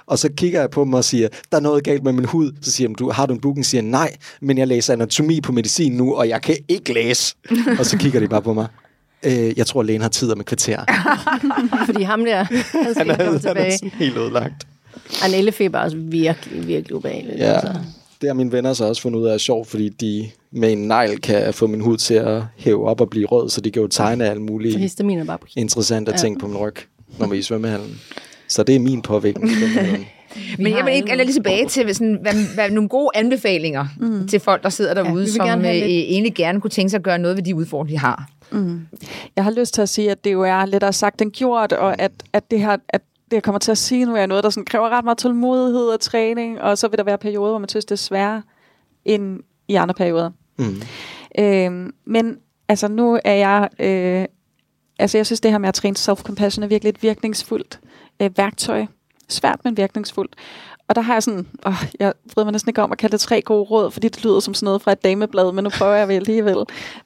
og 0.06 0.18
så 0.18 0.28
kigger 0.36 0.60
jeg 0.60 0.70
på 0.70 0.84
dem 0.84 0.92
og 0.94 1.04
siger, 1.04 1.28
der 1.52 1.56
er 1.58 1.62
noget 1.62 1.84
galt 1.84 2.02
med 2.04 2.12
min 2.12 2.24
hud. 2.24 2.52
Så 2.62 2.70
siger 2.72 2.88
de, 2.88 2.94
du, 2.94 3.10
har 3.10 3.26
du 3.26 3.34
en 3.34 3.40
booking? 3.40 3.66
siger 3.66 3.82
jeg, 3.82 3.90
nej, 3.90 4.14
men 4.40 4.58
jeg 4.58 4.68
læser 4.68 4.92
anatomi 4.92 5.40
på 5.40 5.52
medicin 5.52 5.92
nu, 5.92 6.14
og 6.14 6.28
jeg 6.28 6.42
kan 6.42 6.56
ikke 6.68 6.92
læse. 6.94 7.34
og 7.78 7.86
så 7.86 7.98
kigger 7.98 8.20
de 8.20 8.28
bare 8.28 8.42
på 8.42 8.52
mig. 8.52 8.66
Øh, 9.22 9.58
jeg 9.58 9.66
tror, 9.66 9.82
lægen 9.82 10.00
har 10.02 10.08
tid 10.08 10.32
om 10.32 10.40
et 10.40 10.46
kvarter. 10.46 10.84
Fordi 11.86 12.02
ham 12.02 12.24
der, 12.24 12.36
han 12.44 12.64
skal 12.94 12.94
Han 12.96 13.10
er, 13.10 13.16
komme 13.24 13.40
han 13.44 13.56
er 13.56 13.88
helt 13.98 14.16
ødelagt. 14.16 14.66
Og 15.24 15.30
nældefeber 15.30 15.78
er 15.78 15.82
også 15.82 15.96
virkelig, 15.96 16.66
virkelig 16.66 16.96
ubehageligt. 16.96 17.38
Ja, 17.38 17.52
Altså. 17.52 17.74
det 18.20 18.28
har 18.28 18.34
mine 18.34 18.52
venner 18.52 18.72
så 18.72 18.84
også 18.84 19.02
fundet 19.02 19.20
ud 19.20 19.26
af 19.26 19.34
er 19.34 19.38
sjovt, 19.38 19.68
fordi 19.68 19.88
de 19.88 20.30
med 20.52 20.72
en 20.72 20.78
negl 20.88 21.20
kan 21.20 21.54
få 21.54 21.66
min 21.66 21.80
hud 21.80 21.96
til 21.96 22.14
at 22.14 22.42
hæve 22.56 22.88
op 22.88 23.00
og 23.00 23.10
blive 23.10 23.26
rød, 23.26 23.50
så 23.50 23.60
de 23.60 23.70
kan 23.70 23.82
jo 23.82 23.88
tegne 23.88 24.30
alle 24.30 24.42
mulige 24.42 24.78
histamin 24.78 25.18
er 25.18 25.24
bare 25.24 25.38
på 25.38 25.46
interessante 25.56 26.10
Ja. 26.12 26.16
ting 26.16 26.40
på 26.40 26.46
min 26.46 26.56
ryg, 26.56 26.74
når 27.18 27.26
vi 27.26 27.36
er 27.36 27.40
i 27.40 27.42
svømmehallen. 27.42 28.00
Så 28.48 28.62
det 28.62 28.74
er 28.74 28.80
min 28.80 29.02
påvirkning. 29.02 29.50
på 29.50 29.54
den 29.78 29.86
måde. 29.86 30.04
Men 30.58 30.72
jeg 30.76 30.84
vil 30.84 30.94
ikke 30.94 31.10
eller 31.10 31.24
lige 31.24 31.34
tilbage 31.34 31.68
til 31.68 31.94
sådan, 31.94 32.18
hvad, 32.22 32.54
hvad, 32.54 32.70
nogle 32.70 32.88
gode 32.88 33.10
anbefalinger 33.14 33.86
mm. 34.00 34.28
til 34.28 34.40
folk, 34.40 34.62
der 34.62 34.68
sidder 34.68 34.94
derude, 34.94 35.12
vi 35.12 35.18
vil 35.20 35.32
som 35.32 35.46
gerne 35.46 35.68
øh, 35.68 35.74
lidt- 35.74 35.84
egentlig 35.86 36.34
gerne 36.34 36.60
kunne 36.60 36.70
tænke 36.70 36.90
sig 36.90 36.98
at 36.98 37.02
gøre 37.04 37.18
noget 37.18 37.36
ved 37.36 37.44
de 37.44 37.54
udfordringer, 37.54 38.00
de 38.00 38.06
har. 38.06 38.28
Jeg 39.36 39.44
har 39.44 39.50
lyst 39.50 39.74
til 39.74 39.82
at 39.82 39.88
sige, 39.88 40.10
at 40.10 40.24
det 40.24 40.32
jo 40.32 40.42
er 40.42 40.66
lettere 40.66 40.92
sagt 40.92 41.22
end 41.22 41.30
gjort, 41.32 41.72
og 41.72 42.00
at, 42.02 42.12
at 42.32 42.50
det 42.50 42.60
her, 42.60 42.76
at 42.88 43.00
det, 43.32 43.36
jeg 43.36 43.42
kommer 43.42 43.58
til 43.58 43.70
at 43.70 43.78
sige 43.78 44.04
nu, 44.04 44.16
er 44.16 44.26
noget, 44.26 44.44
der 44.44 44.50
sådan 44.50 44.64
kræver 44.64 44.88
ret 44.88 45.04
meget 45.04 45.18
tålmodighed 45.18 45.86
og 45.86 46.00
træning, 46.00 46.60
og 46.60 46.78
så 46.78 46.88
vil 46.88 46.98
der 46.98 47.04
være 47.04 47.18
perioder, 47.18 47.50
hvor 47.50 47.58
man 47.58 47.68
synes, 47.68 47.84
det 47.84 47.92
er 47.92 47.96
sværere 47.96 48.42
end 49.04 49.40
i 49.68 49.74
andre 49.74 49.94
perioder. 49.94 50.30
Mm. 50.58 50.82
Øhm, 51.38 51.94
men 52.04 52.38
altså 52.68 52.88
nu 52.88 53.18
er 53.24 53.34
jeg, 53.34 53.68
øh, 53.78 54.24
altså 54.98 55.18
jeg 55.18 55.26
synes 55.26 55.40
det 55.40 55.50
her 55.50 55.58
med 55.58 55.68
at 55.68 55.74
træne 55.74 55.96
self-compassion 55.98 56.62
er 56.62 56.66
virkelig 56.66 56.88
et 56.88 57.02
virkningsfuldt 57.02 57.80
øh, 58.22 58.30
værktøj. 58.36 58.86
Svært, 59.28 59.60
men 59.64 59.76
virkningsfuldt. 59.76 60.34
Og 60.88 60.94
der 60.94 61.02
har 61.02 61.12
jeg 61.12 61.22
sådan, 61.22 61.46
åh, 61.66 61.84
jeg 62.00 62.12
bryder 62.34 62.44
mig 62.44 62.52
næsten 62.52 62.70
ikke 62.70 62.82
om 62.82 62.92
at 62.92 62.98
kalde 62.98 63.12
det 63.12 63.20
tre 63.20 63.42
gode 63.42 63.62
råd, 63.62 63.90
fordi 63.90 64.08
det 64.08 64.24
lyder 64.24 64.40
som 64.40 64.54
sådan 64.54 64.64
noget 64.64 64.82
fra 64.82 64.92
et 64.92 65.04
dameblad, 65.04 65.52
men 65.52 65.64
nu 65.64 65.70
prøver 65.70 65.94
jeg 65.94 66.08
vel 66.08 66.14
alligevel. 66.14 66.56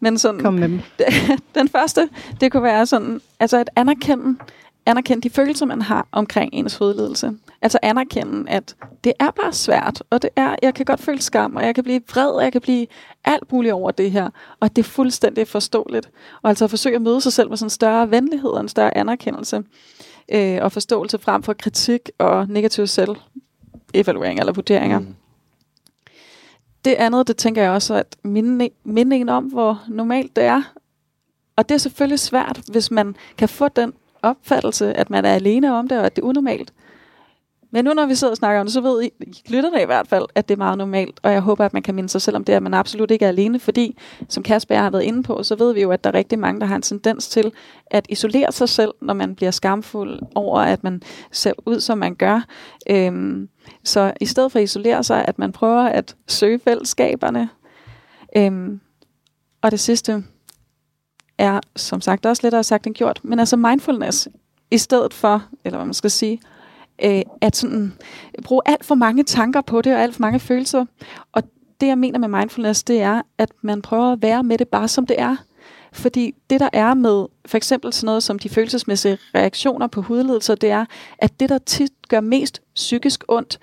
Men 0.01 0.19
sådan, 0.19 0.41
Kom 0.41 0.55
med 0.55 0.69
dem. 0.69 0.81
den 1.55 1.69
første, 1.69 2.09
det 2.41 2.53
kunne 2.53 2.63
være 2.63 2.87
sådan, 2.87 3.21
altså 3.41 3.59
at 3.59 3.71
anerkende, 3.77 4.39
anerkende 4.87 5.23
de 5.23 5.31
følelser, 5.31 5.67
man 5.67 5.83
har 5.83 6.09
omkring 6.13 6.55
ens 6.55 6.77
hudlidelse. 6.77 7.33
Altså 7.63 7.79
anerkende, 7.83 8.51
at 8.51 8.77
det 9.05 9.13
er 9.19 9.31
bare 9.31 9.53
svært, 9.53 10.03
og 10.11 10.23
det 10.23 10.31
er, 10.37 10.57
jeg 10.63 10.75
kan 10.75 10.85
godt 10.85 11.01
føle 11.01 11.23
skam, 11.23 11.57
og 11.57 11.65
jeg 11.67 11.75
kan 11.75 11.85
blive 11.85 12.01
vred, 12.11 12.31
og 12.31 12.43
jeg 12.45 12.53
kan 12.53 12.61
blive 12.61 12.87
alt 13.25 13.53
muligt 13.53 13.75
over 13.75 13.91
det 13.91 14.11
her, 14.11 14.31
og 14.61 14.77
det 14.77 14.83
er 14.83 14.89
fuldstændig 14.89 15.49
forståeligt. 15.49 16.11
Og 16.43 16.49
altså 16.49 16.67
forsøge 16.69 16.97
at 16.97 17.03
møde 17.03 17.21
sig 17.21 17.33
selv 17.33 17.49
med 17.49 17.57
sådan 17.57 17.67
en 17.67 17.71
større 17.71 18.11
venlighed 18.11 18.51
og 18.51 18.61
en 18.61 18.69
større 18.69 18.97
anerkendelse 18.97 19.63
øh, 20.33 20.59
og 20.63 20.73
forståelse 20.73 21.19
frem 21.19 21.43
for 21.43 21.53
kritik 21.53 22.11
og 22.19 22.49
negativ 22.49 22.87
selv 22.87 23.17
evaluering 23.95 24.41
eller 24.41 24.53
vurderinger. 24.53 24.99
Mm. 24.99 25.15
Det 26.85 26.95
andet, 26.95 27.29
det 27.29 27.37
tænker 27.37 27.63
jeg 27.63 27.71
også, 27.71 27.95
at 27.95 28.17
minde, 28.23 28.69
minde 28.85 29.17
en 29.17 29.29
om, 29.29 29.45
hvor 29.45 29.83
normalt 29.89 30.37
det 30.37 30.45
er. 30.45 30.63
Og 31.57 31.69
det 31.69 31.75
er 31.75 31.79
selvfølgelig 31.79 32.19
svært, 32.19 32.61
hvis 32.71 32.91
man 32.91 33.17
kan 33.39 33.49
få 33.49 33.69
den 33.69 33.93
opfattelse, 34.27 34.95
at 34.95 35.11
man 35.11 35.25
er 35.25 35.35
alene 35.35 35.75
om 35.75 35.89
det, 35.89 35.99
og 35.99 36.07
at 36.07 36.17
det 36.17 36.23
er 36.23 36.27
unormalt. 36.27 36.73
Men 37.71 37.85
nu 37.85 37.93
når 37.93 38.07
vi 38.07 38.15
sidder 38.15 38.31
og 38.31 38.37
snakker 38.37 38.61
om 38.61 38.67
det, 38.67 38.73
så 38.73 38.81
ved 38.81 39.03
I, 39.03 39.11
lytterne 39.49 39.83
i 39.83 39.85
hvert 39.85 40.09
fald, 40.09 40.25
at 40.35 40.49
det 40.49 40.55
er 40.55 40.59
meget 40.59 40.79
normalt. 40.79 41.21
Og 41.23 41.33
jeg 41.33 41.41
håber, 41.41 41.65
at 41.65 41.73
man 41.73 41.83
kan 41.83 41.95
minde 41.95 42.09
sig 42.09 42.23
selv 42.23 42.37
om 42.37 42.45
det, 42.45 42.53
at 42.53 42.63
man 42.63 42.75
absolut 42.75 43.11
ikke 43.11 43.25
er 43.25 43.29
alene. 43.29 43.59
Fordi, 43.59 43.99
som 44.29 44.43
Kasper 44.43 44.77
har 44.77 44.91
været 44.91 45.03
inde 45.03 45.23
på, 45.23 45.43
så 45.43 45.57
ved 45.57 45.75
vi 45.75 45.83
jo, 45.83 45.91
at 45.91 46.05
der 46.05 46.11
er 46.11 46.15
rigtig 46.15 46.39
mange, 46.39 46.61
der 46.61 46.67
har 46.67 46.77
en 46.77 46.83
tendens 46.83 47.29
til 47.29 47.53
at 47.87 48.07
isolere 48.09 48.53
sig 48.53 48.69
selv, 48.69 48.91
når 49.03 49.15
man 49.15 49.35
bliver 49.35 49.51
skamfuld 49.51 50.21
over, 50.35 50.61
at 50.61 50.85
man 50.85 51.03
ser 51.33 51.53
ud, 51.67 51.81
som 51.81 51.99
man 51.99 52.15
gør. 52.15 52.45
Øhm, 52.91 53.49
så 53.85 54.13
i 54.21 54.27
stedet 54.27 54.53
for 54.53 54.59
at 54.59 54.63
isolere 54.63 55.05
sig, 55.05 55.25
at 55.29 55.39
man 55.39 55.53
prøver 55.53 55.83
at 55.83 56.17
søge 56.27 56.59
fællesskaberne. 56.59 57.49
Øhm, 58.37 58.81
og 59.63 59.71
det 59.71 59.81
sidste 59.81 60.25
er, 61.39 61.61
som 61.77 62.01
sagt, 62.01 62.27
også 62.27 62.41
lettere 62.43 62.65
sagt 62.65 62.87
end 62.87 62.95
gjort, 62.95 63.21
men 63.23 63.39
altså 63.39 63.57
mindfulness, 63.57 64.29
i 64.71 64.79
stedet 64.79 65.15
for, 65.15 65.45
eller 65.65 65.79
hvad 65.79 65.87
man 65.87 65.95
skal 65.95 66.11
sige, 66.11 66.41
øh, 67.05 67.23
at 67.41 67.57
sådan, 67.57 67.93
bruge 68.45 68.63
alt 68.67 68.85
for 68.85 68.95
mange 68.95 69.23
tanker 69.23 69.61
på 69.61 69.83
det, 69.83 69.95
og 69.95 70.03
alt 70.03 70.15
for 70.15 70.21
mange 70.21 70.41
følelser. 70.41 70.85
Og 71.33 71.43
det, 71.81 71.87
jeg 71.87 71.99
mener 71.99 72.19
med 72.19 72.29
mindfulness, 72.29 72.85
det 72.85 73.01
er, 73.01 73.23
at 73.39 73.53
man 73.63 73.83
prøver 73.83 74.13
at 74.13 74.23
være 74.23 74.43
med 74.43 74.59
det 74.59 74.69
bare 74.69 74.89
som 74.89 75.07
det 75.07 75.21
er. 75.21 75.37
Fordi 75.93 76.35
det, 76.51 76.61
der 76.61 76.69
er 76.73 76.95
med 76.95 77.27
for 77.47 77.57
eksempel 77.57 77.93
sådan 77.93 78.07
noget 78.07 78.23
som 78.23 78.39
de 78.39 78.49
følelsesmæssige 78.49 79.19
reaktioner 79.35 79.87
på 79.87 80.03
hudlidelser, 80.03 80.55
det 80.55 80.71
er, 80.71 80.85
at 81.19 81.41
det, 81.41 81.49
der 81.49 81.59
tit 81.59 81.93
gør 82.09 82.21
mest 82.21 82.63
psykisk 82.75 83.25
ondt, 83.29 83.59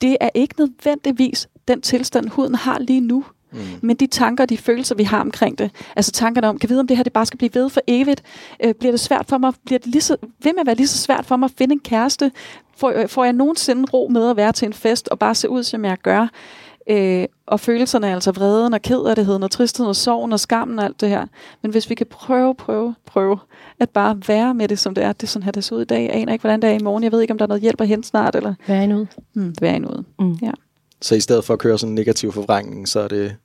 det 0.00 0.16
er 0.20 0.30
ikke 0.34 0.54
nødvendigvis 0.58 1.48
den 1.68 1.82
tilstand, 1.82 2.28
huden 2.28 2.54
har 2.54 2.78
lige 2.78 3.00
nu. 3.00 3.24
Mm. 3.52 3.58
Men 3.80 3.96
de 3.96 4.06
tanker 4.06 4.44
og 4.44 4.48
de 4.48 4.58
følelser, 4.58 4.94
vi 4.94 5.02
har 5.02 5.20
omkring 5.20 5.58
det, 5.58 5.70
altså 5.96 6.12
tankerne 6.12 6.48
om, 6.48 6.58
kan 6.58 6.70
vide, 6.70 6.80
om 6.80 6.86
det 6.86 6.96
her 6.96 7.04
det 7.04 7.12
bare 7.12 7.26
skal 7.26 7.38
blive 7.38 7.54
ved 7.54 7.70
for 7.70 7.80
evigt? 7.86 8.22
Øh, 8.64 8.74
bliver 8.74 8.92
det 8.92 9.00
svært 9.00 9.26
for 9.28 9.38
mig, 9.38 9.52
bliver 9.66 9.78
det 9.78 9.86
lige 9.88 10.02
så, 10.02 10.16
ved 10.22 10.52
med 10.52 10.60
at 10.60 10.66
være 10.66 10.76
lige 10.76 10.88
så 10.88 10.98
svært 10.98 11.26
for 11.26 11.36
mig 11.36 11.46
at 11.46 11.52
finde 11.58 11.72
en 11.72 11.80
kæreste? 11.80 12.32
Får, 12.76 12.92
øh, 12.96 13.08
får 13.08 13.24
jeg 13.24 13.32
nogensinde 13.32 13.84
ro 13.92 14.08
med 14.08 14.30
at 14.30 14.36
være 14.36 14.52
til 14.52 14.66
en 14.66 14.72
fest 14.72 15.08
og 15.08 15.18
bare 15.18 15.34
se 15.34 15.48
ud, 15.48 15.62
som 15.62 15.84
jeg 15.84 15.96
gør? 16.02 16.28
Øh, 16.90 17.24
og 17.46 17.60
følelserne 17.60 18.06
er 18.06 18.14
altså 18.14 18.32
vreden 18.32 18.74
og 18.74 18.82
kederligheden 18.82 19.42
og 19.42 19.50
tristheden 19.50 19.88
og 19.88 19.96
sorgen 19.96 20.32
og 20.32 20.40
skammen 20.40 20.78
og 20.78 20.84
alt 20.84 21.00
det 21.00 21.08
her. 21.08 21.26
Men 21.62 21.70
hvis 21.70 21.90
vi 21.90 21.94
kan 21.94 22.06
prøve, 22.10 22.54
prøve, 22.54 22.94
prøve 23.06 23.38
at 23.80 23.90
bare 23.90 24.20
være 24.28 24.54
med 24.54 24.68
det, 24.68 24.78
som 24.78 24.94
det 24.94 25.04
er. 25.04 25.12
Det 25.12 25.22
er 25.22 25.26
sådan 25.26 25.44
her, 25.44 25.52
det 25.52 25.64
ser 25.64 25.76
ud 25.76 25.82
i 25.82 25.84
dag. 25.84 26.02
Jeg 26.02 26.14
aner 26.14 26.32
ikke, 26.32 26.42
hvordan 26.42 26.62
det 26.62 26.70
er 26.70 26.74
i 26.74 26.82
morgen. 26.82 27.04
Jeg 27.04 27.12
ved 27.12 27.20
ikke, 27.20 27.32
om 27.32 27.38
der 27.38 27.44
er 27.44 27.48
noget 27.48 27.62
hjælp 27.62 27.80
at 27.80 27.88
hente 27.88 28.08
snart. 28.08 28.36
Eller 28.36 28.54
Hvad 28.66 28.76
er 28.76 28.82
en 28.82 28.92
ud? 28.92 29.06
hmm, 29.34 29.54
være 29.60 29.76
i 29.76 29.78
noget. 29.78 30.04
Mm. 30.18 30.32
Ja. 30.42 30.50
Så 31.02 31.14
i 31.14 31.20
stedet 31.20 31.44
for 31.44 31.54
at 31.54 31.60
køre 31.60 31.78
sådan 31.78 31.90
en 31.90 31.94
negativ 31.94 32.32
forvrængning, 32.32 32.88
så 32.88 33.00
er 33.00 33.08
det 33.08 33.36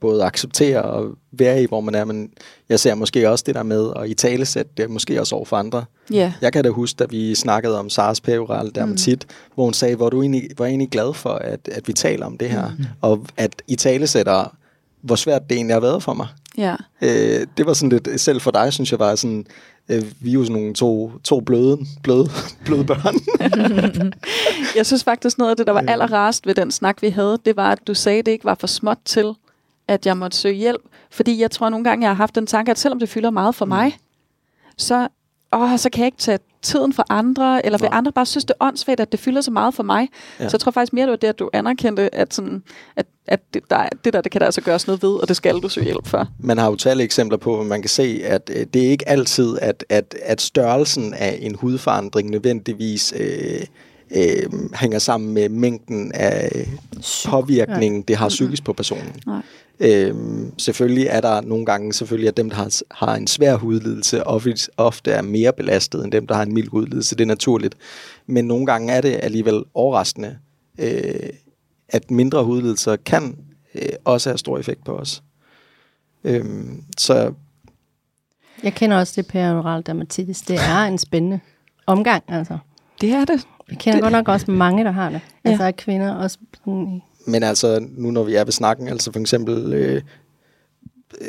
både 0.00 0.24
acceptere 0.24 0.82
og 0.82 1.08
være 1.32 1.62
i, 1.62 1.66
hvor 1.66 1.80
man 1.80 1.94
er, 1.94 2.04
men 2.04 2.30
jeg 2.68 2.80
ser 2.80 2.94
måske 2.94 3.30
også 3.30 3.44
det 3.46 3.54
der 3.54 3.62
med 3.62 3.90
at 3.96 4.10
i 4.10 4.14
tale 4.14 4.46
sætte 4.46 4.70
det, 4.76 4.90
måske 4.90 5.20
også 5.20 5.34
over 5.34 5.44
for 5.44 5.56
andre. 5.56 5.84
Ja. 6.12 6.32
Jeg 6.40 6.52
kan 6.52 6.64
da 6.64 6.70
huske, 6.70 6.96
da 6.96 7.04
vi 7.10 7.34
snakkede 7.34 7.78
om 7.78 7.90
Sars 7.90 8.20
peroral 8.20 8.70
dermatit, 8.74 9.26
mm. 9.28 9.34
hvor 9.54 9.64
hun 9.64 9.72
sagde, 9.72 9.96
hvor 9.96 10.10
du 10.10 10.22
egentlig, 10.22 10.48
var 10.58 10.66
egentlig 10.66 10.90
glad 10.90 11.14
for, 11.14 11.30
at, 11.30 11.68
at 11.72 11.88
vi 11.88 11.92
taler 11.92 12.26
om 12.26 12.38
det 12.38 12.50
her, 12.50 12.68
mm. 12.78 12.84
og 13.00 13.26
at 13.36 13.62
i 13.68 13.76
tale 13.76 14.06
sætter, 14.06 14.56
hvor 15.02 15.16
svært 15.16 15.42
det 15.50 15.56
egentlig 15.56 15.74
har 15.74 15.80
været 15.80 16.02
for 16.02 16.14
mig. 16.14 16.26
Ja. 16.58 16.76
Øh, 17.02 17.46
det 17.56 17.66
var 17.66 17.72
sådan 17.72 17.88
lidt, 17.88 18.20
selv 18.20 18.40
for 18.40 18.50
dig, 18.50 18.72
synes 18.72 18.90
jeg, 18.90 18.98
var 18.98 19.14
sådan, 19.14 19.46
øh, 19.88 20.04
vi 20.20 20.30
er 20.30 20.34
jo 20.34 20.44
sådan 20.44 20.60
nogle 20.60 20.74
to, 20.74 21.12
to 21.24 21.40
bløde, 21.40 21.78
bløde, 22.02 22.28
bløde 22.66 22.84
børn. 22.84 23.14
Jeg 24.76 24.86
synes 24.86 25.04
faktisk, 25.04 25.38
noget 25.38 25.50
af 25.50 25.56
det, 25.56 25.66
der 25.66 25.72
var 25.72 25.84
allerrarest 25.88 26.46
ved 26.46 26.54
den 26.54 26.70
snak, 26.70 27.02
vi 27.02 27.08
havde, 27.08 27.38
det 27.44 27.56
var, 27.56 27.72
at 27.72 27.78
du 27.86 27.94
sagde, 27.94 28.18
at 28.18 28.26
det 28.26 28.32
ikke 28.32 28.44
var 28.44 28.56
for 28.60 28.66
småt 28.66 28.98
til, 29.04 29.32
at 29.90 30.06
jeg 30.06 30.16
måtte 30.16 30.36
søge 30.36 30.54
hjælp. 30.54 30.82
Fordi 31.10 31.40
jeg 31.40 31.50
tror 31.50 31.68
nogle 31.68 31.84
gange, 31.84 32.02
jeg 32.02 32.10
har 32.10 32.14
haft 32.14 32.34
den 32.34 32.46
tanke, 32.46 32.70
at 32.70 32.78
selvom 32.78 32.98
det 32.98 33.08
fylder 33.08 33.30
meget 33.30 33.54
for 33.54 33.66
mig, 33.66 33.98
så, 34.76 35.08
åh, 35.52 35.76
så 35.78 35.90
kan 35.90 36.00
jeg 36.00 36.06
ikke 36.06 36.18
tage 36.18 36.38
tiden 36.62 36.92
for 36.92 37.06
andre, 37.08 37.66
eller 37.66 37.78
vil 37.78 37.88
Nej. 37.88 37.98
andre 37.98 38.12
bare 38.12 38.26
synes, 38.26 38.44
det 38.44 38.54
er 38.60 38.64
åndssvagt, 38.64 39.00
at 39.00 39.12
det 39.12 39.20
fylder 39.20 39.40
så 39.40 39.50
meget 39.50 39.74
for 39.74 39.82
mig. 39.82 40.08
Ja. 40.38 40.44
Ja. 40.44 40.48
Så 40.48 40.54
jeg 40.54 40.60
tror 40.60 40.72
faktisk 40.72 40.92
mere, 40.92 41.06
det 41.06 41.10
var 41.10 41.16
det, 41.16 41.28
at 41.28 41.38
du 41.38 41.50
anerkendte, 41.52 42.14
at, 42.14 42.34
sådan, 42.34 42.62
at, 42.96 43.06
at 43.26 43.40
det, 43.54 43.62
der, 43.70 43.88
det 44.04 44.12
der, 44.12 44.20
det 44.20 44.32
kan 44.32 44.40
der 44.40 44.44
altså 44.44 44.60
gøres 44.60 44.86
noget 44.86 45.02
ved, 45.02 45.10
og 45.10 45.28
det 45.28 45.36
skal 45.36 45.54
du 45.54 45.68
søge 45.68 45.84
hjælp 45.84 46.06
for. 46.06 46.28
Man 46.38 46.58
har 46.58 46.70
jo 46.70 46.76
tallet 46.76 47.04
eksempler 47.04 47.38
på, 47.38 47.54
hvor 47.54 47.64
man 47.64 47.82
kan 47.82 47.88
se, 47.88 48.20
at 48.24 48.50
øh, 48.54 48.66
det 48.74 48.86
er 48.86 48.90
ikke 48.90 49.08
altid, 49.08 49.58
at, 49.62 49.84
at, 49.88 50.14
at 50.22 50.40
størrelsen 50.40 51.14
af 51.14 51.38
en 51.42 51.54
hudforandring 51.54 52.30
nødvendigvis 52.30 53.14
øh, 53.16 53.66
øh, 54.16 54.74
hænger 54.74 54.98
sammen 54.98 55.34
med 55.34 55.48
mængden 55.48 56.12
af 56.12 56.68
påvirkning, 57.26 58.08
det 58.08 58.16
har 58.16 58.28
psykisk 58.28 58.64
på 58.64 58.72
personen. 58.72 59.12
Nej. 59.26 59.40
Øhm, 59.80 60.58
selvfølgelig 60.58 61.06
er 61.06 61.20
der 61.20 61.40
nogle 61.40 61.66
gange, 61.66 61.92
selvfølgelig 61.92 62.28
at 62.28 62.36
dem, 62.36 62.50
der 62.50 62.56
har, 62.56 62.80
har 62.90 63.14
en 63.14 63.26
svær 63.26 63.56
hudlidelse, 63.56 64.26
ofte, 64.26 64.52
ofte 64.76 65.10
er 65.10 65.22
mere 65.22 65.52
belastet 65.52 66.04
end 66.04 66.12
dem, 66.12 66.26
der 66.26 66.34
har 66.34 66.42
en 66.42 66.54
mild 66.54 66.68
hudlidelse. 66.68 67.16
Det 67.16 67.22
er 67.22 67.26
naturligt. 67.26 67.74
Men 68.26 68.44
nogle 68.44 68.66
gange 68.66 68.92
er 68.92 69.00
det 69.00 69.20
alligevel 69.22 69.62
overraskende, 69.74 70.38
øh, 70.78 71.30
at 71.88 72.10
mindre 72.10 72.44
hudlidelser 72.44 72.96
kan 72.96 73.36
øh, 73.74 73.82
også 74.04 74.28
have 74.30 74.38
stor 74.38 74.58
effekt 74.58 74.84
på 74.84 74.96
os. 74.96 75.22
Øhm, 76.24 76.84
så 76.98 77.32
Jeg 78.62 78.74
kender 78.74 78.98
også 78.98 79.12
det 79.22 79.26
perioral 79.30 79.82
dermatitis. 79.86 80.40
Det 80.42 80.56
er 80.56 80.78
en 80.84 80.98
spændende 80.98 81.40
omgang, 81.86 82.22
altså. 82.28 82.58
Det 83.00 83.10
er 83.12 83.24
det. 83.24 83.46
Jeg 83.70 83.78
kender 83.78 83.96
Det- 83.96 84.02
godt 84.02 84.12
nok 84.12 84.28
også 84.28 84.50
mange, 84.50 84.84
der 84.84 84.90
har 84.90 85.10
det. 85.10 85.20
Ja. 85.44 85.50
Altså 85.50 85.64
af 85.64 85.76
kvinder 85.76 86.14
også 86.14 86.38
sådan 86.64 86.88
i 86.88 87.02
Men 87.26 87.42
altså, 87.42 87.86
nu 87.96 88.10
når 88.10 88.22
vi 88.24 88.34
er 88.34 88.44
ved 88.44 88.52
snakken, 88.52 88.88
altså 88.88 89.12
for 89.12 89.20
eksempel 89.20 89.72
øh, 89.72 90.02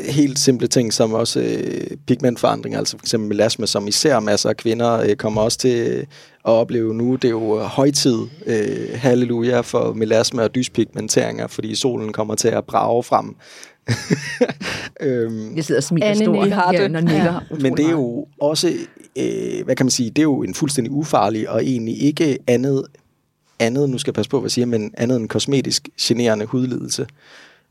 helt 0.10 0.40
simple 0.40 0.68
ting 0.68 0.94
som 0.94 1.14
også 1.14 1.40
øh, 1.40 1.98
pigmentforandringer, 2.08 2.80
altså 2.80 2.98
for 2.98 3.04
eksempel 3.04 3.30
melasma, 3.30 3.66
som 3.66 3.88
især 3.88 4.20
masser 4.20 4.50
af 4.50 4.58
kvinder 4.58 5.00
øh, 5.00 5.16
kommer 5.16 5.42
også 5.42 5.58
til 5.58 5.88
øh, 5.88 5.98
at 6.00 6.52
opleve 6.52 6.94
nu. 6.94 7.16
Det 7.16 7.26
er 7.26 7.30
jo 7.30 7.60
øh, 7.60 7.66
højtid, 7.66 8.18
øh, 8.46 8.90
halleluja, 8.96 9.62
for 9.62 9.94
melasma 9.94 10.44
og 10.44 10.56
dyspigmenteringer, 10.56 11.48
fordi 11.48 11.76
solen 11.76 12.14
kommer 12.14 12.36
til 12.36 12.48
at 12.48 12.66
brage 12.66 13.04
frem. 13.04 13.36
øhm, 15.02 15.56
Jeg 15.56 15.66
sidder 15.66 15.80
og 15.80 15.84
smiler 15.84 16.14
stort 16.14 16.32
nikker. 16.32 16.44
her, 16.56 16.56
Har 16.56 16.72
det. 16.72 16.92
når 16.92 17.02
nikker. 17.02 17.34
Ja. 17.52 17.56
Men 17.60 17.78
det 17.78 17.86
er 17.86 17.92
jo 17.92 18.26
også, 18.42 18.68
øh, 19.18 19.66
hvad 19.66 19.76
kan 19.76 19.86
man 19.86 19.92
sige, 19.92 20.10
det 20.10 20.20
er 20.20 20.24
jo 20.24 20.44
en 20.44 20.54
fuldstændig 20.54 20.92
ufarlig 20.92 21.50
og 21.50 21.64
egentlig 21.66 22.02
ikke 22.02 22.38
andet, 22.48 22.84
andet, 23.62 23.90
nu 23.90 23.98
skal 23.98 24.12
jeg 24.12 24.16
passe 24.16 24.30
på, 24.30 24.40
hvad 24.40 24.48
jeg 24.48 24.52
siger, 24.52 24.66
men 24.66 24.94
andet 24.98 25.18
end 25.18 25.30
kosmetisk 25.30 25.90
generende 26.02 26.46
hudlidelse. 26.46 27.08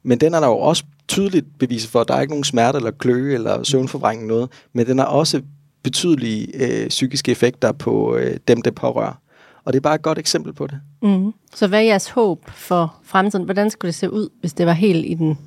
Men 0.03 0.20
den 0.20 0.34
er 0.34 0.41
der 0.41 0.47
jo 0.47 0.59
også 0.59 0.84
tydeligt 1.09 1.47
bevis 1.59 1.86
for, 1.86 2.01
at 2.01 2.09
der 2.09 2.14
er 2.14 2.20
ikke 2.20 2.32
nogen 2.32 2.45
smerte 2.45 2.76
eller 2.76 2.91
kløe 2.91 3.34
eller 3.34 3.62
søvnforbrænding 3.62 4.26
noget, 4.26 4.51
men 4.72 4.86
den 4.86 4.99
har 4.99 5.07
også 5.07 5.43
betydelige 5.82 6.49
øh, 6.55 6.88
psykiske 6.88 7.32
effekter 7.32 7.72
på 7.72 8.16
øh, 8.16 8.36
dem, 8.49 8.62
det 8.62 8.74
pårører. 8.74 9.20
Og 9.64 9.72
det 9.72 9.78
er 9.78 9.82
bare 9.82 9.95
et 9.95 10.03
godt 10.03 10.18
eksempel 10.18 10.53
på 10.53 10.66
det. 10.66 10.80
Mm. 11.03 11.32
Så 11.55 11.66
hvad 11.66 11.78
er 11.78 11.82
jeres 11.82 12.09
håb 12.09 12.51
for 12.51 12.95
fremtiden? 13.03 13.45
Hvordan 13.45 13.70
skulle 13.70 13.88
det 13.88 13.95
se 13.95 14.12
ud, 14.12 14.28
hvis 14.41 14.53
det 14.53 14.66
var 14.66 14.72
helt 14.72 15.07
i 15.07 15.14
den... 15.14 15.38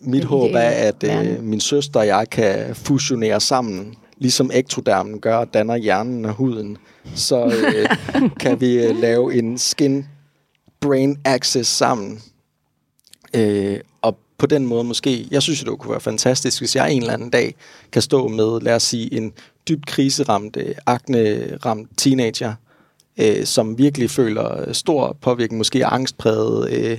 Mit 0.00 0.22
Den 0.22 0.28
håb 0.28 0.50
er, 0.54 0.58
at 0.58 1.04
øh, 1.04 1.42
min 1.42 1.60
søster 1.60 2.00
og 2.00 2.06
jeg 2.06 2.30
kan 2.30 2.74
fusionere 2.74 3.40
sammen, 3.40 3.94
ligesom 4.18 4.50
ektodermen 4.54 5.20
gør 5.20 5.36
og 5.36 5.54
danner 5.54 5.76
hjernen 5.76 6.24
og 6.24 6.32
huden. 6.32 6.78
Så 7.14 7.44
øh, 7.44 7.88
kan 8.40 8.60
vi 8.60 8.78
øh, 8.78 9.00
lave 9.00 9.34
en 9.34 9.58
skin-brain 9.58 11.20
axis 11.24 11.66
sammen. 11.66 12.22
Øh, 13.34 13.80
og 14.02 14.18
på 14.38 14.46
den 14.46 14.66
måde 14.66 14.84
måske, 14.84 15.28
jeg 15.30 15.42
synes, 15.42 15.64
det 15.64 15.78
kunne 15.78 15.90
være 15.90 16.00
fantastisk, 16.00 16.60
hvis 16.60 16.76
jeg 16.76 16.92
en 16.92 17.00
eller 17.00 17.14
anden 17.14 17.30
dag 17.30 17.54
kan 17.92 18.02
stå 18.02 18.28
med, 18.28 18.60
lad 18.60 18.74
os 18.74 18.82
sige, 18.82 19.14
en 19.14 19.32
dybt 19.68 19.86
kriseramt, 19.86 20.56
øh, 20.56 20.74
akne-ramt 20.86 21.90
teenager, 21.96 22.54
øh, 23.20 23.44
som 23.44 23.78
virkelig 23.78 24.10
føler 24.10 24.72
stor 24.72 25.16
påvirkning, 25.20 25.58
måske 25.58 25.86
angstpræget, 25.86 26.72
øh, 26.72 26.98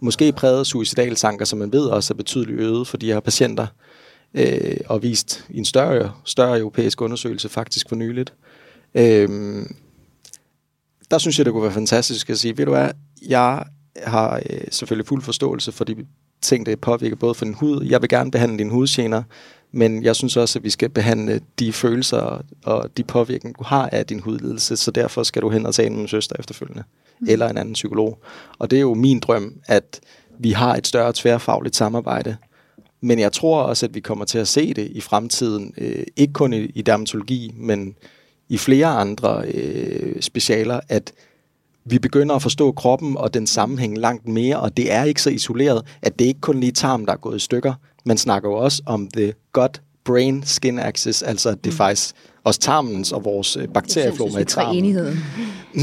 måske 0.00 0.32
præget 0.32 0.58
af 0.58 0.66
suicidale 0.66 1.14
tanker, 1.14 1.44
som 1.44 1.58
man 1.58 1.72
ved 1.72 1.84
også 1.84 2.14
er 2.14 2.16
betydeligt 2.16 2.60
øget 2.60 2.86
for 2.86 2.96
de 2.96 3.06
her 3.06 3.20
patienter, 3.20 3.66
øh, 4.34 4.76
og 4.86 5.02
vist 5.02 5.44
i 5.48 5.58
en 5.58 5.64
større, 5.64 6.12
større 6.24 6.58
europæisk 6.58 7.00
undersøgelse 7.00 7.48
faktisk 7.48 7.88
for 7.88 7.96
nyligt. 7.96 8.32
Øh, 8.94 9.28
der 11.10 11.18
synes 11.18 11.38
jeg, 11.38 11.44
det 11.44 11.52
kunne 11.52 11.62
være 11.62 11.72
fantastisk 11.72 12.30
at 12.30 12.38
sige, 12.38 12.58
ved 12.58 12.64
du 12.64 12.70
hvad, 12.70 12.90
jeg 13.28 13.64
har 14.02 14.36
øh, 14.50 14.60
selvfølgelig 14.70 15.06
fuld 15.06 15.22
forståelse 15.22 15.72
for 15.72 15.84
de 15.84 15.96
ting, 16.42 16.66
det 16.66 16.80
påvirker 16.80 17.16
både 17.16 17.34
for 17.34 17.44
din 17.44 17.54
hud. 17.54 17.84
Jeg 17.84 18.00
vil 18.00 18.08
gerne 18.08 18.30
behandle 18.30 18.58
dine 18.58 18.70
hudgener, 18.70 19.22
men 19.72 20.02
jeg 20.02 20.16
synes 20.16 20.36
også, 20.36 20.58
at 20.58 20.64
vi 20.64 20.70
skal 20.70 20.88
behandle 20.88 21.40
de 21.58 21.72
følelser 21.72 22.42
og 22.64 22.96
de 22.96 23.04
påvirkninger, 23.04 23.56
du 23.58 23.64
har 23.64 23.88
af 23.92 24.06
din 24.06 24.20
hudlidelse, 24.20 24.76
så 24.76 24.90
derfor 24.90 25.22
skal 25.22 25.42
du 25.42 25.50
hen 25.50 25.66
og 25.66 25.74
tale 25.74 25.90
med 25.90 25.98
min 25.98 26.08
søster 26.08 26.36
efterfølgende, 26.38 26.82
mm. 27.20 27.26
eller 27.30 27.48
en 27.48 27.58
anden 27.58 27.74
psykolog. 27.74 28.18
Og 28.58 28.70
det 28.70 28.76
er 28.76 28.80
jo 28.80 28.94
min 28.94 29.20
drøm, 29.20 29.54
at 29.66 30.00
vi 30.38 30.50
har 30.50 30.76
et 30.76 30.86
større 30.86 31.12
tværfagligt 31.14 31.76
samarbejde, 31.76 32.36
men 33.02 33.18
jeg 33.18 33.32
tror 33.32 33.62
også, 33.62 33.86
at 33.86 33.94
vi 33.94 34.00
kommer 34.00 34.24
til 34.24 34.38
at 34.38 34.48
se 34.48 34.74
det 34.74 34.88
i 34.90 35.00
fremtiden, 35.00 35.74
øh, 35.78 36.04
ikke 36.16 36.32
kun 36.32 36.52
i, 36.52 36.56
i 36.56 36.82
dermatologi, 36.82 37.54
men 37.56 37.94
i 38.48 38.58
flere 38.58 38.86
andre 38.86 39.44
øh, 39.54 40.22
specialer, 40.22 40.80
at 40.88 41.12
vi 41.84 41.98
begynder 41.98 42.34
at 42.34 42.42
forstå 42.42 42.72
kroppen 42.72 43.16
og 43.16 43.34
den 43.34 43.46
sammenhæng 43.46 43.98
langt 43.98 44.28
mere, 44.28 44.60
og 44.60 44.76
det 44.76 44.92
er 44.92 45.04
ikke 45.04 45.22
så 45.22 45.30
isoleret, 45.30 45.82
at 46.02 46.18
det 46.18 46.24
ikke 46.24 46.40
kun 46.40 46.60
lige 46.60 46.72
tarm, 46.72 47.06
der 47.06 47.12
er 47.12 47.16
gået 47.16 47.36
i 47.36 47.40
stykker. 47.40 47.74
Man 48.04 48.18
snakker 48.18 48.48
jo 48.48 48.54
også 48.54 48.82
om 48.86 49.08
the 49.16 49.32
gut-brain-skin 49.52 50.78
axis, 50.78 51.22
altså 51.22 51.54
det 51.64 51.72
er 51.72 51.76
faktisk 51.76 52.14
også 52.44 52.60
tarmens 52.60 53.12
og 53.12 53.24
vores 53.24 53.56
øh, 53.56 53.68
bakterieflora 53.68 54.38
i 54.38 54.44
tarmen. 54.44 54.78
enigheden. 54.78 55.18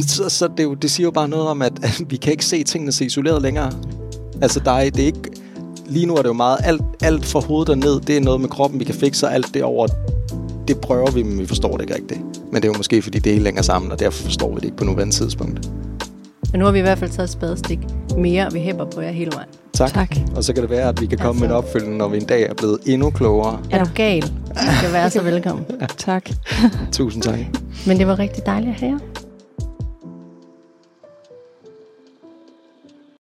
Så, 0.01 0.29
så 0.29 0.49
det, 0.57 0.63
jo, 0.63 0.73
det 0.73 0.91
siger 0.91 1.07
jo 1.07 1.11
bare 1.11 1.27
noget 1.27 1.47
om, 1.47 1.61
at, 1.61 1.83
at 1.83 2.01
vi 2.09 2.15
kan 2.15 2.31
ikke 2.31 2.45
se 2.45 2.63
tingene 2.63 2.91
så 2.91 3.03
isoleret 3.03 3.41
længere. 3.41 3.71
Altså, 4.41 4.59
der 4.59 4.71
er, 4.71 4.89
det 4.89 5.01
er 5.01 5.05
ikke... 5.05 5.46
Lige 5.89 6.05
nu 6.05 6.13
er 6.15 6.21
det 6.21 6.27
jo 6.29 6.33
meget 6.33 6.57
alt, 6.63 6.81
alt 7.01 7.25
fra 7.25 7.39
hovedet 7.39 7.69
og 7.69 7.77
ned, 7.77 7.99
det 7.99 8.17
er 8.17 8.21
noget 8.21 8.41
med 8.41 8.49
kroppen, 8.49 8.79
vi 8.79 8.85
kan 8.85 8.95
fikse, 8.95 9.27
og 9.27 9.33
alt 9.33 9.53
det 9.53 9.63
over, 9.63 9.87
det 10.67 10.79
prøver 10.79 11.11
vi, 11.11 11.23
men 11.23 11.39
vi 11.39 11.45
forstår 11.45 11.71
det 11.77 11.81
ikke 11.81 11.95
rigtigt. 11.95 12.19
Men 12.51 12.55
det 12.61 12.63
er 12.63 12.67
jo 12.67 12.77
måske, 12.77 13.01
fordi 13.01 13.19
det 13.19 13.35
er 13.35 13.39
længere 13.39 13.63
sammen, 13.63 13.91
og 13.91 13.99
derfor 13.99 14.23
forstår 14.23 14.49
vi 14.49 14.55
det 14.55 14.63
ikke 14.63 14.77
på 14.77 14.83
nuværende 14.83 15.13
tidspunkt. 15.15 15.69
Men 16.51 16.59
nu 16.59 16.65
har 16.65 16.71
vi 16.71 16.79
i 16.79 16.81
hvert 16.81 16.97
fald 16.97 17.09
taget 17.11 17.27
et 17.27 17.33
spadestik 17.33 17.79
mere, 18.17 18.47
og 18.47 18.53
vi 18.53 18.59
hæpper 18.59 18.85
på 18.85 19.01
jer 19.01 19.11
hele 19.11 19.31
vejen. 19.33 19.49
Tak. 19.73 19.93
Tak. 19.93 20.15
Og 20.35 20.43
så 20.43 20.53
kan 20.53 20.61
det 20.63 20.69
være, 20.69 20.89
at 20.89 21.01
vi 21.01 21.05
kan 21.05 21.17
komme 21.17 21.39
med 21.39 21.49
en 21.49 21.55
Altså- 21.55 21.67
opfølgning, 21.67 21.97
når 21.97 22.07
vi 22.07 22.17
en 22.17 22.25
dag 22.25 22.43
er 22.49 22.53
blevet 22.53 22.77
endnu 22.85 23.09
klogere. 23.09 23.59
Er 23.71 23.83
du 23.83 23.89
gal? 23.95 24.21
Du 24.21 24.27
skal 24.79 24.93
være 24.93 25.09
så 25.09 25.23
velkommen. 25.31 25.65
Tak. 25.97 26.29
Tusind 26.91 27.23
tak. 27.23 27.39
Men 27.87 27.97
det 27.99 28.07
var 28.07 28.19
rigtig 28.19 28.45
dejligt 28.45 28.69
at 28.73 28.79
have 28.79 28.91
jer. 28.91 28.99